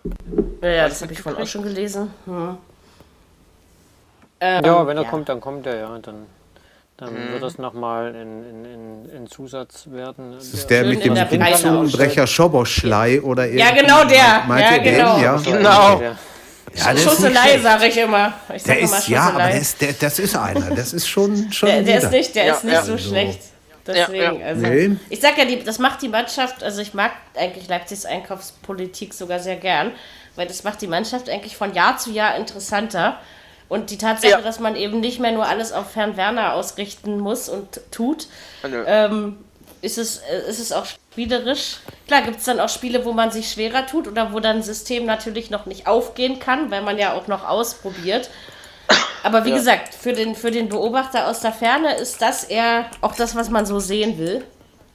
[0.61, 2.13] Ja, ja das habe ich vorhin auch schon gelesen.
[2.27, 2.59] Hm.
[4.41, 5.11] Ähm, ja, wenn er ja.
[5.11, 5.99] kommt, dann kommt er, ja.
[5.99, 6.27] Dann,
[7.01, 7.33] dann mhm.
[7.33, 10.33] wird das nochmal in, in, in, in, Zusatz werden.
[10.33, 14.45] Das ist der, der mit dem Zungenbrecher Schoboschlei oder Ja, genau der.
[14.47, 15.15] Ja, genau.
[15.17, 15.23] Den?
[15.25, 16.03] Ja, genau.
[16.75, 18.35] Ja, Schusselei, sage ich immer.
[18.55, 20.75] Ich sag der immer ist, ja, aber der ist, der, das ist einer.
[20.75, 23.41] Das ist schon, schon der, der ist nicht, der ist nicht so schlecht.
[23.87, 24.97] Deswegen, also, nee.
[25.09, 29.41] ich sag ja, die, das macht die Mannschaft, also ich mag eigentlich Leipzigs Einkaufspolitik sogar
[29.41, 29.93] sehr gern,
[30.37, 33.19] weil das macht die Mannschaft eigentlich von Jahr zu Jahr interessanter.
[33.71, 34.41] Und die Tatsache, ja.
[34.41, 38.27] dass man eben nicht mehr nur alles auf Herrn Werner ausrichten muss und tut,
[38.65, 39.39] ähm,
[39.81, 41.77] ist, es, äh, ist es auch spielerisch.
[42.09, 44.63] Klar gibt es dann auch Spiele, wo man sich schwerer tut oder wo dann ein
[44.65, 48.29] System natürlich noch nicht aufgehen kann, weil man ja auch noch ausprobiert.
[49.23, 49.57] Aber wie ja.
[49.57, 53.51] gesagt, für den, für den Beobachter aus der Ferne ist das eher auch das, was
[53.51, 54.45] man so sehen will.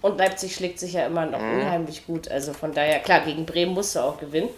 [0.01, 1.61] Und Leipzig schlägt sich ja immer noch mhm.
[1.61, 2.29] unheimlich gut.
[2.29, 4.49] Also von daher, klar, gegen Bremen musst du auch gewinnen.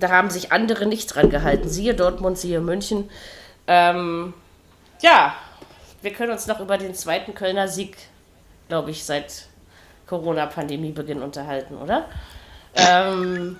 [0.00, 1.68] Da haben sich andere nicht dran gehalten.
[1.68, 3.10] Siehe Dortmund, siehe München.
[3.66, 4.34] Ähm,
[5.00, 5.34] ja,
[6.02, 7.96] wir können uns noch über den zweiten Kölner Sieg,
[8.68, 9.44] glaube ich, seit
[10.06, 12.06] Corona-Pandemie-Beginn unterhalten, oder?
[12.74, 13.58] Ähm,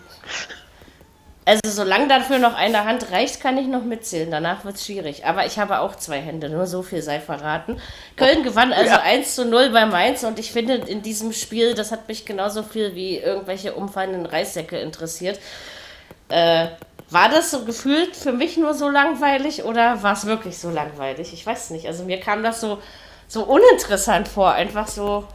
[1.45, 4.31] also solange dafür noch eine Hand reicht, kann ich noch mitzählen.
[4.31, 5.27] Danach wird es schwierig.
[5.27, 7.81] Aber ich habe auch zwei Hände, nur so viel sei verraten.
[8.17, 9.01] Köln gewann also ja.
[9.01, 12.63] 1 zu 0 bei Mainz und ich finde in diesem Spiel, das hat mich genauso
[12.63, 15.39] viel wie irgendwelche umfallenden Reissäcke interessiert.
[16.31, 16.69] Äh,
[17.11, 21.33] war das so gefühlt für mich nur so langweilig oder war es wirklich so langweilig?
[21.33, 21.87] Ich weiß nicht.
[21.87, 22.79] Also mir kam das so,
[23.27, 24.53] so uninteressant vor.
[24.53, 25.27] Einfach so.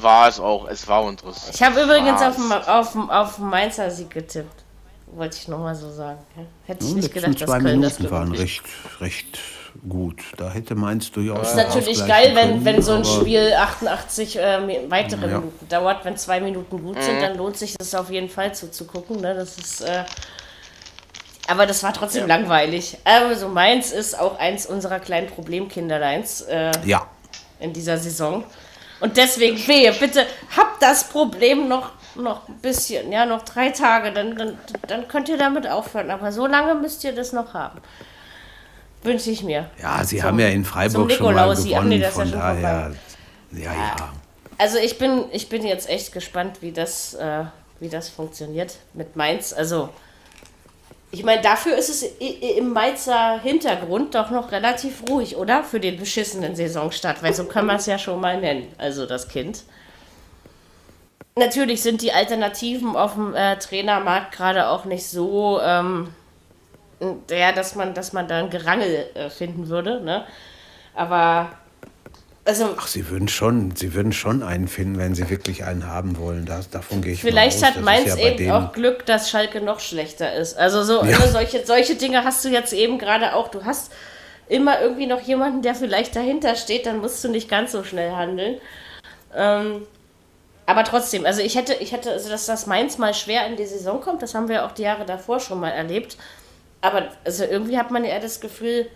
[0.00, 0.68] War es auch.
[0.68, 1.54] Es war interessant.
[1.54, 4.62] Ich habe übrigens auf, auf, auf Mainzer Sieg getippt.
[5.06, 6.18] Wollte ich nochmal so sagen.
[6.66, 8.62] Hätte ich nicht gedacht, dass Köln Minuten das waren recht,
[9.00, 9.38] recht
[9.88, 10.22] gut.
[10.36, 11.40] Da hätte Mainz durchaus.
[11.40, 15.38] Das ist natürlich geil, wenn, wenn so ein Spiel 88 äh, weitere ja.
[15.38, 16.04] Minuten dauert.
[16.04, 17.20] Wenn zwei Minuten gut sind, mhm.
[17.20, 19.20] dann lohnt sich das auf jeden Fall zuzugucken.
[19.20, 19.34] Ne?
[19.34, 19.80] Das ist.
[19.82, 20.04] Äh,
[21.48, 22.36] aber das war trotzdem ja.
[22.36, 22.98] langweilig.
[23.04, 26.42] Also Mainz ist auch eins unserer kleinen Problemkinderleins.
[26.42, 27.06] Äh, ja.
[27.58, 28.44] In dieser Saison.
[29.00, 34.12] Und deswegen, wehe, bitte, habt das Problem noch, noch ein bisschen, ja, noch drei Tage,
[34.12, 36.10] dann, dann, dann könnt ihr damit aufhören.
[36.10, 37.80] Aber so lange müsst ihr das noch haben.
[39.02, 39.70] Wünsche ich mir.
[39.80, 42.92] Ja, sie so, haben ja in Freiburg schon mal gewonnen, nee, von ja daher.
[43.52, 44.12] Ja, ja.
[44.58, 47.44] Also ich bin, ich bin jetzt echt gespannt, wie das, äh,
[47.78, 49.52] wie das funktioniert mit Mainz.
[49.52, 49.90] Also
[51.10, 55.64] ich meine, dafür ist es im Mainzer Hintergrund doch noch relativ ruhig, oder?
[55.64, 59.28] Für den beschissenen Saisonstart, weil so kann man es ja schon mal nennen, also das
[59.28, 59.62] Kind.
[61.36, 66.08] Natürlich sind die Alternativen auf dem äh, Trainermarkt gerade auch nicht so ähm,
[67.30, 70.24] ja, dass man, dass man da ein Gerangel äh, finden würde, ne?
[70.94, 71.50] Aber
[72.48, 76.16] also, Ach, sie würden schon, sie würden schon einen finden, wenn sie wirklich einen haben
[76.16, 76.46] wollen.
[76.46, 80.34] Das, davon gehe ich Vielleicht hat Mainz ja eben auch Glück, dass Schalke noch schlechter
[80.34, 80.56] ist.
[80.56, 81.18] Also so ja.
[81.18, 83.48] ne, solche, solche Dinge hast du jetzt eben gerade auch.
[83.48, 83.92] Du hast
[84.48, 88.12] immer irgendwie noch jemanden, der vielleicht dahinter steht, dann musst du nicht ganz so schnell
[88.12, 88.56] handeln.
[89.36, 89.82] Ähm,
[90.64, 93.66] aber trotzdem, also ich hätte, ich hätte, also dass das Mainz mal schwer in die
[93.66, 96.16] Saison kommt, das haben wir auch die Jahre davor schon mal erlebt.
[96.80, 98.88] Aber also irgendwie hat man ja das Gefühl,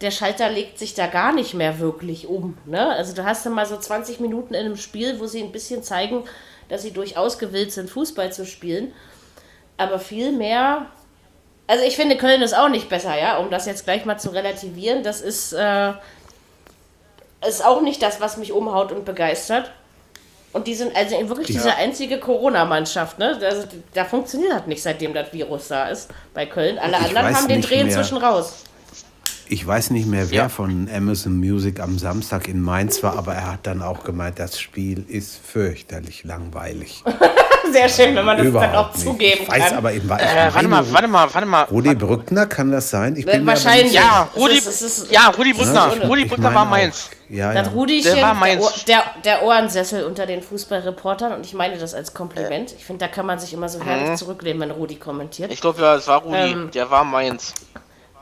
[0.00, 2.56] der Schalter legt sich da gar nicht mehr wirklich um.
[2.66, 2.88] Ne?
[2.88, 5.82] Also du hast dann mal so 20 Minuten in einem Spiel, wo sie ein bisschen
[5.82, 6.24] zeigen,
[6.68, 8.92] dass sie durchaus gewillt sind, Fußball zu spielen.
[9.78, 10.86] Aber viel mehr.
[11.66, 14.30] Also ich finde, Köln ist auch nicht besser, ja, um das jetzt gleich mal zu
[14.30, 15.02] relativieren.
[15.02, 15.92] Das ist, äh,
[17.46, 19.72] ist auch nicht das, was mich umhaut und begeistert.
[20.56, 21.56] Und die sind also wirklich ja.
[21.56, 23.38] diese einzige Corona-Mannschaft, ne?
[23.42, 26.78] Also, da funktioniert das nicht, seitdem das Virus da ist bei Köln.
[26.78, 28.64] Alle ich anderen haben den Dreh inzwischen raus.
[29.48, 30.48] Ich weiß nicht mehr, wer ja.
[30.48, 34.58] von Amazon Music am Samstag in Mainz war, aber er hat dann auch gemeint, das
[34.58, 37.04] Spiel ist fürchterlich langweilig.
[37.72, 39.04] Sehr schön, wenn man das Überhaupt dann auch nicht.
[39.04, 39.78] zugeben ich weiß, kann.
[39.78, 41.62] aber eben, äh, warte mal, warte mal, warte mal.
[41.64, 43.16] Rudi Brückner, kann das sein?
[43.16, 43.92] Ich bin Wahrscheinlich.
[43.92, 45.94] Ja, Rudi, ist, ist, ja, Rudi Brückner.
[45.94, 46.06] Ne?
[46.06, 47.10] Rudi Brückner war meins.
[47.28, 47.62] Ja, ja.
[47.62, 48.84] Der, war meins.
[48.84, 52.72] Der, der, Ohrensessel unter den Fußballreportern und ich meine das als Kompliment.
[52.76, 54.16] Ich finde, da kann man sich immer so herrlich mhm.
[54.16, 55.52] zurücklehnen, wenn Rudi kommentiert.
[55.52, 56.36] Ich glaube, ja, es war Rudi.
[56.36, 57.52] Ähm, der war meins.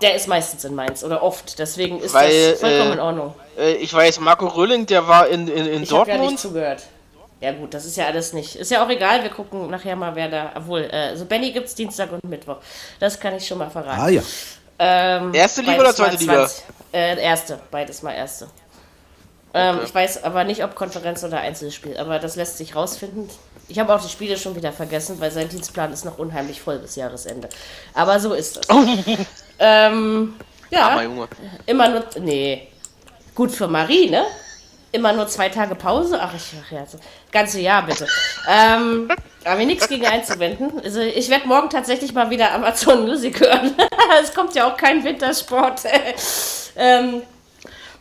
[0.05, 3.35] Der ist meistens in Mainz oder oft, deswegen ist Weil, das vollkommen äh, in Ordnung.
[3.57, 6.09] Äh, ich weiß, Marco Rölling, der war in, in, in ich Dortmund.
[6.09, 6.83] Ich habe ja nicht zugehört.
[7.41, 8.55] Ja gut, das ist ja alles nicht.
[8.55, 10.53] Ist ja auch egal, wir gucken nachher mal, wer da.
[10.57, 12.59] Obwohl, äh, also Benny gibt es Dienstag und Mittwoch.
[13.01, 13.99] Das kann ich schon mal verraten.
[13.99, 14.21] Ah ja.
[14.79, 16.51] Ähm, erste Liga oder zweite Liga?
[16.93, 18.49] Äh, erste, beides mal erste.
[19.55, 19.85] Ähm, okay.
[19.87, 23.31] Ich weiß aber nicht, ob Konferenz oder Einzelspiel, aber das lässt sich rausfinden.
[23.69, 26.79] Ich habe auch die Spiele schon wieder vergessen, weil sein Dienstplan ist noch unheimlich voll
[26.79, 27.49] bis Jahresende.
[27.95, 28.69] Aber so ist es.
[29.59, 30.35] ähm,
[30.71, 30.89] ja.
[30.91, 31.29] Aber Junge.
[31.67, 32.05] Immer nur.
[32.21, 32.69] Nee.
[33.35, 34.25] Gut für Marie, ne?
[34.95, 36.19] immer nur zwei Tage Pause.
[36.21, 36.55] Ach, ich
[36.89, 36.99] so,
[37.33, 38.07] ganze Jahr bitte.
[38.49, 39.09] ähm,
[39.45, 40.81] aber mir nichts gegen einzuwenden.
[40.83, 43.75] Also ich werde morgen tatsächlich mal wieder Amazon Music hören.
[44.23, 45.83] es kommt ja auch kein Wintersport.
[46.77, 47.23] ähm,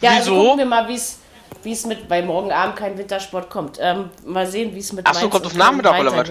[0.02, 0.44] ja, also Wieso?
[0.44, 1.20] gucken wir mal, wie es
[1.64, 3.78] wie es mit, weil morgen Abend kein Wintersport kommt.
[3.82, 6.30] Ähm, mal sehen, wie es mit Ach so, Mainz kommt auf Nachmittag oder was?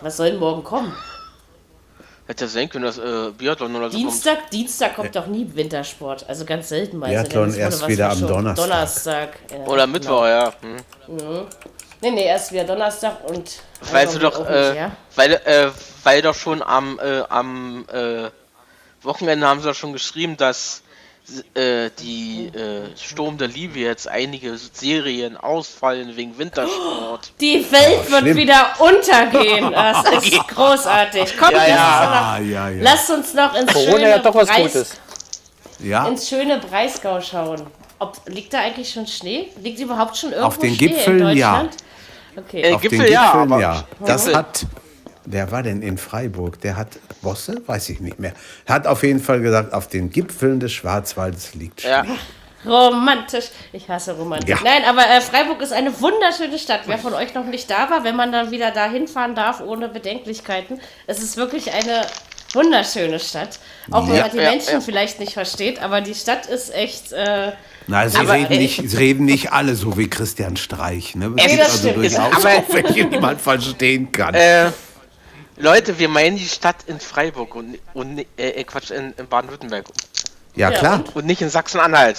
[0.00, 0.94] Was soll denn morgen kommen?
[2.26, 6.26] Hätte ja sein können, dass äh, Biathlon oder so Dienstag, Dienstag kommt doch nie Wintersport.
[6.26, 7.10] Also ganz selten mal.
[7.10, 8.26] Biathlon Es wurde erst was wieder am.
[8.26, 8.64] Donnerstag.
[8.64, 9.28] Donnerstag.
[9.50, 9.68] ja, kommt.
[9.68, 10.26] Oder Mittwoch, genau.
[10.26, 10.52] ja.
[10.62, 11.46] Hm.
[12.00, 13.60] Nee, nee, erst wieder Donnerstag und.
[13.92, 14.96] Weißt du doch, nicht, äh, ja?
[15.16, 15.70] weil, äh,
[16.02, 18.30] weil doch schon am, äh, am äh,
[19.02, 20.82] Wochenende haben sie doch schon geschrieben, dass
[21.54, 27.32] äh, die äh, Sturm der Liebe jetzt einige Serien ausfallen wegen Wintersport.
[27.40, 28.36] Die Welt wird schlimm.
[28.36, 29.70] wieder untergehen.
[29.74, 31.34] Das ist großartig.
[31.38, 32.76] Komm, Ja, lasst, uns ja, ja.
[32.76, 34.90] noch, lasst uns noch ins Corona schöne ja doch was Breis- Gutes.
[35.78, 36.06] ja.
[36.08, 37.66] ins schöne Breisgau schauen.
[37.98, 39.48] Ob, liegt da eigentlich schon Schnee?
[39.62, 41.52] Liegt überhaupt schon irgendwo Auf den Schnee Gipfeln, in ja.
[41.62, 41.76] Deutschland?
[42.36, 42.60] Okay.
[42.62, 43.84] Äh, Auf den Gipfel, ja, Gipfeln, aber- ja.
[44.04, 44.66] Das hat,
[45.26, 46.60] wer war denn in Freiburg?
[46.60, 46.88] Der hat,
[47.22, 47.62] Bosse?
[47.66, 48.32] Weiß ich nicht mehr.
[48.68, 51.90] Hat auf jeden Fall gesagt, auf den Gipfeln des Schwarzwaldes liegt Schnee.
[51.90, 52.04] Ja,
[52.66, 53.46] Romantisch.
[53.72, 54.48] Ich hasse Romantik.
[54.48, 54.58] Ja.
[54.64, 56.80] Nein, aber äh, Freiburg ist eine wunderschöne Stadt.
[56.86, 59.88] Wer von euch noch nicht da war, wenn man dann wieder da hinfahren darf ohne
[59.88, 60.80] Bedenklichkeiten.
[61.06, 62.06] Es ist wirklich eine
[62.54, 63.58] wunderschöne Stadt.
[63.90, 64.22] Auch wenn Ja.
[64.22, 64.80] man die Ja, Menschen ja.
[64.80, 67.12] vielleicht nicht versteht, aber die Stadt ist echt.
[67.12, 67.52] Äh,
[67.86, 71.14] Nein, sie Aber, reden, äh, nicht, sie reden nicht alle so wie Christian Streich.
[71.16, 71.32] Ne?
[71.36, 74.32] Es gibt also durchaus Aber- auch welche, die man verstehen kann.
[74.32, 74.70] äh,
[75.56, 79.86] Leute, wir meinen die Stadt in Freiburg und, und äh, äh, Quatsch, in, in Baden-Württemberg
[80.56, 80.94] ja, ja, klar.
[80.98, 81.16] und?
[81.16, 82.16] und nicht in Sachsen-Anhalt.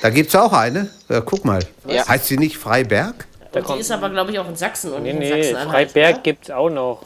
[0.00, 0.90] Da gibt es auch eine.
[1.08, 1.60] Ja, guck mal.
[1.86, 2.06] Ja.
[2.08, 3.26] Heißt sie nicht Freiberg?
[3.52, 5.42] und die kommt- ist aber, glaube ich, auch in Sachsen und Nee, nicht in nee,
[5.44, 5.90] Sachsen-Anhalt.
[5.92, 7.02] Freiberg gibt es auch noch.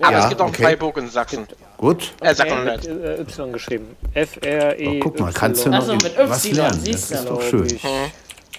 [0.00, 0.62] Aber Ja, es gibt auch okay.
[0.62, 1.46] Freiburg in Sachsen.
[1.76, 2.12] Gut.
[2.20, 2.86] Äh, Sachsen-Anhalt.
[2.86, 3.96] Äh, y geschrieben.
[4.14, 4.88] F-R-E.
[4.96, 6.76] Oh, guck mal, kannst du noch Also mit was Y, lernen.
[6.78, 7.14] Das siehst du.
[7.14, 7.80] ist doch schön.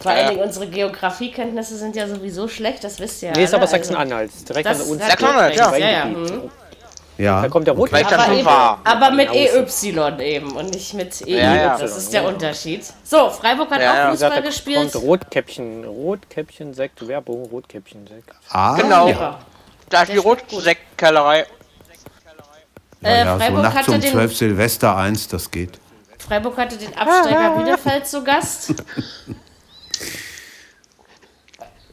[0.01, 0.29] Vor allen Ja.
[0.31, 3.35] Dingen unsere Geografiekenntnisse sind ja sowieso schlecht, das wisst ihr ja.
[3.35, 4.31] Nee, ist alle, aber also- Sachsen-Anhalt.
[4.49, 5.07] Direkt Das- an uns.
[5.07, 5.75] Sachsen-Anhalt, ja.
[5.77, 6.05] Ja, ja.
[6.05, 6.51] Mhm.
[7.17, 7.41] Ja.
[7.43, 7.93] Da kommt der Rot.
[7.93, 9.29] Dann Aber, schon eben, aber mit.
[9.31, 11.29] EY eben und nicht mit EU.
[11.29, 11.77] Ja, ja.
[11.77, 12.83] Das ist der Unterschied.
[13.05, 14.11] So, Freiburg hat Ja, auch ja.
[14.11, 14.91] Fußball gesagt, gespielt.
[14.91, 15.85] kommt Rotkäppchen.
[15.85, 17.07] Rotkäppchen Sekt.
[17.07, 17.45] Werbung.
[17.45, 18.31] Rotkäppchen Sekt.
[18.49, 19.07] Ah, Genau.
[19.07, 19.39] Ja.
[19.89, 20.17] Da ist die.
[20.17, 21.45] Rotsektkellerei.
[23.01, 25.79] Ja, Äh, ja, so Freiburg nachts hatte um den- 12 Silvester 1, das geht.
[26.17, 28.73] Freiburg hatte den Absteiger Bielefeld zu Gast.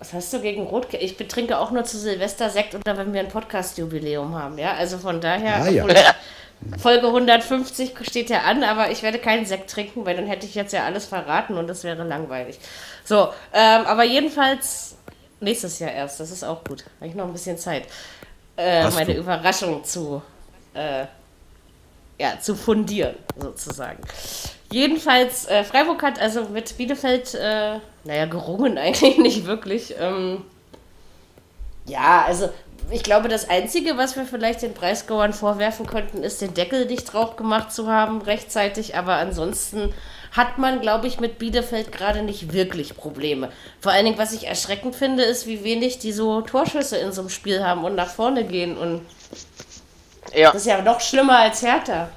[0.03, 0.93] Was hast du gegen Rot?
[0.95, 4.73] Ich betrinke auch nur zu Silvester Sekt oder wenn wir ein Podcast-Jubiläum haben, ja?
[4.75, 5.87] Also von daher, Ah, ja.
[6.77, 10.57] Folge 150 steht ja an, aber ich werde keinen Sekt trinken, weil dann hätte ich
[10.57, 12.59] jetzt ja alles verraten und das wäre langweilig.
[13.05, 14.97] So, ähm, aber jedenfalls
[15.39, 16.85] nächstes Jahr erst, das ist auch gut.
[16.99, 17.85] Habe ich noch ein bisschen Zeit,
[18.57, 19.21] äh, meine du.
[19.21, 20.21] Überraschung zu
[20.75, 21.05] äh,
[22.19, 24.03] ja, zu fundieren, sozusagen.
[24.73, 29.95] Jedenfalls, äh, Freiburg hat also mit Bielefeld, äh, naja, gerungen eigentlich nicht wirklich.
[29.99, 30.45] Ähm,
[31.87, 32.49] ja, also
[32.91, 37.13] ich glaube, das Einzige, was wir vielleicht den Preisgauern vorwerfen könnten, ist, den Deckel nicht
[37.13, 38.97] drauf gemacht zu haben rechtzeitig.
[38.97, 39.93] Aber ansonsten
[40.33, 43.51] hat man, glaube ich, mit Bielefeld gerade nicht wirklich Probleme.
[43.81, 47.21] Vor allen Dingen, was ich erschreckend finde, ist, wie wenig die so Torschüsse in so
[47.21, 48.77] einem Spiel haben und nach vorne gehen.
[48.77, 49.03] Und
[50.35, 52.09] Ja, das ist ja noch schlimmer als Hertha.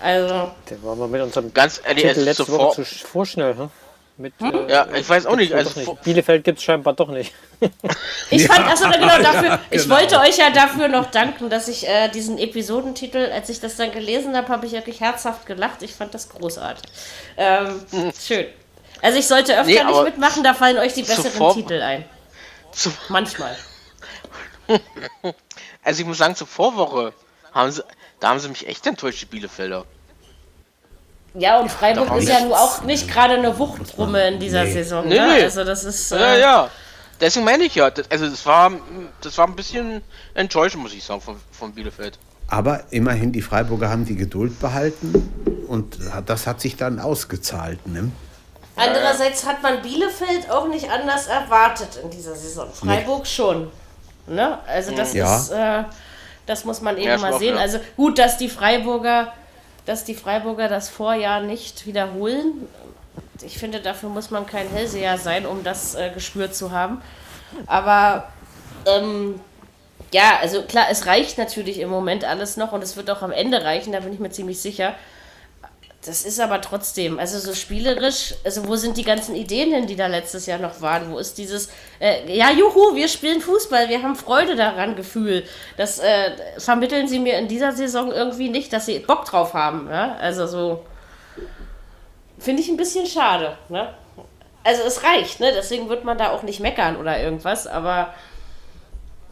[0.00, 2.60] Also, Der war mal mit unserem ganz ehrlich, Titel letzte sofort.
[2.60, 3.56] Woche zu sch- vorschnell.
[3.56, 3.70] Hm?
[4.16, 5.52] Mit, äh, Ja, ich weiß auch nicht.
[5.52, 6.02] Also, nicht.
[6.02, 7.32] Bielefeld gibt es scheinbar doch nicht.
[8.30, 9.96] ich fand, also genau dafür, ich genau.
[9.96, 13.90] wollte euch ja dafür noch danken, dass ich äh, diesen Episodentitel, als ich das dann
[13.92, 15.82] gelesen habe, habe ich wirklich herzhaft gelacht.
[15.82, 16.84] Ich fand das großartig.
[17.36, 17.80] Ähm,
[18.20, 18.46] schön.
[19.02, 22.04] Also ich sollte öfter Nee, nicht mitmachen, da fallen euch die besseren zuvor- Titel ein.
[22.72, 23.56] zu, Manchmal.
[25.84, 27.12] also ich muss sagen, zur Vorwoche
[27.54, 27.82] haben sie,
[28.20, 29.84] da haben sie mich echt enttäuscht, die Bielefelder.
[31.34, 34.72] Ja, und Freiburg ist ja nun auch nicht gerade eine Wuchtbrumme in dieser Nee.
[34.72, 35.06] Saison.
[35.06, 35.26] Nee, ne?
[35.36, 35.42] nee.
[35.44, 36.10] Also das ist.
[36.10, 36.70] Ja, Äh, ja.
[37.20, 37.90] Deswegen meine ich ja.
[37.90, 38.72] Das, also das war,
[39.20, 40.02] das war ein bisschen
[40.34, 42.18] enttäuschend, muss ich sagen, von, von Bielefeld.
[42.48, 47.86] Aber immerhin, die Freiburger haben die Geduld behalten und das hat sich dann ausgezahlt.
[47.86, 48.10] Ne?
[48.76, 52.68] Andererseits hat man Bielefeld auch nicht anders erwartet in dieser Saison.
[52.72, 53.70] Freiburg schon.
[54.28, 54.58] Ne?
[54.66, 55.36] Also das Ja.
[55.36, 55.84] ist, äh,
[56.48, 57.54] das muss man eben Ja, mal schwach, sehen.
[57.56, 57.60] ja.
[57.60, 59.32] Also gut, dass die Freiburger,
[59.86, 62.66] dass die Freiburger das Vorjahr nicht wiederholen.
[63.42, 67.00] Ich finde, dafür muss man kein Hellseher sein, um das äh, gespürt zu haben.
[67.66, 68.28] Aber
[68.86, 69.40] ähm,
[70.12, 73.32] ja, also klar, es reicht natürlich im Moment alles noch und es wird auch am
[73.32, 74.94] Ende reichen, da bin ich mir ziemlich sicher.
[76.08, 79.94] Das ist aber trotzdem, also so spielerisch, also wo sind die ganzen Ideen hin, die
[79.94, 81.12] da letztes Jahr noch waren?
[81.12, 81.68] Wo ist dieses,
[82.00, 85.44] äh, ja, juhu, wir spielen Fußball, wir haben Freude daran, Gefühl.
[85.76, 89.88] Das äh, vermitteln sie mir in dieser Saison irgendwie nicht, dass sie Bock drauf haben.
[89.90, 90.16] Ja?
[90.16, 90.86] Also so,
[92.38, 93.58] finde ich ein bisschen schade.
[93.68, 93.92] Ne?
[94.64, 95.52] also es reicht, ne?
[95.54, 98.12] Deswegen wird man da auch nicht meckern oder irgendwas, aber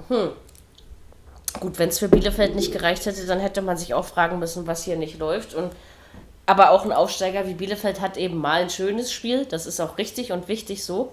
[0.09, 0.33] hm.
[1.61, 4.67] Gut, wenn es für Bielefeld nicht gereicht hätte, dann hätte man sich auch fragen müssen,
[4.67, 5.55] was hier nicht läuft.
[5.55, 5.73] Und
[6.47, 9.99] aber auch ein Aufsteiger wie Bielefeld hat eben mal ein schönes Spiel, das ist auch
[9.99, 11.13] richtig und wichtig so.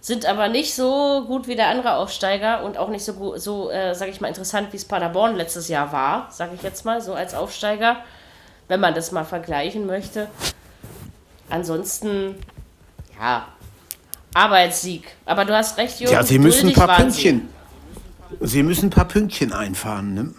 [0.00, 3.94] Sind aber nicht so gut wie der andere Aufsteiger und auch nicht so, so äh,
[3.94, 7.14] sage ich mal, interessant wie es Paderborn letztes Jahr war, sage ich jetzt mal, so
[7.14, 7.96] als Aufsteiger,
[8.68, 10.28] wenn man das mal vergleichen möchte.
[11.50, 12.36] Ansonsten,
[13.18, 13.48] ja,
[14.34, 15.16] Arbeitssieg.
[15.24, 16.14] Aber du hast recht, Jürgen.
[16.14, 17.48] Ja, sie müssen ein paar Pünktchen.
[18.40, 18.46] Sie.
[18.46, 18.62] sie.
[18.62, 20.34] müssen ein paar Pünktchen einfahren, ne?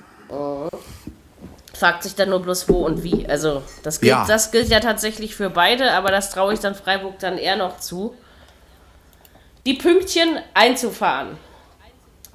[1.80, 3.28] Fragt sich dann nur bloß wo und wie.
[3.28, 6.76] Also, das gilt ja, das gilt ja tatsächlich für beide, aber das traue ich dann
[6.76, 8.16] Freiburg dann eher noch zu.
[9.66, 11.38] Die Pünktchen einzufahren.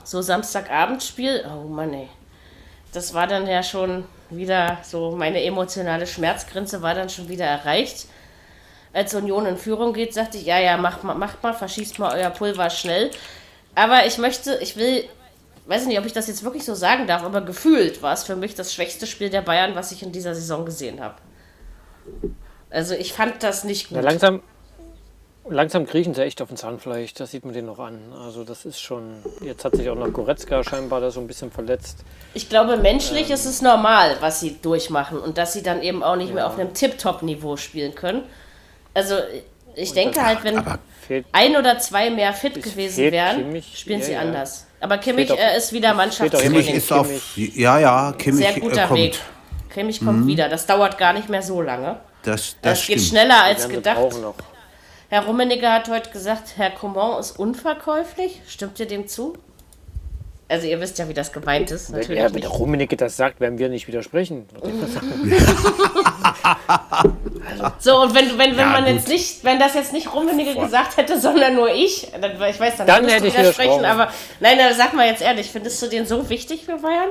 [0.02, 1.44] So Samstagabendspiel.
[1.46, 2.08] Oh Mann, ey.
[2.92, 8.06] Das war dann ja schon wieder so, meine emotionale Schmerzgrenze war dann schon wieder erreicht
[8.94, 12.16] als Union in Führung geht, sagte ich, ja, ja, macht mal, macht mal, verschießt mal
[12.16, 13.10] euer Pulver schnell.
[13.74, 15.04] Aber ich möchte, ich will,
[15.66, 18.36] weiß nicht, ob ich das jetzt wirklich so sagen darf, aber gefühlt war es für
[18.36, 21.16] mich das schwächste Spiel der Bayern, was ich in dieser Saison gesehen habe.
[22.70, 23.96] Also ich fand das nicht gut.
[23.96, 24.42] Ja, langsam,
[25.48, 28.12] langsam kriechen sie echt auf den Zahnfleisch, das sieht man denen noch an.
[28.12, 31.50] Also das ist schon, jetzt hat sich auch noch Goretzka scheinbar da so ein bisschen
[31.50, 31.98] verletzt.
[32.34, 36.02] Ich glaube, menschlich ähm, ist es normal, was sie durchmachen und dass sie dann eben
[36.02, 36.34] auch nicht ja.
[36.34, 38.24] mehr auf einem Tip-Top-Niveau spielen können.
[38.92, 39.16] Also
[39.76, 40.62] ich und denke halt, wenn
[41.32, 44.66] ein oder zwei mehr fit gewesen wären, Kimmich, spielen ja, sie anders.
[44.84, 46.60] Aber Kimmich äh, ist wieder Mannschaftstraining.
[46.60, 49.00] Kimmich ist auf, ja, ja, Kimmich Sehr guter kommt.
[49.00, 49.18] Weg.
[49.72, 50.26] Kimmich kommt mhm.
[50.26, 50.50] wieder.
[50.50, 52.00] Das dauert gar nicht mehr so lange.
[52.22, 54.14] Das, das, das geht schneller als gedacht.
[55.08, 58.42] Herr Rummenigge hat heute gesagt, Herr Coman ist unverkäuflich.
[58.46, 59.38] Stimmt ihr dem zu?
[60.46, 61.88] Also ihr wisst ja, wie das gemeint ist.
[61.90, 64.46] Natürlich ja, wenn der Rummenigge das sagt, werden wir nicht widersprechen.
[67.78, 68.92] so, und wenn, wenn, wenn ja, man gut.
[68.92, 72.76] jetzt nicht, wenn das jetzt nicht Rummenigge gesagt hätte, sondern nur ich, dann, ich weiß,
[72.76, 76.04] dann, dann hätte ich widersprechen, aber nein, dann sag mal jetzt ehrlich, findest du den
[76.04, 77.10] so wichtig für Bayern?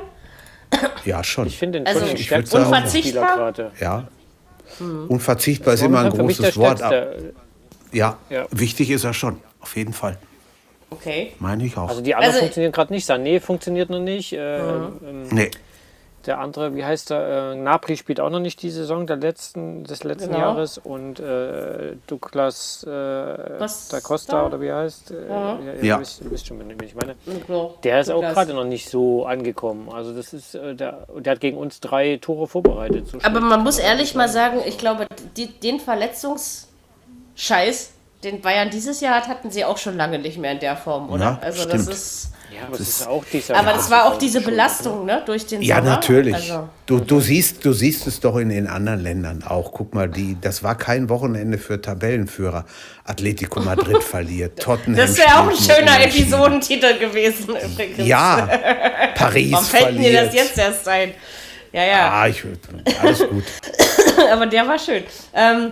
[1.06, 1.48] Ja, schon.
[1.48, 3.54] Ich finde den also, ich unverzichtbar.
[3.80, 4.08] Ja.
[4.78, 5.08] Hm.
[5.08, 6.82] Unverzichtbar ist immer ein großes Wort.
[7.92, 10.18] Ja, ja, wichtig ist er schon, auf jeden Fall.
[10.94, 11.34] Okay.
[11.40, 11.90] Meine ich auch.
[11.90, 13.10] Also die anderen also, funktionieren gerade nicht.
[13.10, 14.34] Sané funktioniert noch nicht.
[14.34, 15.00] Äh, mhm.
[15.06, 15.50] ähm, nee.
[16.26, 17.52] Der andere, wie heißt der?
[17.52, 20.40] Äh, Napri spielt auch noch nicht die Saison der letzten, des letzten genau.
[20.40, 20.78] Jahres.
[20.78, 23.68] Und äh, Douglas äh, da
[24.02, 25.12] Costa oder wie er heißt.
[25.12, 25.60] Äh, ja.
[25.82, 25.96] ja.
[25.96, 27.16] Du, wisst, du wisst schon, wen ich meine.
[27.84, 29.90] Der ist auch gerade noch nicht so angekommen.
[29.92, 33.10] Also das ist, äh, der, der hat gegen uns drei Tore vorbereitet.
[33.10, 37.92] So Aber man muss ehrlich mal sagen, ich glaube, die, den Verletzungsscheiß,
[38.24, 41.10] den Bayern dieses Jahr hat, hatten sie auch schon lange nicht mehr in der Form,
[41.10, 41.24] oder?
[41.24, 41.88] Ja, also stimmt.
[41.88, 42.30] das ist.
[42.54, 45.64] Ja, aber, das ist auch dieser aber das war auch diese Belastung ne, durch den
[45.64, 45.90] Ja, Sommer.
[45.90, 46.36] natürlich.
[46.36, 46.70] Also.
[46.86, 49.72] Du, du, siehst, du siehst es doch in den anderen Ländern auch.
[49.72, 52.66] Guck mal, die, das war kein Wochenende für Tabellenführer.
[53.06, 58.08] Atletico Madrid verliert, Tottenham Das wäre auch ein schöner Episodentitel gewesen übrigens.
[58.08, 58.48] Ja,
[59.16, 60.14] Paris Warum fällt verliert.
[60.14, 61.14] mir das jetzt erst ein?
[61.72, 62.12] Ja, ja.
[62.12, 62.44] Ah, ich,
[63.02, 63.44] alles gut.
[64.32, 65.04] aber der war schön.
[65.34, 65.72] Ähm,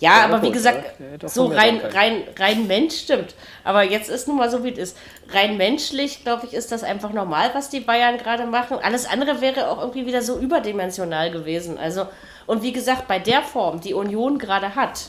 [0.00, 3.34] ja, aber wie gesagt, ja, so rein, rein, rein Mensch stimmt.
[3.64, 4.96] Aber jetzt ist nun mal so, wie es ist.
[5.30, 8.78] Rein menschlich, glaube ich, ist das einfach normal, was die Bayern gerade machen.
[8.80, 11.78] Alles andere wäre auch irgendwie wieder so überdimensional gewesen.
[11.78, 12.06] Also,
[12.46, 15.08] und wie gesagt, bei der Form, die Union gerade hat,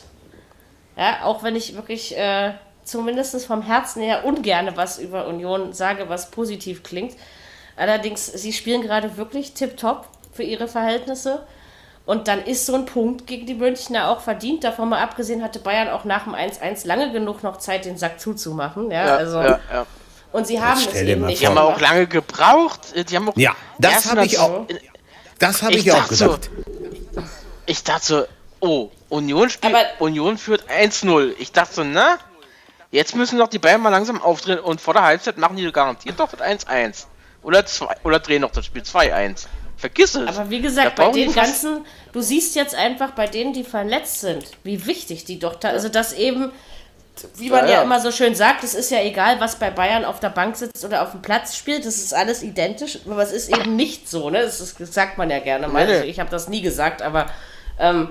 [0.97, 6.09] ja, auch wenn ich wirklich äh, zumindest vom Herzen her ungerne was über Union sage,
[6.09, 7.15] was positiv klingt.
[7.77, 11.45] Allerdings, sie spielen gerade wirklich tipptopp für ihre Verhältnisse.
[12.05, 14.63] Und dann ist so ein Punkt gegen die Münchner auch verdient.
[14.63, 18.19] Davon mal abgesehen hatte Bayern auch nach dem 1-1 lange genug noch Zeit, den Sack
[18.19, 18.89] zuzumachen.
[18.89, 19.85] Ja, ja also, ja, ja.
[20.31, 21.41] Und sie haben es eben nicht.
[21.41, 22.93] Die haben auch lange gebraucht.
[22.95, 24.65] Die haben auch ja, das habe ich auch.
[25.39, 26.49] Das habe ich, ich, auch gedacht.
[26.51, 27.23] So,
[27.65, 28.25] ich dachte so,
[28.59, 31.33] oh, Union spielt, Aber Union führt 1-0.
[31.39, 32.17] Ich dachte so, na,
[32.91, 36.19] jetzt müssen doch die Bayern mal langsam aufdrehen und vor der Halbzeit machen die garantiert
[36.19, 37.05] doch 1-1.
[37.41, 37.63] Oder,
[38.03, 39.45] oder drehen noch das Spiel 2-1.
[39.79, 40.27] Vergiss es.
[40.27, 44.43] Aber wie gesagt, bei den ganzen, du siehst jetzt einfach bei denen, die verletzt sind,
[44.63, 46.51] wie wichtig die doch da, also das eben,
[47.37, 47.71] wie man ja, ja.
[47.77, 50.57] ja, immer so schön sagt, es ist ja egal, was bei Bayern auf der Bank
[50.57, 54.09] sitzt oder auf dem Platz spielt, das ist alles identisch, aber es ist eben nicht
[54.09, 54.41] so, ne?
[54.41, 55.87] Das, ist, das sagt man ja gerne mal.
[55.87, 56.09] Nee.
[56.09, 57.27] Ich habe das nie gesagt, aber
[57.79, 58.09] ähm,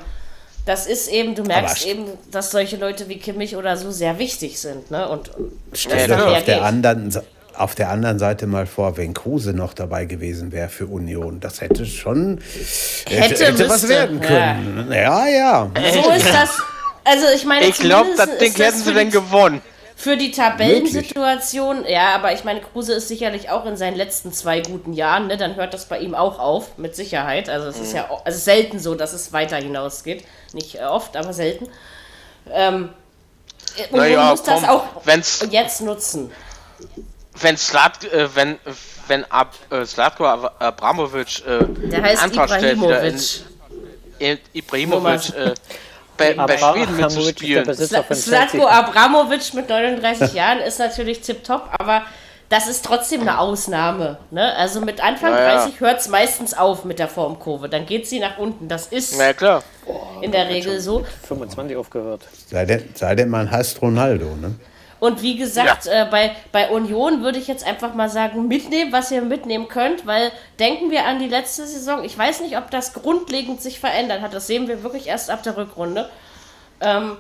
[0.65, 4.59] das ist eben, du merkst eben, dass solche Leute wie Kimmich oder so sehr wichtig
[4.59, 5.07] sind, ne?
[5.07, 7.27] Und, und stell dir auf der anderen Seite
[7.59, 11.41] auf der anderen Seite mal vor, wenn Kruse noch dabei gewesen wäre für Union.
[11.41, 12.41] Das hätte schon
[13.09, 14.89] hätte, hätte was werden können.
[14.93, 15.71] Ja, ja.
[15.75, 15.93] ja.
[15.93, 16.51] So ist das.
[17.05, 19.63] Also ich meine, ich glaube, das Ding hätten sie denn gewonnen.
[19.97, 24.61] Für die Tabellensituation, ja, aber ich meine, Kruse ist sicherlich auch in seinen letzten zwei
[24.61, 25.37] guten Jahren, ne?
[25.37, 27.49] Dann hört das bei ihm auch auf, mit Sicherheit.
[27.49, 27.83] Also es mhm.
[27.83, 30.25] ist ja also selten so, dass es weiter hinausgeht.
[30.53, 31.67] Nicht oft, aber selten.
[32.53, 32.91] Ähm,
[33.91, 36.31] Und Naja, man muss das komm, auch wenn's- jetzt nutzen.
[37.41, 38.59] Wenn Slat, äh, wenn,
[39.07, 43.39] wenn Ab, äh, Slatko Ab- Abramovic äh, Der heißt Antrag stellt, wieder in, Ibrahimovic.
[44.19, 45.55] in, Ibrahimovic äh,
[46.17, 47.75] bei, bei Schweden mitzuspielen.
[47.75, 48.67] Slatko.
[48.67, 52.03] Abramovic mit 39 Jahren ist natürlich tipptopp, aber
[52.49, 54.19] das ist trotzdem eine Ausnahme.
[54.31, 54.55] Ne?
[54.57, 55.55] Also mit Anfang Ja, ja.
[55.65, 57.69] 30 hört es meistens auf mit der Formkurve.
[57.69, 58.69] Dann geht sie nach unten.
[58.69, 59.63] Das ist ja, klar.
[60.23, 61.05] in der Regel so.
[61.29, 62.23] 25 aufgehört.
[62.51, 64.55] Sei denn, sei denn man heißt Ronaldo, ne?
[65.01, 69.11] Und wie gesagt, äh, bei, bei Union würde ich jetzt einfach mal sagen, mitnehmen, was
[69.11, 72.05] ihr mitnehmen könnt, weil denken wir an die letzte Saison.
[72.05, 74.35] Ich weiß nicht, ob das grundlegend sich verändert hat.
[74.35, 76.11] Das sehen wir wirklich erst ab der Rückrunde.
[76.81, 77.17] Ähm,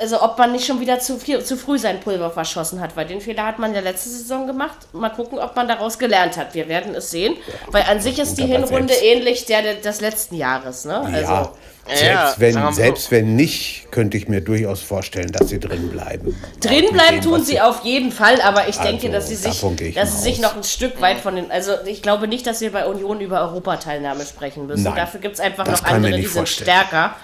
[0.00, 3.06] also ob man nicht schon wieder zu, viel, zu früh sein Pulver verschossen hat, weil
[3.06, 4.76] den Fehler hat man ja letzte Saison gemacht.
[4.92, 6.54] Mal gucken, ob man daraus gelernt hat.
[6.54, 7.36] Wir werden es sehen,
[7.68, 10.84] weil an sich ist die Hinrunde selbst- ähnlich der de- des letzten Jahres.
[10.84, 10.96] Ne?
[10.98, 11.52] Also, ja,
[11.86, 16.34] selbst, Ja, wenn, selbst wenn nicht, könnte ich mir durchaus vorstellen, dass sie drin bleiben.
[16.60, 20.16] Drin bleiben tun sie auf jeden Fall, aber ich denke, Also, dass sie sich, dass
[20.16, 21.50] sie sich noch ein Stück weit von den.
[21.52, 24.82] Also ich glaube nicht, dass wir bei Union über Europateilnahme sprechen müssen.
[24.84, 26.70] Nein, Dafür gibt es einfach noch andere, die nicht sind vorstellen.
[26.70, 27.16] stärker.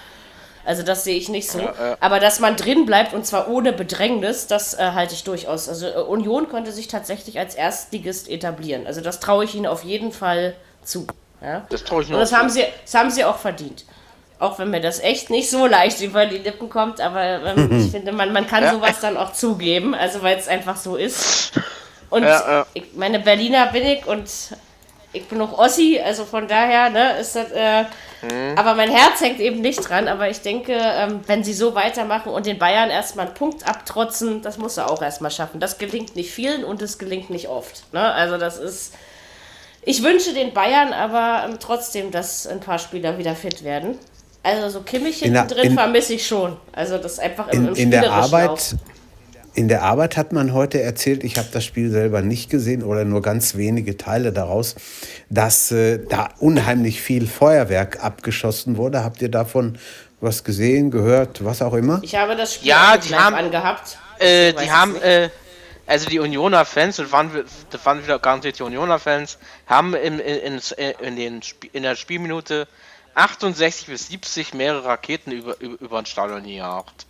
[0.65, 1.59] Also das sehe ich nicht so.
[1.99, 5.67] Aber dass man drin bleibt und zwar ohne Bedrängnis, das äh, halte ich durchaus.
[5.69, 8.85] Also äh, Union könnte sich tatsächlich als Erstligist etablieren.
[8.87, 10.53] Also das traue ich ihnen auf jeden Fall
[10.83, 11.07] zu.
[11.41, 11.65] Ja?
[11.69, 12.19] Das traue ich Und noch.
[12.19, 13.85] das haben sie, das haben sie auch verdient.
[14.39, 17.91] Auch wenn mir das echt nicht so leicht über die Lippen kommt, aber ähm, ich
[17.91, 21.51] finde, man, man kann sowas dann auch zugeben, also weil es einfach so ist.
[22.09, 22.65] Und Ja, ja.
[22.73, 24.29] ich meine, Berliner bin ich und
[25.13, 27.83] ich bin auch Ossi, also von daher, ne, ist das, äh,
[28.55, 32.31] aber mein Herz hängt eben nicht dran, aber ich denke, ähm, wenn sie so weitermachen
[32.31, 35.59] und den Bayern erstmal einen Punkt abtrotzen, das muss er auch erstmal schaffen.
[35.59, 38.93] Das gelingt nicht vielen und es gelingt nicht oft, ne, also das ist,
[39.83, 43.97] ich wünsche den Bayern aber ähm, trotzdem, dass ein paar Spieler wieder fit werden.
[44.43, 46.57] Also so Kimmich In hinten drin in- vermisse ich schon.
[46.71, 48.59] Also das ist einfach im, In, im in, der spielerischen Arbeit, auch.
[49.53, 53.03] In der Arbeit hat man heute erzählt, ich habe das Spiel selber nicht gesehen oder
[53.05, 54.75] nur ganz wenige Teile daraus,
[55.29, 59.03] dass äh, da unheimlich viel Feuerwerk abgeschossen wurde.
[59.03, 59.77] Habt ihr davon
[60.21, 61.99] was gesehen, gehört, was auch immer?
[62.03, 63.97] Ich habe das Spiel Ja, die haben- angehabt.
[64.19, 65.29] Äh, die haben, äh,
[65.87, 69.37] also die Unioner Fans, das waren, wir- das waren wieder garantiert die Unioner Fans,
[69.67, 70.61] haben in, in, in,
[71.01, 71.41] in, den,
[71.73, 72.67] in der Spielminute
[73.15, 77.05] 68 bis 70 mehrere Raketen über, über, über ein Stadion gejagt.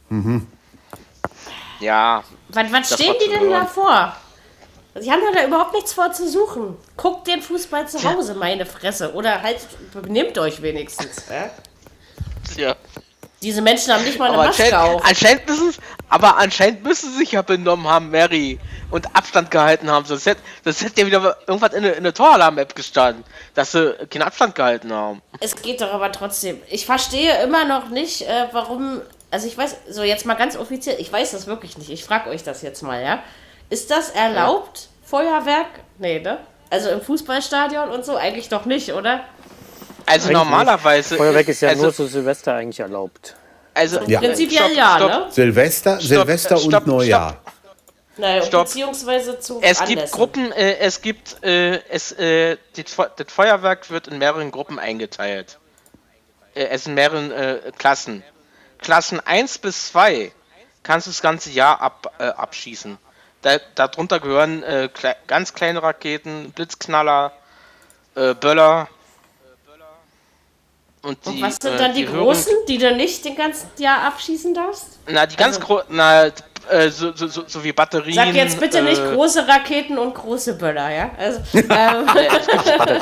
[1.82, 4.16] Ja, Was, was Das stehen die denn da vor?
[4.96, 6.78] Sie haben da überhaupt nichts vor zu suchen.
[6.98, 9.14] Guckt den Fußball zu Hause, meine Fresse.
[9.14, 9.60] Oder halt,
[9.94, 11.24] benimmt euch wenigstens.
[11.30, 11.50] Ja?
[12.62, 12.76] ja.
[13.42, 15.06] Diese Menschen haben nicht mal eine Aber Maske anscheinend, auf.
[15.06, 15.74] anscheinend müssen
[16.10, 18.60] aber anscheinend müssen sie sich ja benommen haben, Mary,
[18.92, 20.06] und Abstand gehalten haben.
[20.06, 23.24] Sonst hätte, das hätte ja wieder irgendwas in der, in der Toralarm-App gestanden,
[23.54, 25.22] dass sie keinen Abstand gehalten haben.
[25.40, 26.62] Es geht doch aber trotzdem.
[26.70, 29.02] Ich verstehe immer noch nicht, äh, warum.
[29.32, 31.90] Also ich weiß, so jetzt mal ganz offiziell, ich weiß das wirklich nicht.
[31.90, 33.24] Ich frage euch das jetzt mal, ja.
[33.70, 35.68] Ist das erlaubt, Feuerwerk?
[35.98, 36.38] Nee, ne?
[36.70, 39.22] Also im Fußballstadion und so eigentlich doch nicht, oder?
[40.06, 41.16] Also Eigentlich normalerweise.
[41.16, 43.36] Feuerwerk ist ja also, nur zu Silvester eigentlich erlaubt.
[43.74, 44.20] Also, Ja.
[44.20, 45.10] Prinzipiell stopp, ja, stopp.
[45.10, 45.26] ne?
[45.32, 47.38] Silvester, Silvester stopp, und Neujahr.
[48.18, 48.66] Naja, Stopp.
[48.66, 49.96] beziehungsweise zu Es Anlässen.
[49.96, 55.58] gibt Gruppen, äh, es gibt, äh, es, äh, das Feuerwerk wird in mehreren Gruppen eingeteilt.
[56.54, 58.24] Äh, es sind mehreren äh, Klassen.
[58.82, 60.32] Klassen 1 bis 2
[60.84, 62.98] kannst du das ganze Jahr ab, äh, abschießen.
[63.44, 67.32] Da, darunter gehören äh, klei ganz kleine Raketen, Blitzknaller,
[68.16, 68.88] äh, Böller.
[71.04, 73.70] Und die, Und was sind äh, dann die, hören- großen, die du nicht den ganzen
[73.78, 75.00] Jahr abschießen darfst?
[75.08, 76.26] Na, die ganz Also- großen, na,
[76.70, 78.14] äh, so, so, so, so wie Batterien.
[78.14, 81.10] Sag jetzt bitte nicht äh, große Raketen und große Böller, ja?
[81.18, 82.06] Also, ähm,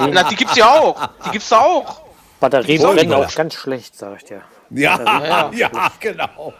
[0.13, 1.09] Na, die gibt's ja auch.
[1.25, 2.01] Die gibt's da auch.
[2.39, 4.41] Batterien brennen auch ganz schlecht, sag ich dir.
[4.71, 6.53] Ja, ja, genau.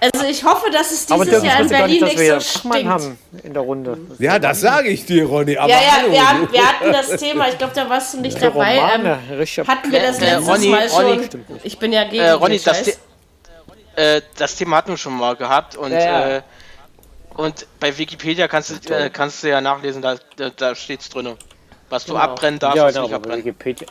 [0.00, 2.86] also ich hoffe, dass es dieses ich Jahr in Berlin nicht, dass nicht so stinkt.
[2.88, 3.96] haben in der Runde.
[4.18, 5.56] Ja, das sage ich dir, Ronny.
[5.56, 6.52] Aber Ja, ja, wir, hatten, du.
[6.52, 8.78] wir hatten das Thema, ich glaube, da warst du nicht dabei.
[8.78, 9.66] Romane, Ähm, richtig.
[9.66, 11.04] hatten wir das Äh, letztes Ronny, Mal schon.
[11.04, 11.28] Ronny,
[11.62, 12.84] ich bin ja gegen Äh, Ronny, das.
[12.84, 12.94] The
[13.96, 16.28] äh, das Thema hatten wir schon mal gehabt und Ja, ja.
[16.38, 16.42] Äh,
[17.36, 21.34] und bei Wikipedia kannst du äh, kannst du ja nachlesen, da, da, da steht's drin.
[21.90, 22.24] Was du Genau.
[22.24, 23.38] abbrennen darfst, ja, was genau, nicht abbrennen.
[23.44, 23.88] Wikipedia.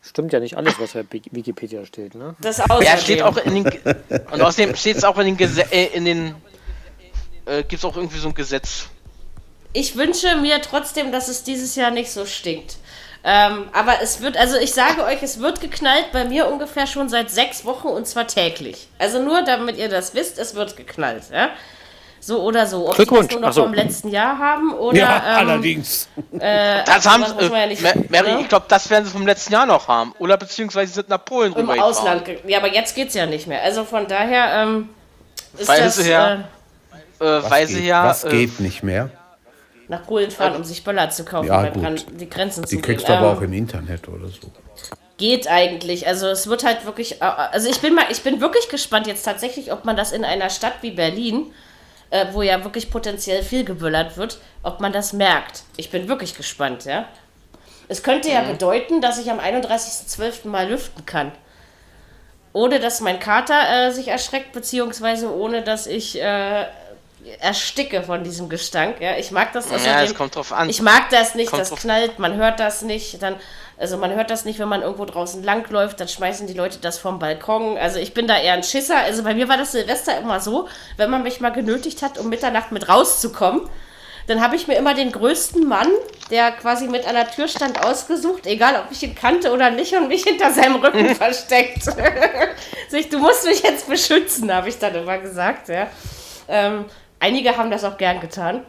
[0.00, 2.34] Stimmt ja nicht alles, was bei Wikipedia steht, ne?
[2.40, 2.58] Das.
[2.58, 3.64] Ja, steht auch in den
[4.30, 6.34] und außerdem steht es auch in den Gese äh, in den
[7.46, 8.88] äh, gibt's auch irgendwie so ein Gesetz.
[9.72, 12.76] Ich wünsche mir trotzdem, dass es dieses Jahr nicht so stinkt.
[13.24, 17.08] Ähm, aber es wird, also ich sage euch, es wird geknallt bei mir ungefähr schon
[17.08, 18.88] seit sechs Wochen und zwar täglich.
[18.98, 21.24] Also nur damit ihr das wisst, es wird geknallt.
[21.32, 21.50] Ja?
[22.28, 22.88] So oder so.
[22.90, 23.32] Ob die das Glückwunsch.
[23.32, 23.62] nur noch so.
[23.62, 24.98] vom letzten Jahr haben oder.
[24.98, 26.08] Ja, ähm, allerdings.
[26.30, 28.40] Das haben das man ja nicht- äh, Ma- Mary, ne?
[28.42, 30.12] ich glaube, das werden sie vom letzten Jahr noch haben.
[30.18, 31.90] Oder beziehungsweise sie sind nach Polen Im rübergefahren.
[31.90, 32.24] Ausland.
[32.46, 33.62] Ja, aber jetzt geht's ja nicht mehr.
[33.62, 34.90] Also von daher, ähm,
[35.56, 36.36] ist Weil das, sie ja- äh,
[37.24, 38.04] Äh, weil geht, sie ja.
[38.04, 39.08] was äh, geht nicht mehr?
[39.88, 41.82] nach Polen fahren, um sich Böller zu kaufen, Ja, weil gut.
[41.82, 44.52] dran die Grenzen Die zu kriegst du aber auch Ähm, im Internet oder so.
[45.16, 46.06] Geht eigentlich.
[46.06, 47.22] Also es wird halt wirklich.
[47.22, 50.26] äh, Also ich bin mal, ich bin wirklich gespannt jetzt tatsächlich, ob man das in
[50.26, 51.52] einer Stadt wie Berlin,
[52.10, 55.62] äh, wo ja wirklich potenziell viel geböllert wird, ob man das merkt.
[55.76, 57.06] Ich bin wirklich gespannt, ja.
[57.88, 60.48] Es könnte ja bedeuten, dass ich am 31.12.
[60.48, 61.32] mal lüften kann.
[62.52, 66.66] Ohne dass mein Kater äh, sich erschreckt, beziehungsweise ohne dass ich äh,
[67.40, 68.96] ersticke von diesem Gestank.
[69.00, 69.68] Ja, ich mag das.
[69.70, 70.68] Ja, außerdem- es kommt drauf an.
[70.68, 73.22] Ich mag das nicht, Kommt das knallt, man hört das nicht.
[73.22, 73.36] Dann,
[73.76, 76.98] also man hört das nicht, wenn man irgendwo draußen langläuft, dann schmeißen die Leute das
[76.98, 77.76] vom Balkon.
[77.78, 78.98] Also ich bin da eher ein Schisser.
[78.98, 82.28] Also bei mir war das Silvester immer so, wenn man mich mal genötigt hat, um
[82.28, 83.68] Mitternacht mit rauszukommen,
[84.26, 85.88] dann habe ich mir immer den größten Mann,
[86.30, 89.94] der quasi mit an der Tür stand, ausgesucht, egal ob ich ihn kannte oder nicht,
[89.94, 91.84] und mich hinter seinem Rücken versteckt.
[92.90, 95.68] Ich, du musst mich jetzt beschützen, habe ich dann immer gesagt.
[95.68, 95.88] Ja.
[96.48, 96.86] Ähm,
[97.20, 98.62] einige haben das auch gern getan.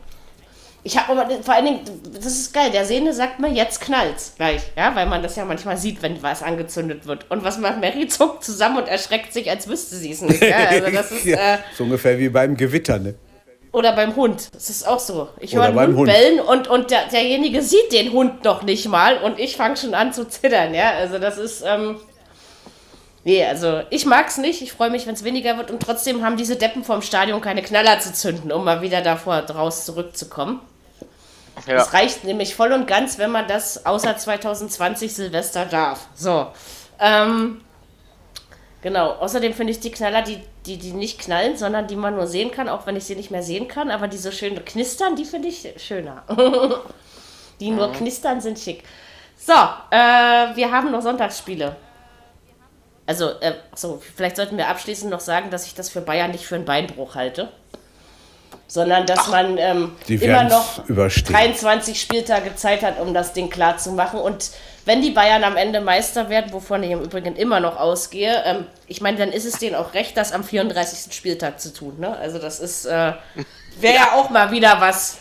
[0.84, 1.80] Ich habe aber vor allen Dingen,
[2.14, 5.43] das ist geil, der Sehne sagt mir, jetzt knallt's gleich, ja, weil man das ja
[5.43, 7.30] manchmal sieht, wenn was angezündet wird.
[7.30, 8.08] Und was macht Mary?
[8.10, 10.41] Zuckt zusammen und erschreckt sich, als wüsste sie es nicht.
[10.41, 13.16] Ja, also das ist, äh, so ungefähr wie beim Gewitter, ne?
[13.72, 14.50] oder beim Hund.
[14.54, 15.30] Das ist auch so.
[15.39, 16.10] Ich höre einen Hund.
[16.10, 19.93] bellen und, und der, derjenige sieht den Hund noch nicht mal und ich fange schon
[19.93, 20.91] an zu zittern, ja.
[20.91, 21.97] Also das ist, ähm,
[23.24, 24.61] nee, also ich mag's nicht.
[24.61, 27.61] Ich freue mich, wenn es weniger wird und trotzdem haben diese Deppen vorm Stadion keine
[27.61, 30.61] Knaller zu zünden, um mal wieder davor draus zurückzukommen.
[31.67, 31.76] ja.
[31.76, 36.07] Es reicht nämlich voll und ganz, wenn man das außer 2020 Silvester darf.
[36.15, 36.47] So.
[36.99, 37.61] Ähm,
[38.82, 39.11] genau.
[39.13, 42.51] Außerdem finde ich die Knaller, die, die, die nicht knallen, sondern die man nur sehen
[42.51, 45.26] kann, auch wenn ich sie nicht mehr sehen kann, aber die so schön knistern, die
[45.26, 46.24] finde ich schöner.
[47.59, 48.84] die nur knistern, sind schick.
[49.38, 51.76] So, äh, wir haben noch Sonntagsspiele.
[53.10, 56.45] Also, äh, so, vielleicht sollten wir abschließend noch sagen, dass ich das für Bayern nicht
[56.45, 57.49] für einen Beinbruch halte.
[58.68, 61.34] Sondern dass man ähm, immer noch überstehen.
[61.34, 64.20] 23 Spieltage Zeit hat, um das Ding klar zu machen.
[64.20, 64.51] Und
[64.86, 68.68] wenn die Bayern am Ende Meister werden, wovon ich im Übrigen immer noch ausgehe, ähm,
[68.86, 71.12] ich meine, dann ist es denen auch recht, das am 34.
[71.12, 71.95] Spieltag zu tun.
[71.99, 72.16] Ne?
[72.16, 73.14] Also das ist, äh,
[73.80, 75.18] wäre ja auch mal wieder was,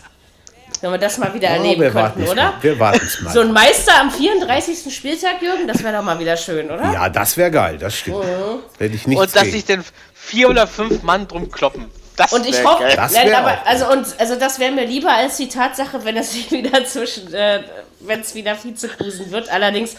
[0.81, 2.13] wenn wir das mal wieder Ja, erleben oder?
[2.43, 2.53] mal.
[2.61, 3.31] Wir warten es mal.
[3.33, 4.93] So ein Meister am 34.
[4.93, 6.91] Spieltag, Jürgen, das wäre doch mal wieder schön, oder?
[6.91, 8.17] ja, das wäre geil, das stimmt.
[8.23, 8.59] Mhm.
[8.77, 11.89] Hätte ich nichts Und dass sich denn vier oder fünf Mann drum kloppen.
[12.15, 15.47] Das Und ich hoffe, nein, aber also und also das wäre mir lieber als die
[15.47, 17.63] Tatsache, wenn es sich wieder zwischen, äh,
[18.01, 19.49] wenn es wieder Vizekusen wird.
[19.49, 19.95] Allerdings,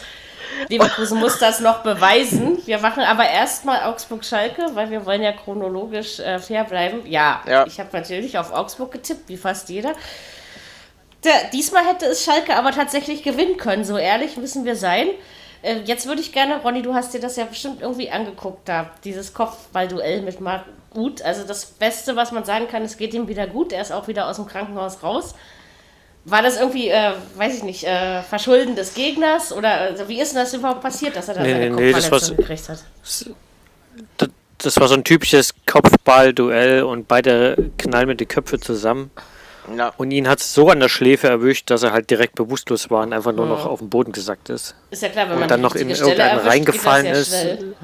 [0.69, 2.59] Leverkusen muss das noch beweisen.
[2.65, 7.01] Wir machen aber erstmal Augsburg-Schalke, weil wir wollen ja chronologisch äh, fair bleiben.
[7.07, 7.65] Ja, Ja.
[7.65, 9.93] ich habe natürlich auf Augsburg getippt, wie fast jeder.
[11.23, 15.07] Der, diesmal hätte es Schalke aber tatsächlich gewinnen können, so ehrlich müssen wir sein.
[15.61, 18.91] Äh, jetzt würde ich gerne, Ronny, du hast dir das ja bestimmt irgendwie angeguckt da,
[19.03, 20.65] dieses Kopfballduell mit Marc
[20.95, 21.21] Uth.
[21.21, 24.07] Also das Beste, was man sagen kann, es geht ihm wieder gut, er ist auch
[24.07, 25.35] wieder aus dem Krankenhaus raus.
[26.23, 29.51] War das irgendwie, äh, weiß ich nicht, äh, Verschulden des Gegners?
[29.51, 32.37] Oder also wie ist denn das überhaupt passiert, dass er da Nee, seine nee, Kopfverletzung
[32.37, 32.83] gekriegt hat?
[34.17, 39.09] Das, das war so ein typisches Kopfball-Duell und beide knallen mit die Köpfe zusammen.
[39.75, 39.93] Ja.
[39.97, 43.03] Und ihn hat es so an der Schläfe erwischt, dass er halt direkt bewusstlos war
[43.03, 44.75] und einfach nur noch auf den Boden gesackt ist.
[44.89, 47.29] Ist ja klar, wenn Und man dann die noch in irgendeinen erwischt, reingefallen ja ist.
[47.29, 47.75] schnell.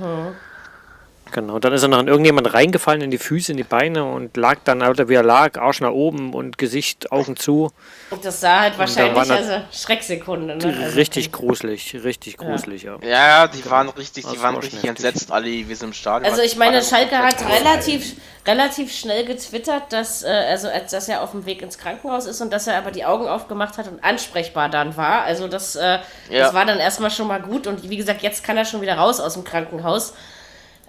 [1.32, 4.38] Genau, dann ist er noch in irgendjemand reingefallen, in die Füße, in die Beine und
[4.38, 7.72] lag dann, Alter, wie er lag, Arsch nach oben und Gesicht, Augen zu.
[8.10, 10.56] Und das sah halt wahrscheinlich, also Schrecksekunde.
[10.56, 10.76] Ne?
[10.84, 12.98] Also, richtig gruselig, richtig gruselig, ja.
[13.02, 15.94] Ja, ja, die waren richtig, die Das waren war richtig entsetzt, alle, wie sie im
[15.94, 16.82] Stadion Also ich meine.
[16.82, 18.16] Schalke hat relativ,
[18.46, 22.40] relativ schnell getwittert, dass, äh, also als dass er auf dem Weg ins Krankenhaus ist
[22.42, 25.24] und dass er aber die Augen aufgemacht hat und ansprechbar dann war.
[25.24, 26.00] Also das, äh,
[26.30, 26.44] Ja.
[26.44, 28.96] das war dann erstmal schon mal gut und wie gesagt, jetzt kann er schon wieder
[28.96, 30.14] raus aus dem Krankenhaus.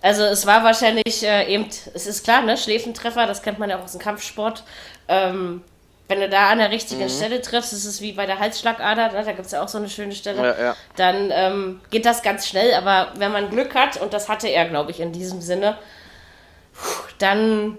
[0.01, 3.78] Also es war wahrscheinlich äh, eben, es ist klar, ne, Schläfentreffer, das kennt man ja
[3.78, 4.62] auch aus dem Kampfsport.
[5.09, 5.62] Ähm,
[6.07, 7.09] wenn du da an der richtigen Mhm.
[7.11, 9.76] Stelle triffst, ist es wie bei der Halsschlagader, ne, da gibt es ja auch so
[9.78, 10.76] eine schöne Stelle, Ja, ja.
[10.96, 12.72] dann ähm, geht das ganz schnell.
[12.74, 15.76] Aber wenn man Glück hat, und das hatte er, glaube ich, in diesem Sinne,
[17.18, 17.76] dann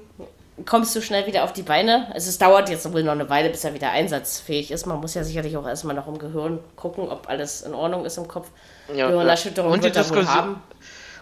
[0.66, 2.08] kommst du schnell wieder auf die Beine.
[2.14, 4.86] Also es dauert jetzt wohl noch eine Weile, bis er wieder einsatzfähig ist.
[4.86, 8.18] Man muss ja sicherlich auch erstmal noch im Gehirn gucken, ob alles in Ordnung ist
[8.18, 8.50] im Kopf.
[8.94, 10.64] Ja, Gehirnerschütterung Und die wird er wohl Diskussion- haben.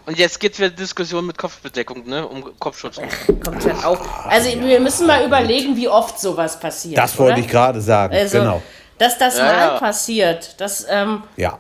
[0.08, 2.26] Und jetzt geht wieder Diskussion mit Kopfbedeckung, ne?
[2.26, 2.96] Um Kopfschutz.
[3.44, 4.00] Kommt halt auch.
[4.26, 6.98] Also wir müssen mal überlegen, wie oft sowas passiert.
[6.98, 7.42] Das wollte oder?
[7.42, 8.16] ich gerade sagen.
[8.16, 8.64] Also, genau.
[8.98, 9.80] dass das Ja, mal ja.
[9.80, 11.60] passiert, das, ähm, Ja.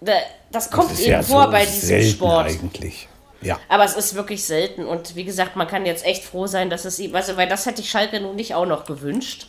[0.00, 0.12] da-
[0.50, 2.46] das kommt Das eben ja vor so bei diesem Sport.
[2.46, 3.08] eigentlich.
[3.42, 3.58] Ja.
[3.68, 4.86] Aber es ist wirklich selten.
[4.86, 7.14] Und wie gesagt, man kann jetzt echt froh sein, dass es ihm.
[7.14, 9.48] Also, weil das hätte ich Schalke nun nicht auch noch gewünscht.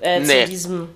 [0.00, 0.44] Äh, Nee.
[0.44, 0.88] Zu diesem.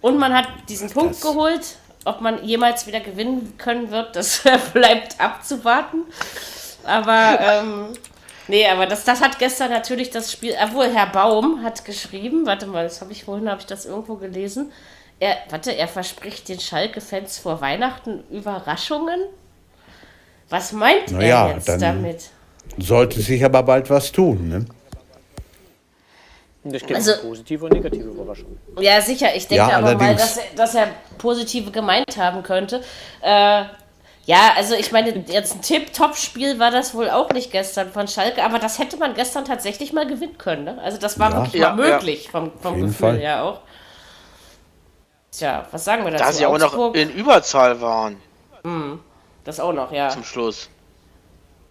[0.00, 1.76] Und man hat diesen Punkt geholt.
[2.04, 4.42] Ob man jemals wieder gewinnen können wird, das
[4.72, 6.04] bleibt abzuwarten.
[6.84, 7.88] Aber ähm,
[8.46, 12.66] Nee, aber das, das hat gestern natürlich das Spiel, obwohl Herr Baum hat geschrieben, warte
[12.66, 14.70] mal, das habe ich vorhin, habe ich das irgendwo gelesen.
[15.18, 19.20] Er, warte, er verspricht den Schalke-Fans vor Weihnachten Überraschungen.
[20.50, 22.30] Was meint Naja, er jetzt damit?
[22.76, 24.66] Sollte sich aber bald was tun, ne?
[26.64, 28.58] Das gibt Also- positive und negative Überraschungen.
[28.80, 29.34] Ja, sicher.
[29.36, 30.20] Ich denke Ja, aber mal, allerdings.
[30.20, 30.88] dass er, dass er
[31.18, 32.82] positive gemeint haben könnte.
[33.20, 33.64] Äh,
[34.26, 38.42] ja, also ich meine, jetzt ein Tipp-Top-Spiel war das wohl auch nicht gestern von Schalke,
[38.42, 40.64] aber das hätte man gestern tatsächlich mal gewinnen können.
[40.64, 40.78] Ne?
[40.82, 41.36] Also das war Ja.
[41.36, 43.18] wirklich Ja, mal möglich vom, vom jeden Gefühl Fall.
[43.18, 43.60] her auch.
[45.30, 46.24] Tja, was sagen wir dazu?
[46.24, 48.16] Da sie auch noch in Überzahl waren
[49.44, 50.08] das auch noch, ja.
[50.08, 50.70] zum Schluss.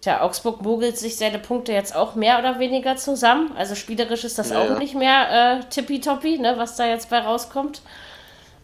[0.04, 3.52] Tja, Augsburg mogelt sich seine Punkte jetzt auch mehr oder weniger zusammen.
[3.56, 4.78] Also spielerisch ist das Ja, auch ja.
[4.78, 7.80] nicht mehr äh, tippitoppi, ne, was da jetzt bei rauskommt.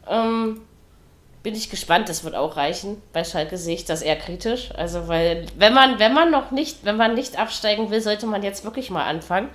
[0.07, 0.61] Ähm,
[1.43, 3.01] bin ich gespannt, das wird auch reichen.
[3.14, 4.68] Bei Schalke sehe ich das eher kritisch.
[4.76, 8.43] Also, weil, wenn man, wenn man noch nicht, wenn man nicht absteigen will, sollte man
[8.43, 9.49] jetzt wirklich mal anfangen.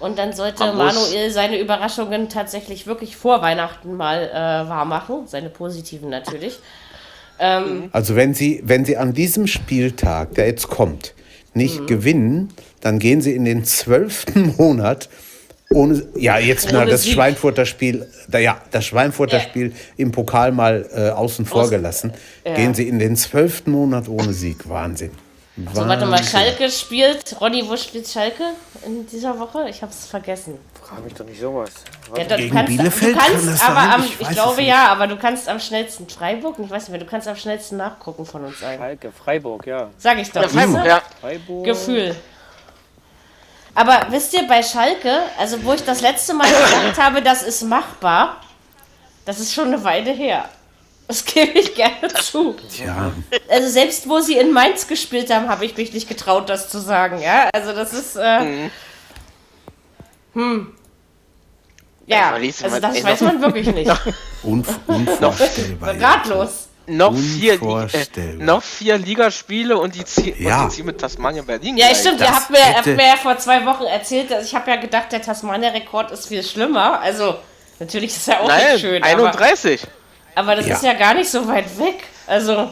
[0.00, 5.26] Und dann sollte Manuel seine Überraschungen tatsächlich wirklich vor Weihnachten mal äh, wahr machen.
[5.26, 6.58] Seine positiven natürlich.
[7.38, 11.14] Also wenn Sie, wenn Sie an diesem Spieltag, der jetzt kommt,
[11.52, 11.86] nicht Mhm.
[11.86, 12.48] gewinnen,
[12.80, 15.08] dann gehen Sie in den zwölften Monat
[15.70, 17.14] ohne, ja jetzt mal das Sieg.
[17.14, 19.42] Schweinfurter Spiel, da, ja, das Schweinfurter Ja.
[19.42, 22.12] Spiel im Pokal mal äh, außen vor gelassen,
[22.46, 22.54] Ja.
[22.54, 24.68] gehen Sie in den zwölften Monat ohne Sieg.
[24.68, 25.10] Wahnsinn.
[25.72, 26.26] So, warte mal, Wahnsinn.
[26.26, 27.40] Schalke spielt.
[27.40, 28.42] Ronny, wo spielt Schalke
[28.84, 29.68] in dieser Woche?
[29.68, 30.58] Ich habe es vergessen.
[30.82, 31.70] Frag mich doch nicht sowas.
[32.16, 33.90] Ja, da- du Gegen kannst, Bielefeld du kannst kann das aber sein?
[33.92, 36.98] am, Ich ich, glaube ja, aber du kannst am schnellsten Freiburg, ich weiß nicht mehr,
[36.98, 38.78] du kannst am schnellsten nachgucken von uns allen.
[38.78, 39.90] Schalke, Freiburg, ja.
[39.96, 40.42] Sag ich doch.
[40.42, 41.02] Ja, Freiburg, ja.
[41.20, 41.64] Freiburg.
[41.64, 42.16] Gefühl.
[43.76, 47.62] Aber wisst ihr, bei Schalke, also wo ich das letzte Mal gesagt habe, das ist
[47.62, 48.40] machbar,
[49.24, 50.48] das ist schon eine Weile her.
[51.06, 52.54] Das gebe ich gerne zu.
[52.84, 53.12] Ja,
[53.50, 56.78] Also selbst wo sie in Mainz gespielt haben, habe ich mich nicht getraut, das zu
[56.78, 57.20] sagen.
[57.20, 58.16] Ja, also das ist.
[58.16, 58.70] Äh, Mhm.
[60.34, 60.74] Hm.
[62.06, 63.90] Ja, also das ey, weiß man wirklich nicht.
[64.42, 65.94] unv unvorstellbar.
[66.00, 66.68] Ratlos.
[66.86, 70.68] Noch vier, äh, noch vier Ligaspiele und die, zieh Ja.
[70.68, 71.78] ziehen mit Tasmania Berlin.
[71.78, 72.20] Ja, stimmt.
[72.20, 75.10] Ihr habt mir, habt mir ja vor zwei Wochen erzählt, dass ich habe ja gedacht,
[75.12, 77.00] der Tasmania-Rekord ist viel schlimmer.
[77.00, 77.36] Also
[77.78, 79.82] natürlich ist er auch Nein, nicht schön, aber, 31.
[79.82, 79.92] aber
[80.34, 80.74] das Ja.
[80.76, 82.04] ist ja gar nicht so weit weg.
[82.26, 82.70] Also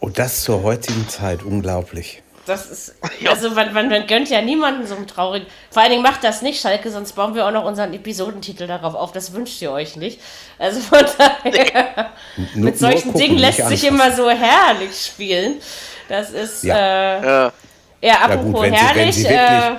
[0.00, 2.22] Und das zur heutigen Zeit, unglaublich.
[2.46, 3.30] das ist, Ja.
[3.30, 5.46] also man, man, man gönnt ja niemanden so einen traurigen.
[5.70, 8.94] Vor allen Dingen macht das nicht Schalke, sonst bauen wir auch noch unseren Episodentitel darauf
[8.94, 9.12] auf.
[9.12, 10.20] Das wünscht ihr euch nicht.
[10.58, 12.10] Also von daher,
[12.54, 15.56] mit solchen gucken, Dingen lässt sich immer so herrlich spielen.
[16.08, 16.76] Das ist Ja.
[16.76, 17.50] äh, Äh,
[18.00, 19.14] ja apropos gut, wenn sie- wenn herrlich.
[19.16, 19.72] sie äh,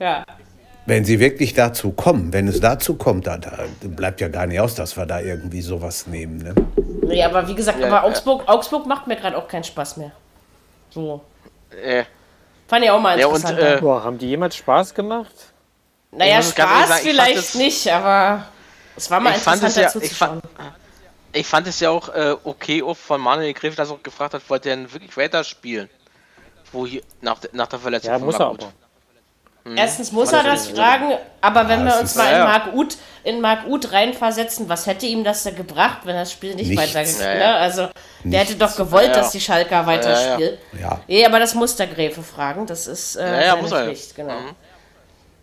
[0.00, 0.24] ja.
[0.88, 4.58] Wenn sie wirklich dazu kommen, wenn es dazu kommt, da, da bleibt ja gar nicht
[4.58, 6.38] aus, dass wir da irgendwie sowas nehmen.
[6.38, 6.54] Ne?
[7.02, 8.02] Nee, aber wie gesagt, Ja, aber ja.
[8.04, 10.12] Augsburg, Augsburg macht mir gerade auch keinen Spaß mehr.
[10.88, 11.20] So.
[11.84, 12.04] äh,
[12.66, 13.58] Fand ich auch mal Ja, und, interessant.
[13.60, 15.30] äh, Boah, haben die jemals Spaß gemacht?
[16.10, 18.46] naja, Spaß sagen, ich vielleicht es- nicht, aber
[18.96, 20.42] es war mal ich fand es interessanter ja, ich fand,
[21.34, 24.32] ich fand es ja auch äh, okay, auch von Manuel Greff, dass er auch gefragt
[24.32, 25.90] hat, wollte er denn wirklich weiter spielen?
[26.72, 28.72] Wo hier, nach, der- nach der Verletzung Ja, von muss er aber.
[29.76, 32.44] Erstens muss er das fragen, aber wenn Ja, wir uns mal in Ja, ja.
[32.44, 36.54] Marc Uth, in Marc Uth reinversetzen, was hätte ihm das denn gebracht, wenn das Spiel
[36.54, 36.94] nicht Nichts.
[36.94, 37.18] weitergeht?
[37.20, 37.40] Ja, Ne?
[37.40, 37.56] ja.
[37.56, 37.88] Also,
[38.24, 39.18] der hätte doch gewollt, Ja, ja.
[39.18, 40.58] dass die Schalker weiterspielen.
[40.80, 41.00] Ja.
[41.06, 42.66] Nee, aber das muss der Gräfe fragen.
[42.66, 43.84] Das ist äh, Ja, ja, muss er ja.
[43.86, 44.38] Pflicht, genau.
[44.40, 44.50] Mhm.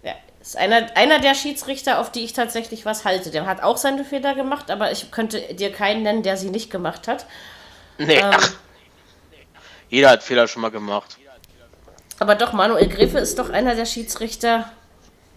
[0.04, 3.32] Ja, ist einer, einer der Schiedsrichter, auf die ich tatsächlich was halte.
[3.32, 6.72] Der hat auch seine Fehler gemacht, aber ich könnte dir keinen nennen, der sie nicht
[6.72, 7.26] gemacht hat.
[7.98, 8.52] Nee, Ähm, ach.
[9.90, 11.18] Jeder hat Fehler schon mal gemacht.
[12.20, 14.72] Aber doch, Manuel Gräfe ist doch einer der Schiedsrichter.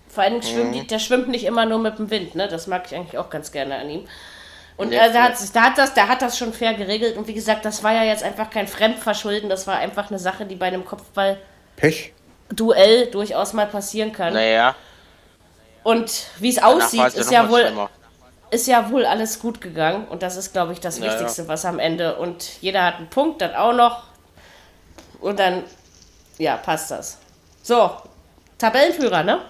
[0.09, 2.49] Vor allem schwimmt die, der schwimmt nicht immer nur mit dem Wind, ne?
[2.49, 4.09] Das mag ich eigentlich auch ganz gerne an ihm.
[4.77, 5.23] Und Ja, äh, der, ja.
[5.25, 7.17] hat, der, hat das, der hat das schon fair geregelt.
[7.17, 9.49] Und wie gesagt, das war ja jetzt einfach kein Fremdverschulden.
[9.49, 11.41] Das war einfach eine Sache, die bei einem Kopfball-Duell
[11.77, 12.15] Pech?
[13.11, 14.35] durchaus mal passieren kann.
[14.35, 14.77] Naja,
[15.83, 17.91] Und wie es aussieht, ist ja wohl schlimmer.
[18.51, 21.13] ist ja wohl alles gut gegangen und das ist, glaube ich, das Ja, ja.
[21.13, 22.17] Wichtigste, was am Ende.
[22.19, 24.05] Und jeder hat einen Punkt, dann auch noch.
[25.21, 25.65] Und dann,
[26.39, 27.19] ja, passt das.
[27.63, 27.91] So,
[28.59, 29.41] Tabellenführer, ne?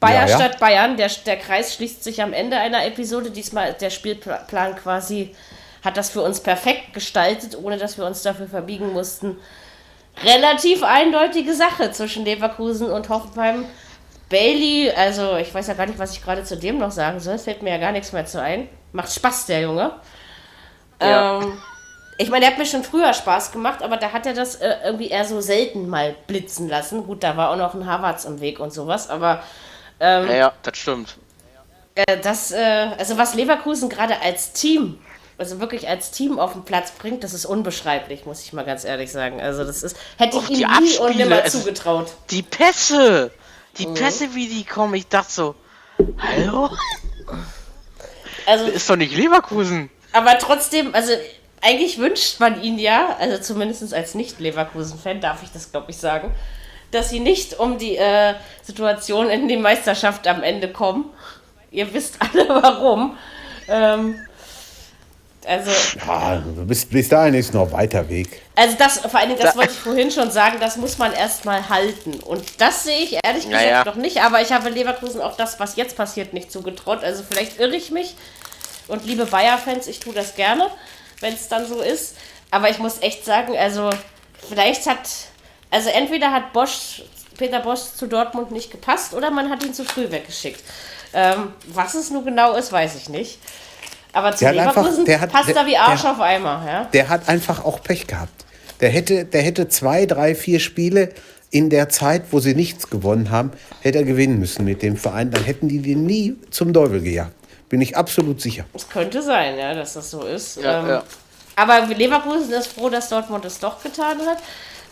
[0.00, 0.36] Bayer Ja, ja.
[0.36, 3.30] statt Bayern, der, der Kreis schließt sich am Ende einer Episode.
[3.30, 5.34] Diesmal ist der Spielplan quasi,
[5.82, 9.38] hat das für uns perfekt gestaltet, ohne dass wir uns dafür verbiegen mussten.
[10.22, 13.64] Relativ eindeutige Sache zwischen Leverkusen und Hoffenheim.
[14.28, 17.38] Bailey, also ich weiß ja gar nicht, was ich gerade zu dem noch sagen soll.
[17.38, 18.68] Fällt mir ja gar nichts mehr zu ein.
[18.92, 19.92] Macht Spaß, der Junge.
[21.00, 21.40] Ja.
[21.40, 21.58] Ähm,
[22.18, 24.74] ich meine, der hat mir schon früher Spaß gemacht, aber da hat er das äh,
[24.84, 27.04] irgendwie eher so selten mal blitzen lassen.
[27.06, 29.42] Gut, da war auch noch ein Havertz im Weg und sowas, aber
[30.00, 31.16] Naja, das stimmt.
[31.94, 34.98] äh, das, äh, also was Leverkusen gerade als Team
[35.36, 38.84] also wirklich als Team auf den Platz bringt, das ist unbeschreiblich, muss ich mal ganz
[38.84, 39.40] ehrlich sagen.
[39.40, 42.12] Also das ist, hätte ich Och, ihm nie und Abspiele, nimmer also- zugetraut.
[42.30, 43.32] Die Pässe!
[43.78, 45.54] Die Pässe, wie die kommen, ich dachte so,
[46.18, 46.70] hallo?
[48.46, 49.90] Also, Ist doch nicht Leverkusen.
[50.12, 51.12] aber trotzdem, also
[51.64, 56.32] eigentlich wünscht man ihn ja, also zumindest als Nicht-Leverkusen-Fan darf ich das, glaube ich, sagen,
[56.90, 61.06] dass sie nicht um die äh, Situation in die Meisterschaft am Ende kommen.
[61.70, 63.16] Ihr wisst alle warum.
[63.68, 64.20] Ähm,
[65.46, 65.70] also,
[66.06, 68.40] Ja, bis, bis dahin ist noch weiter Weg.
[68.56, 71.12] also das, vor allen Dingen, das Da- wollte ich vorhin schon sagen, das muss man
[71.12, 72.14] erstmal halten.
[72.20, 73.84] Und das sehe ich ehrlich gesagt Naja.
[73.84, 77.04] noch nicht, aber ich habe Leverkusen auch das, was jetzt passiert, nicht zugetraut.
[77.04, 78.14] Also vielleicht irre ich mich.
[78.88, 80.68] Und liebe Bayer-Fans, ich tue das gerne,
[81.20, 82.16] wenn es dann so ist.
[82.50, 83.90] Aber ich muss echt sagen, also
[84.48, 85.08] vielleicht hat,
[85.70, 87.02] also entweder hat Bosch,
[87.36, 90.62] Peter Bosch zu Dortmund nicht gepasst oder man hat ihn zu früh weggeschickt.
[91.12, 93.38] Ähm, was es nun genau ist, weiß ich nicht.
[94.12, 96.62] Aber zu Der einfach- Leverkusen der hat- passt der- er wie Arsch der- auf Eimer.
[96.66, 96.84] Ja?
[96.92, 98.44] Der hat einfach auch Pech gehabt.
[98.80, 101.10] Der hätte, der hätte zwei, drei, vier Spiele
[101.50, 105.30] in der Zeit, wo sie nichts gewonnen haben, hätte er gewinnen müssen mit dem Verein.
[105.30, 107.32] Dann hätten die den nie zum Teufel gejagt.
[107.68, 108.64] Bin ich absolut sicher.
[108.74, 110.56] Es könnte sein, ja, dass das so ist.
[110.56, 111.02] Ja, ähm, ja.
[111.56, 114.38] Aber Leverkusen ist froh, dass Dortmund es doch getan hat.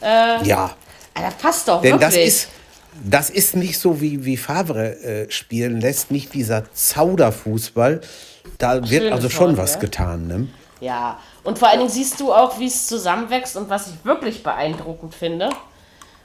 [0.01, 0.75] Äh, Ja,
[1.15, 2.09] aber das passt doch denn wirklich.
[2.11, 2.49] das ist,
[3.05, 8.01] das ist nicht so, wie, wie Favre äh, spielen lässt, nicht dieser Zauderfußball.
[8.59, 9.81] Da wird Schönes also schon Wort, was ja.
[9.81, 10.27] getan.
[10.27, 10.49] Ne?
[10.81, 14.43] Ja, und vor allen Dingen siehst du auch, wie es zusammenwächst und was ich wirklich
[14.43, 15.51] beeindruckend finde,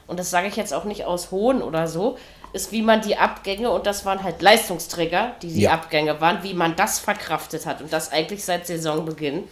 [0.06, 2.16] und das sage ich jetzt auch nicht aus Hohn oder so,
[2.52, 5.72] ist, wie man die Abgänge, und das waren halt Leistungsträger, die die Ja.
[5.72, 9.44] Abgänge waren, wie man das verkraftet hat und das eigentlich seit Saisonbeginn.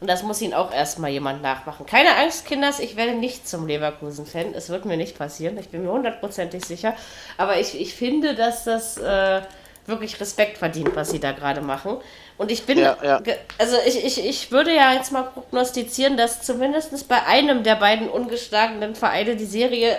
[0.00, 1.86] Und das muss ihn auch erstmal jemand nachmachen.
[1.86, 4.52] Keine Angst, Kinders, ich werde nicht zum Leverkusen-Fan.
[4.54, 6.94] Es wird mir nicht passieren, ich bin mir hundertprozentig sicher.
[7.38, 9.40] Aber ich, ich finde, dass das äh,
[9.86, 11.98] wirklich Respekt verdient, was sie da gerade machen.
[12.36, 13.20] Und ich bin, Ja, ja.
[13.58, 18.08] also ich, ich, ich würde ja jetzt mal prognostizieren, dass zumindest bei einem der beiden
[18.08, 19.96] ungeschlagenen Vereine die Serie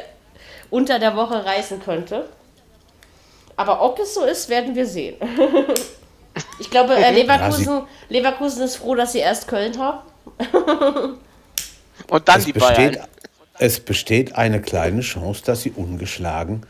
[0.70, 2.30] unter der Woche reißen könnte.
[3.56, 5.16] Aber ob es so ist, werden wir sehen.
[6.60, 10.00] Ich glaube, äh, Leverkusen, Leverkusen ist froh, dass sie erst Köln haben.
[12.10, 13.08] Und dann Es die besteht, Bayern.
[13.58, 16.66] es besteht eine kleine Chance, dass sie ungeschlagen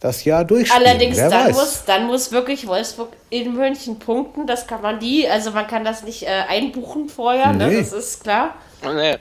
[0.00, 0.86] das Jahr durchspielen.
[0.86, 1.56] Allerdings, Wer dann weiß.
[1.56, 4.46] muss, dann muss wirklich Wolfsburg in München punkten.
[4.46, 7.68] Das kann man die, also man kann das nicht äh, einbuchen vorher, ne?
[7.68, 7.78] Nee.
[7.78, 8.54] das ist klar.
[8.84, 9.16] Nee.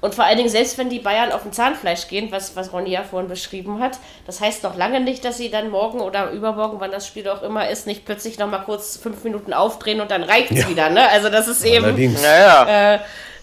[0.00, 2.90] Und vor allen Dingen, selbst wenn die Bayern auf dem Zahnfleisch gehen, was, was Ronny
[2.90, 6.80] ja vorhin beschrieben hat, das heißt noch lange nicht, dass sie dann morgen oder übermorgen,
[6.80, 10.10] wann das Spiel auch immer ist, nicht plötzlich noch mal kurz fünf Minuten aufdrehen und
[10.10, 10.68] dann reicht es Ja.
[10.70, 10.88] wieder.
[10.90, 11.06] Ne?
[11.10, 12.22] Also das ist eben Allerdings.
[12.22, 12.98] Äh,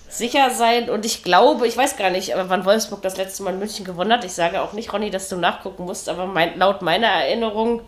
[0.10, 0.90] sicher sein.
[0.90, 4.12] Und ich glaube, ich weiß gar nicht, wann Wolfsburg das letzte Mal in München gewonnen
[4.12, 4.26] hat.
[4.26, 7.82] Ich sage auch nicht, Ronny, dass du nachgucken musst, aber mein, laut meiner Erinnerung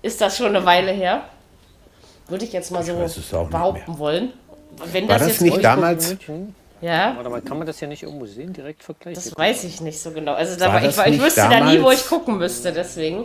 [0.00, 1.24] ist das schon eine Weile her.
[2.28, 2.94] Würde ich jetzt mal so
[3.50, 4.32] behaupten wollen.
[4.86, 6.08] Wenn War das, das jetzt nicht damals?
[6.08, 6.54] München.
[6.80, 9.22] Ja, Warte mal, kann man das ja nicht irgendwo sehen, direkt vergleichen?
[9.22, 10.32] das weiß ich nicht so genau.
[10.34, 13.24] Also da War ich, das war, ich wüsste da nie, wo ich gucken müsste, deswegen.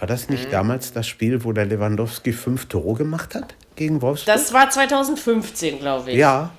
[0.00, 0.34] War das Mhm.
[0.34, 4.34] nicht damals das Spiel, wo der Lewandowski fünf Tore gemacht hat gegen Wolfsburg?
[4.34, 6.16] Das war 2015, glaube ich.
[6.18, 6.50] ja,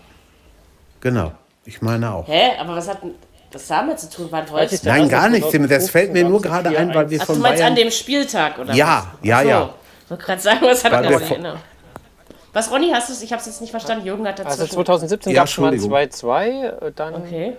[1.01, 1.33] genau.
[1.65, 2.27] Ich meine auch.
[2.27, 2.51] Hä?
[2.59, 2.99] Aber was hat
[3.51, 4.27] das damit zu tun?
[4.29, 4.45] Wann?
[4.47, 4.53] Ja,
[4.83, 5.41] Nein, gar nicht.
[5.43, 7.89] 2015 Das fällt mir nur gerade ein, weil wir Ach, du von meinst an Bayern...
[7.89, 9.27] dem Spieltag, oder Ja, was?
[9.27, 9.73] ja, ja.
[10.05, 11.57] Ich wollte gerade sagen, was hat er denn vor- erinnert?
[12.57, 13.21] Was, Ronny, hast du es?
[13.21, 14.03] Ich habe es jetzt nicht verstanden.
[14.05, 14.61] Jürgen hat dazwischen.
[14.61, 15.97] Also 2017 Ja, gab es mal Entschuldigung.
[15.99, 17.55] 2-2, äh, dann Okay.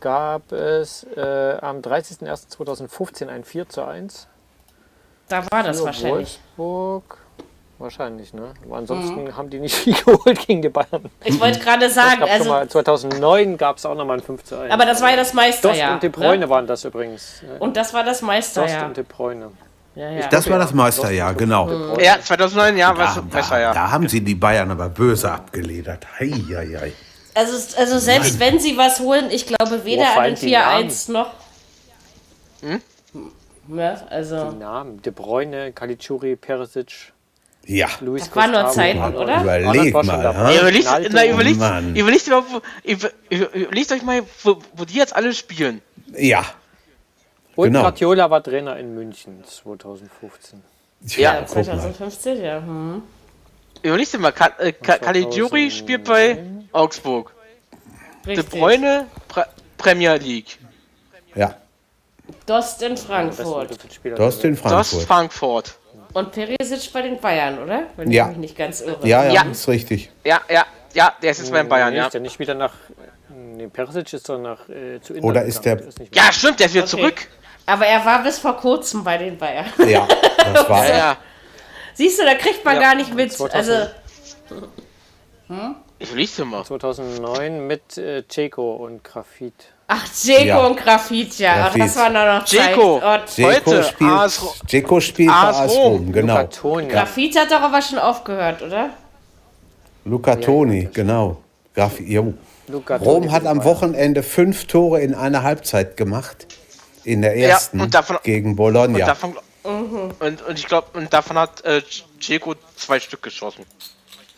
[0.00, 4.26] gab es äh, am 30.01.2015 ein 4 zu 1
[5.28, 6.38] Da war das für wahrscheinlich.
[6.58, 7.18] Wolfsburg.
[7.78, 8.42] Wahrscheinlich, ne?
[8.60, 8.72] Aber Mhm.
[8.74, 11.10] ansonsten haben die nicht viel geholt gegen die Bayern.
[11.24, 12.50] Ich wollte gerade sagen, schon also.
[12.50, 14.72] mal, 2009 gab es auch nochmal ein 5 zu 1.
[14.72, 15.94] Aber das war ja das Dost Meisterjahr.
[15.94, 16.48] und De Bruyne ne?
[16.50, 17.42] waren das übrigens.
[17.42, 17.56] ne?
[17.60, 18.86] Und das war das Dost Meisterjahr.
[18.86, 19.50] und De Bruyne.
[19.94, 20.26] Ja, ja.
[20.28, 21.96] Das war das Meisterjahr, genau.
[22.00, 23.74] Ja, 2009, ja, was Da, besser, da, ja.
[23.74, 26.04] da haben sie die Bayern aber böse abgeledert.
[26.18, 26.92] Hei, hei, hei.
[27.34, 31.12] Also, also selbst wenn sie was holen, ich glaube weder Oh, an den die 4-1
[31.12, 31.30] noch.
[32.62, 32.80] Hm?
[33.68, 34.50] Ja, also.
[34.52, 37.12] Die Namen: De Bruyne, Caligiuri, Perisic,
[37.66, 38.68] Ja, Luis Das waren nur.
[38.70, 39.40] Zeiten, oder?
[39.40, 40.54] überleg war schon mal.
[40.60, 41.96] Überlegt, na, überlegt, Mann.
[41.96, 45.80] überlegt, überhaupt, wo- über- über- überlegt euch mal, wo, wo die jetzt alle spielen.
[46.16, 46.44] Ja,
[47.56, 47.82] Und Genau.
[47.82, 50.62] Guardiola war Trainer in München 2015.
[51.02, 51.64] Ja, Ja, guck mal.
[51.64, 52.56] 2015, ja.
[52.58, 53.02] Hm.
[53.82, 55.70] Überlegt dir mal, Ka äh, Ka Caligiuri 2009.
[55.70, 56.38] spielt bei
[56.72, 57.32] Augsburg.
[58.26, 58.58] De Richtig.
[58.58, 60.58] Bruyne, Pre Premier League.
[61.34, 61.54] Ja,
[62.46, 63.70] Dost in Frankfurt.
[64.02, 65.02] Du hast der den Das Frankfurt.
[65.02, 65.74] Frankfurt.
[66.14, 67.82] Und Perisic bei den Bayern, oder?
[67.96, 68.24] Wenn Ja.
[68.24, 69.06] ich mich nicht ganz irre.
[69.06, 69.42] Ja, ja, Ja.
[69.42, 70.10] ist richtig.
[70.24, 70.64] Ja, ja,
[70.94, 72.06] ja, der ist jetzt beim Bayern, nee, ja.
[72.06, 72.72] Ist der nicht wieder nach.
[73.28, 76.66] Nee, Perisic ist doch nach äh, zu Inter Oder ist der- ist Ja, stimmt, der
[76.66, 76.90] ist wieder Okay.
[76.96, 77.26] zurück.
[77.66, 79.66] Aber er war bis vor kurzem bei den Bayern.
[79.88, 80.06] Ja,
[80.52, 81.16] das war Ja, ja.
[81.94, 83.32] Siehst du, da kriegt man Ja, gar nicht mit.
[83.32, 83.54] 2000.
[83.54, 83.88] Also,
[85.98, 86.64] Ich lies dir mal.
[86.64, 89.54] 2009 mit äh, Ceco und Grafit.
[89.86, 90.66] Ach, Jeko Ja.
[90.66, 91.54] und Grafit, ja.
[91.56, 91.82] Grafit.
[91.82, 92.42] Das war noch noch.
[92.42, 96.12] Oh, Dzeko Heute spielt, AS Dzeko spielt bei AS AS Rom.
[96.12, 96.48] Genau.
[96.88, 98.90] Grafit hat doch aber schon aufgehört, oder?
[100.04, 101.38] Luca Toni, genau.
[101.74, 102.38] Graf, Rom
[102.68, 103.64] Toni hat am.
[103.64, 106.46] Wochenende fünf Tore in einer Halbzeit gemacht.
[107.04, 109.04] In der Ja, ersten und davon- gegen Und Bologna.
[109.04, 111.82] davon, und, und ich glaube, und davon hat äh,
[112.20, 113.64] Dzeko zwei Stück geschossen.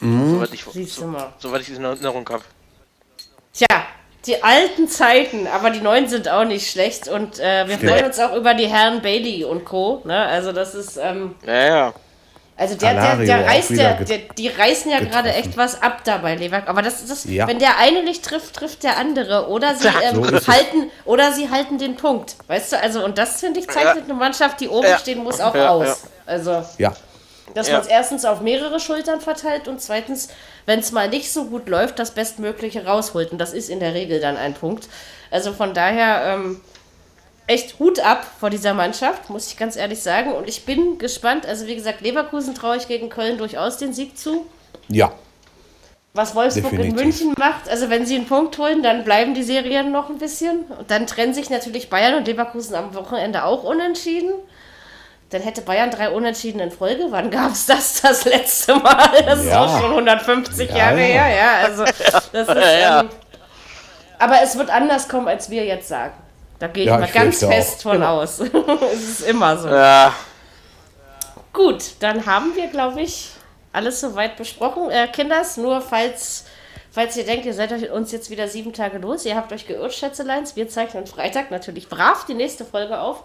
[0.01, 0.67] Soweit ich,
[1.01, 1.33] mal.
[1.39, 2.43] soweit ich es in Erinnerung habe.
[3.53, 3.67] Tja,
[4.27, 7.09] die alten Zeiten, aber die neuen sind auch nicht schlecht.
[7.09, 7.91] Und äh, wir Stimmt.
[7.93, 10.03] freuen uns auch über die Herren Bailey und Co.
[10.05, 10.19] Ne?
[10.27, 11.95] Also das ist, ähm, Ja, ja.
[12.59, 16.03] Also der, der, Alario der reißt ja, der, die reißen ja gerade echt was ab
[16.05, 16.69] dabei, Leverkusen.
[16.71, 17.47] Aber das ist das, Ja.
[17.47, 19.49] wenn der eine nicht trifft, trifft der andere.
[19.49, 22.37] Oder sie Ja, ähm, so halten, oder sie halten den Punkt.
[22.47, 24.99] Weißt du, also und das finde ich zeichnet eine Mannschaft, die oben Ja.
[24.99, 25.87] stehen muss, auch Ja, aus.
[25.87, 25.97] ja.
[26.25, 26.93] Also Ja,
[27.55, 27.75] dass Ja.
[27.75, 30.29] man es erstens auf mehrere Schultern verteilt und zweitens,
[30.65, 33.33] wenn es mal nicht so gut läuft, das Bestmögliche rausholt.
[33.33, 34.89] Und das ist in der Regel dann ein Punkt.
[35.31, 36.61] Also von daher ähm,
[37.47, 40.33] echt Hut ab vor dieser Mannschaft, muss ich ganz ehrlich sagen.
[40.33, 41.47] Und ich bin gespannt.
[41.47, 44.47] Also wie gesagt, Leverkusen traue ich gegen Köln durchaus den Sieg zu.
[44.89, 45.13] ja.
[46.15, 47.05] Was Wolfsburg in Definitiv.
[47.05, 50.61] München macht, also wenn sie einen Punkt holen, dann bleiben die Serien noch ein bisschen.
[50.63, 54.31] Und dann trennen sich natürlich Bayern und Leverkusen am Wochenende auch unentschieden.
[55.29, 57.05] Dann hätte Bayern drei Unentschieden in Folge.
[57.11, 59.11] Wann gab es das das letzte Mal?
[59.27, 59.63] Das ist Ja.
[59.67, 61.05] auch schon 150 Ja, Jahre ja.
[61.25, 61.37] her.
[61.37, 62.49] Ja, also das ist,
[62.81, 63.01] Ja.
[63.01, 63.09] ähm,
[64.19, 66.15] aber es wird anders kommen, als wir jetzt sagen.
[66.59, 68.41] Da gehe ich Ja, mal ich ganz fest von aus.
[68.93, 69.69] es ist immer so.
[69.69, 70.13] Ja,
[71.57, 73.31] Gut, dann haben wir, glaube ich,
[73.73, 74.91] alles soweit besprochen.
[74.91, 76.45] Äh, Kinders, nur falls,
[76.91, 79.95] falls ihr denkt, ihr seid uns jetzt wieder sieben Tage los, ihr habt euch geirrt,
[79.95, 80.55] Schätzeleins.
[80.55, 83.25] Wir zeichnen Freitag natürlich brav die nächste Folge auf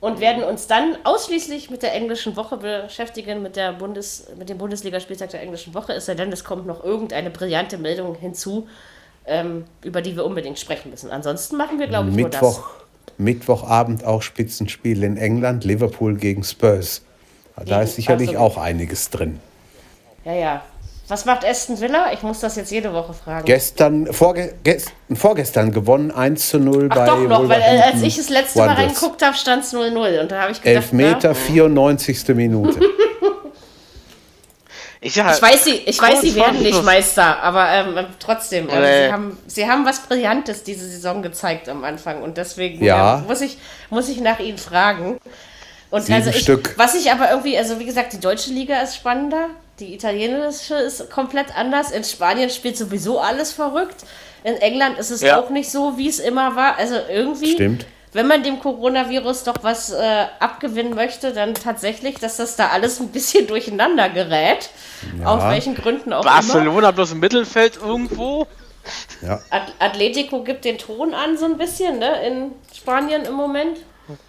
[0.00, 4.58] und werden uns dann ausschließlich mit der englischen Woche beschäftigen, mit, der Bundes, mit dem
[4.58, 5.94] Bundesligaspieltag der englischen Woche.
[5.94, 8.68] Es sei denn, es kommt noch irgendeine brillante Meldung hinzu,
[9.26, 11.10] ähm, über die wir unbedingt sprechen müssen.
[11.10, 12.40] Ansonsten machen wir, glaube ich, nur das.
[12.40, 12.70] Mittwoch,
[13.18, 17.02] Mittwochabend auch Spitzenspiel in England, Liverpool gegen Spurs.
[17.56, 18.46] Da Gegen ist sicherlich Arsenal.
[18.50, 19.40] auch einiges drin.
[20.24, 20.62] Ja, ja.
[21.06, 22.12] Was macht Aston Villa?
[22.14, 23.44] Ich muss das jetzt jede Woche fragen.
[23.44, 28.02] Gestern, vorge gest, vorgestern gewonnen, 1 zu 0 Ach bei doch noch, weil äh, als
[28.02, 28.86] ich das letzte Mal Wanderers.
[28.86, 30.20] reingeguckt habe, stand es 0-0.
[30.22, 32.28] Und da habe ich gedacht, Elfmeter, na, 94.
[32.28, 32.80] Minute.
[35.04, 35.32] ich ja.
[35.34, 36.82] ich weiß, sie, ich weiß, sie werden nicht.
[36.82, 39.06] Meister, aber ähm, trotzdem, ähm, Nee.
[39.06, 43.18] sie, haben, sie haben was Brillantes diese Saison gezeigt am Anfang und deswegen Ja.
[43.18, 43.58] ähm, muss, ich,
[43.90, 45.18] muss ich nach ihnen fragen.
[45.90, 46.74] Und Sieben also ich, Stück.
[46.76, 49.46] was ich aber irgendwie, also wie gesagt, die deutsche Liga ist spannender,
[49.78, 51.90] die italienische ist komplett anders.
[51.92, 54.02] In Spanien spielt sowieso alles verrückt.
[54.42, 55.38] In England ist es Ja.
[55.40, 56.76] auch nicht so, wie es immer war.
[56.78, 57.86] Also irgendwie, Stimmt.
[58.14, 63.00] Wenn man dem Coronavirus doch was äh, abgewinnen möchte, dann tatsächlich, dass das da alles
[63.00, 64.70] ein bisschen durcheinander gerät.
[65.24, 66.32] Aus welchen Gründen auch immer.
[66.32, 68.46] Barcelona bloß im Mittelfeld irgendwo.
[69.22, 69.40] Ja.
[69.50, 72.26] At Atletico gibt den Ton an, so ein bisschen, ne?
[72.26, 73.78] In Spanien im Moment.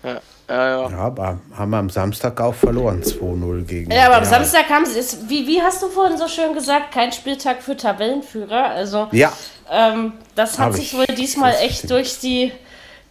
[0.03, 0.89] Ja, ja, ja.
[0.89, 3.91] ja, aber haben wir am Samstag auch verloren, 2-0 gegen.
[3.91, 4.23] Ja, aber am.
[4.25, 7.75] Samstag haben sie es, wie, wie hast du vorhin so schön gesagt, kein Spieltag für
[7.75, 8.69] Tabellenführer.
[8.69, 9.33] Also, Ja,
[9.69, 10.97] ähm, das hat Hab sich ich.
[10.97, 11.91] wohl diesmal Das echt stimmt.
[11.91, 12.53] durch die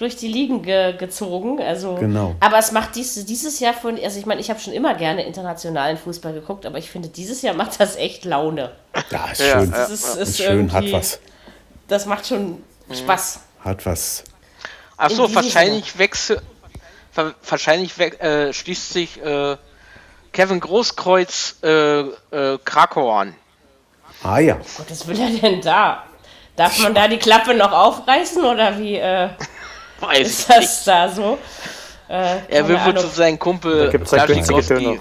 [0.05, 1.61] durch die Ligen ge gezogen.
[1.61, 2.37] Also, Genau.
[2.41, 5.25] Aber es macht dies, dieses Jahr von, also ich meine, ich habe schon immer gerne
[5.25, 8.73] internationalen Fußball geguckt, aber ich finde, dieses Jahr macht das echt Laune.
[9.11, 9.71] ja, ist Ja, schön.
[9.71, 11.21] Das ist, ist schön, hat was.
[11.89, 12.63] Das macht schon
[12.93, 13.41] Spaß.
[13.65, 14.25] Hat was.
[14.97, 16.41] Achso, wahrscheinlich wechsel.
[17.49, 19.57] Wahrscheinlich we äh, schließt sich äh,
[20.33, 23.35] Kevin Großkreuz äh, äh, Krakau an.
[24.23, 24.55] Ah ja.
[24.55, 26.05] Gott, was will er denn da?
[26.57, 29.29] Darf man da die Klappe noch aufreißen oder wie äh,
[30.09, 30.63] Weiß ist ich nicht.
[30.69, 31.39] das da so?
[32.09, 33.91] Äh, Er will wohl zu seinem Kumpel.
[33.91, 34.97] Döner.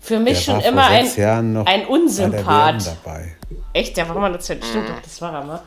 [0.00, 1.08] Für mich Der schon immer ein,
[1.66, 2.96] ein Unsympath.
[3.72, 5.62] Echt, der war mal das stimmt doch, das war er mal.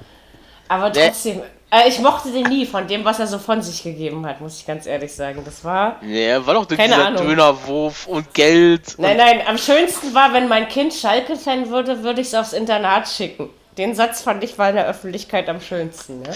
[0.69, 1.41] Aber Der- trotzdem,
[1.71, 4.59] äh, ich mochte den nie von dem, was er so von sich gegeben hat, muss
[4.59, 5.41] ich ganz ehrlich sagen.
[5.43, 6.01] Das war.
[6.03, 7.27] Er war doch Keine dieser Ahnung.
[7.27, 8.95] Dönerwurf und Geld.
[8.97, 13.07] Nein, nein, am schönsten war, wenn mein Kind Schalke-Fan würde, würde ich es aufs Internat
[13.09, 13.49] schicken.
[13.77, 16.21] Den Satz fand ich war in der Öffentlichkeit am schönsten.
[16.21, 16.29] Ne?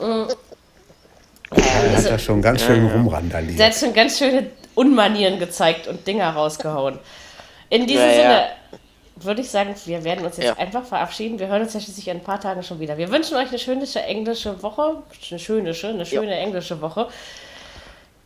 [1.54, 1.92] Mm.
[1.92, 3.58] Er hat da schon ganz schön rumrandaliert.
[3.58, 6.98] Der hat schon ganz schöne Unmanieren gezeigt und Dinger rausgehauen.
[7.68, 8.14] In diesem Ja, ja.
[8.14, 8.44] Sinne
[9.16, 10.56] würde ich sagen, wir werden uns jetzt Ja.
[10.56, 11.38] einfach verabschieden.
[11.38, 12.96] Wir hören uns ja schließlich in ein paar Tagen schon wieder.
[12.96, 15.02] Wir wünschen euch eine schöne englische Woche.
[15.30, 17.08] Eine schöne, eine schöne englische Woche.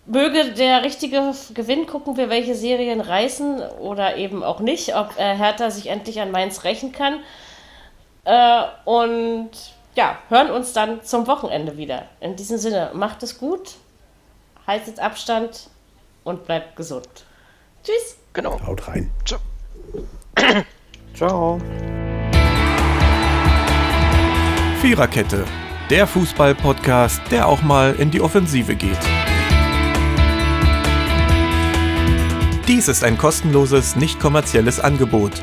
[0.06, 5.34] Möge der richtige Gewinn, gucken wir, welche Serien reißen oder eben auch nicht, ob äh,
[5.36, 7.18] Hertha sich endlich an Mainz rächen kann.
[8.24, 9.50] Äh, und
[9.96, 12.04] ja, hören uns dann zum Wochenende wieder.
[12.20, 13.76] In diesem Sinne, macht es gut,
[14.66, 15.70] haltet Abstand
[16.22, 17.08] und bleibt gesund.
[17.82, 18.18] Tschüss.
[18.34, 18.60] Genau.
[18.64, 19.10] Haut rein.
[19.24, 19.40] Ciao.
[21.14, 21.58] Ciao.
[24.82, 25.46] Viererkette,
[25.88, 28.98] der Fußball-Podcast, der auch mal in die Offensive geht.
[32.68, 35.42] Dies ist ein kostenloses, nicht kommerzielles Angebot.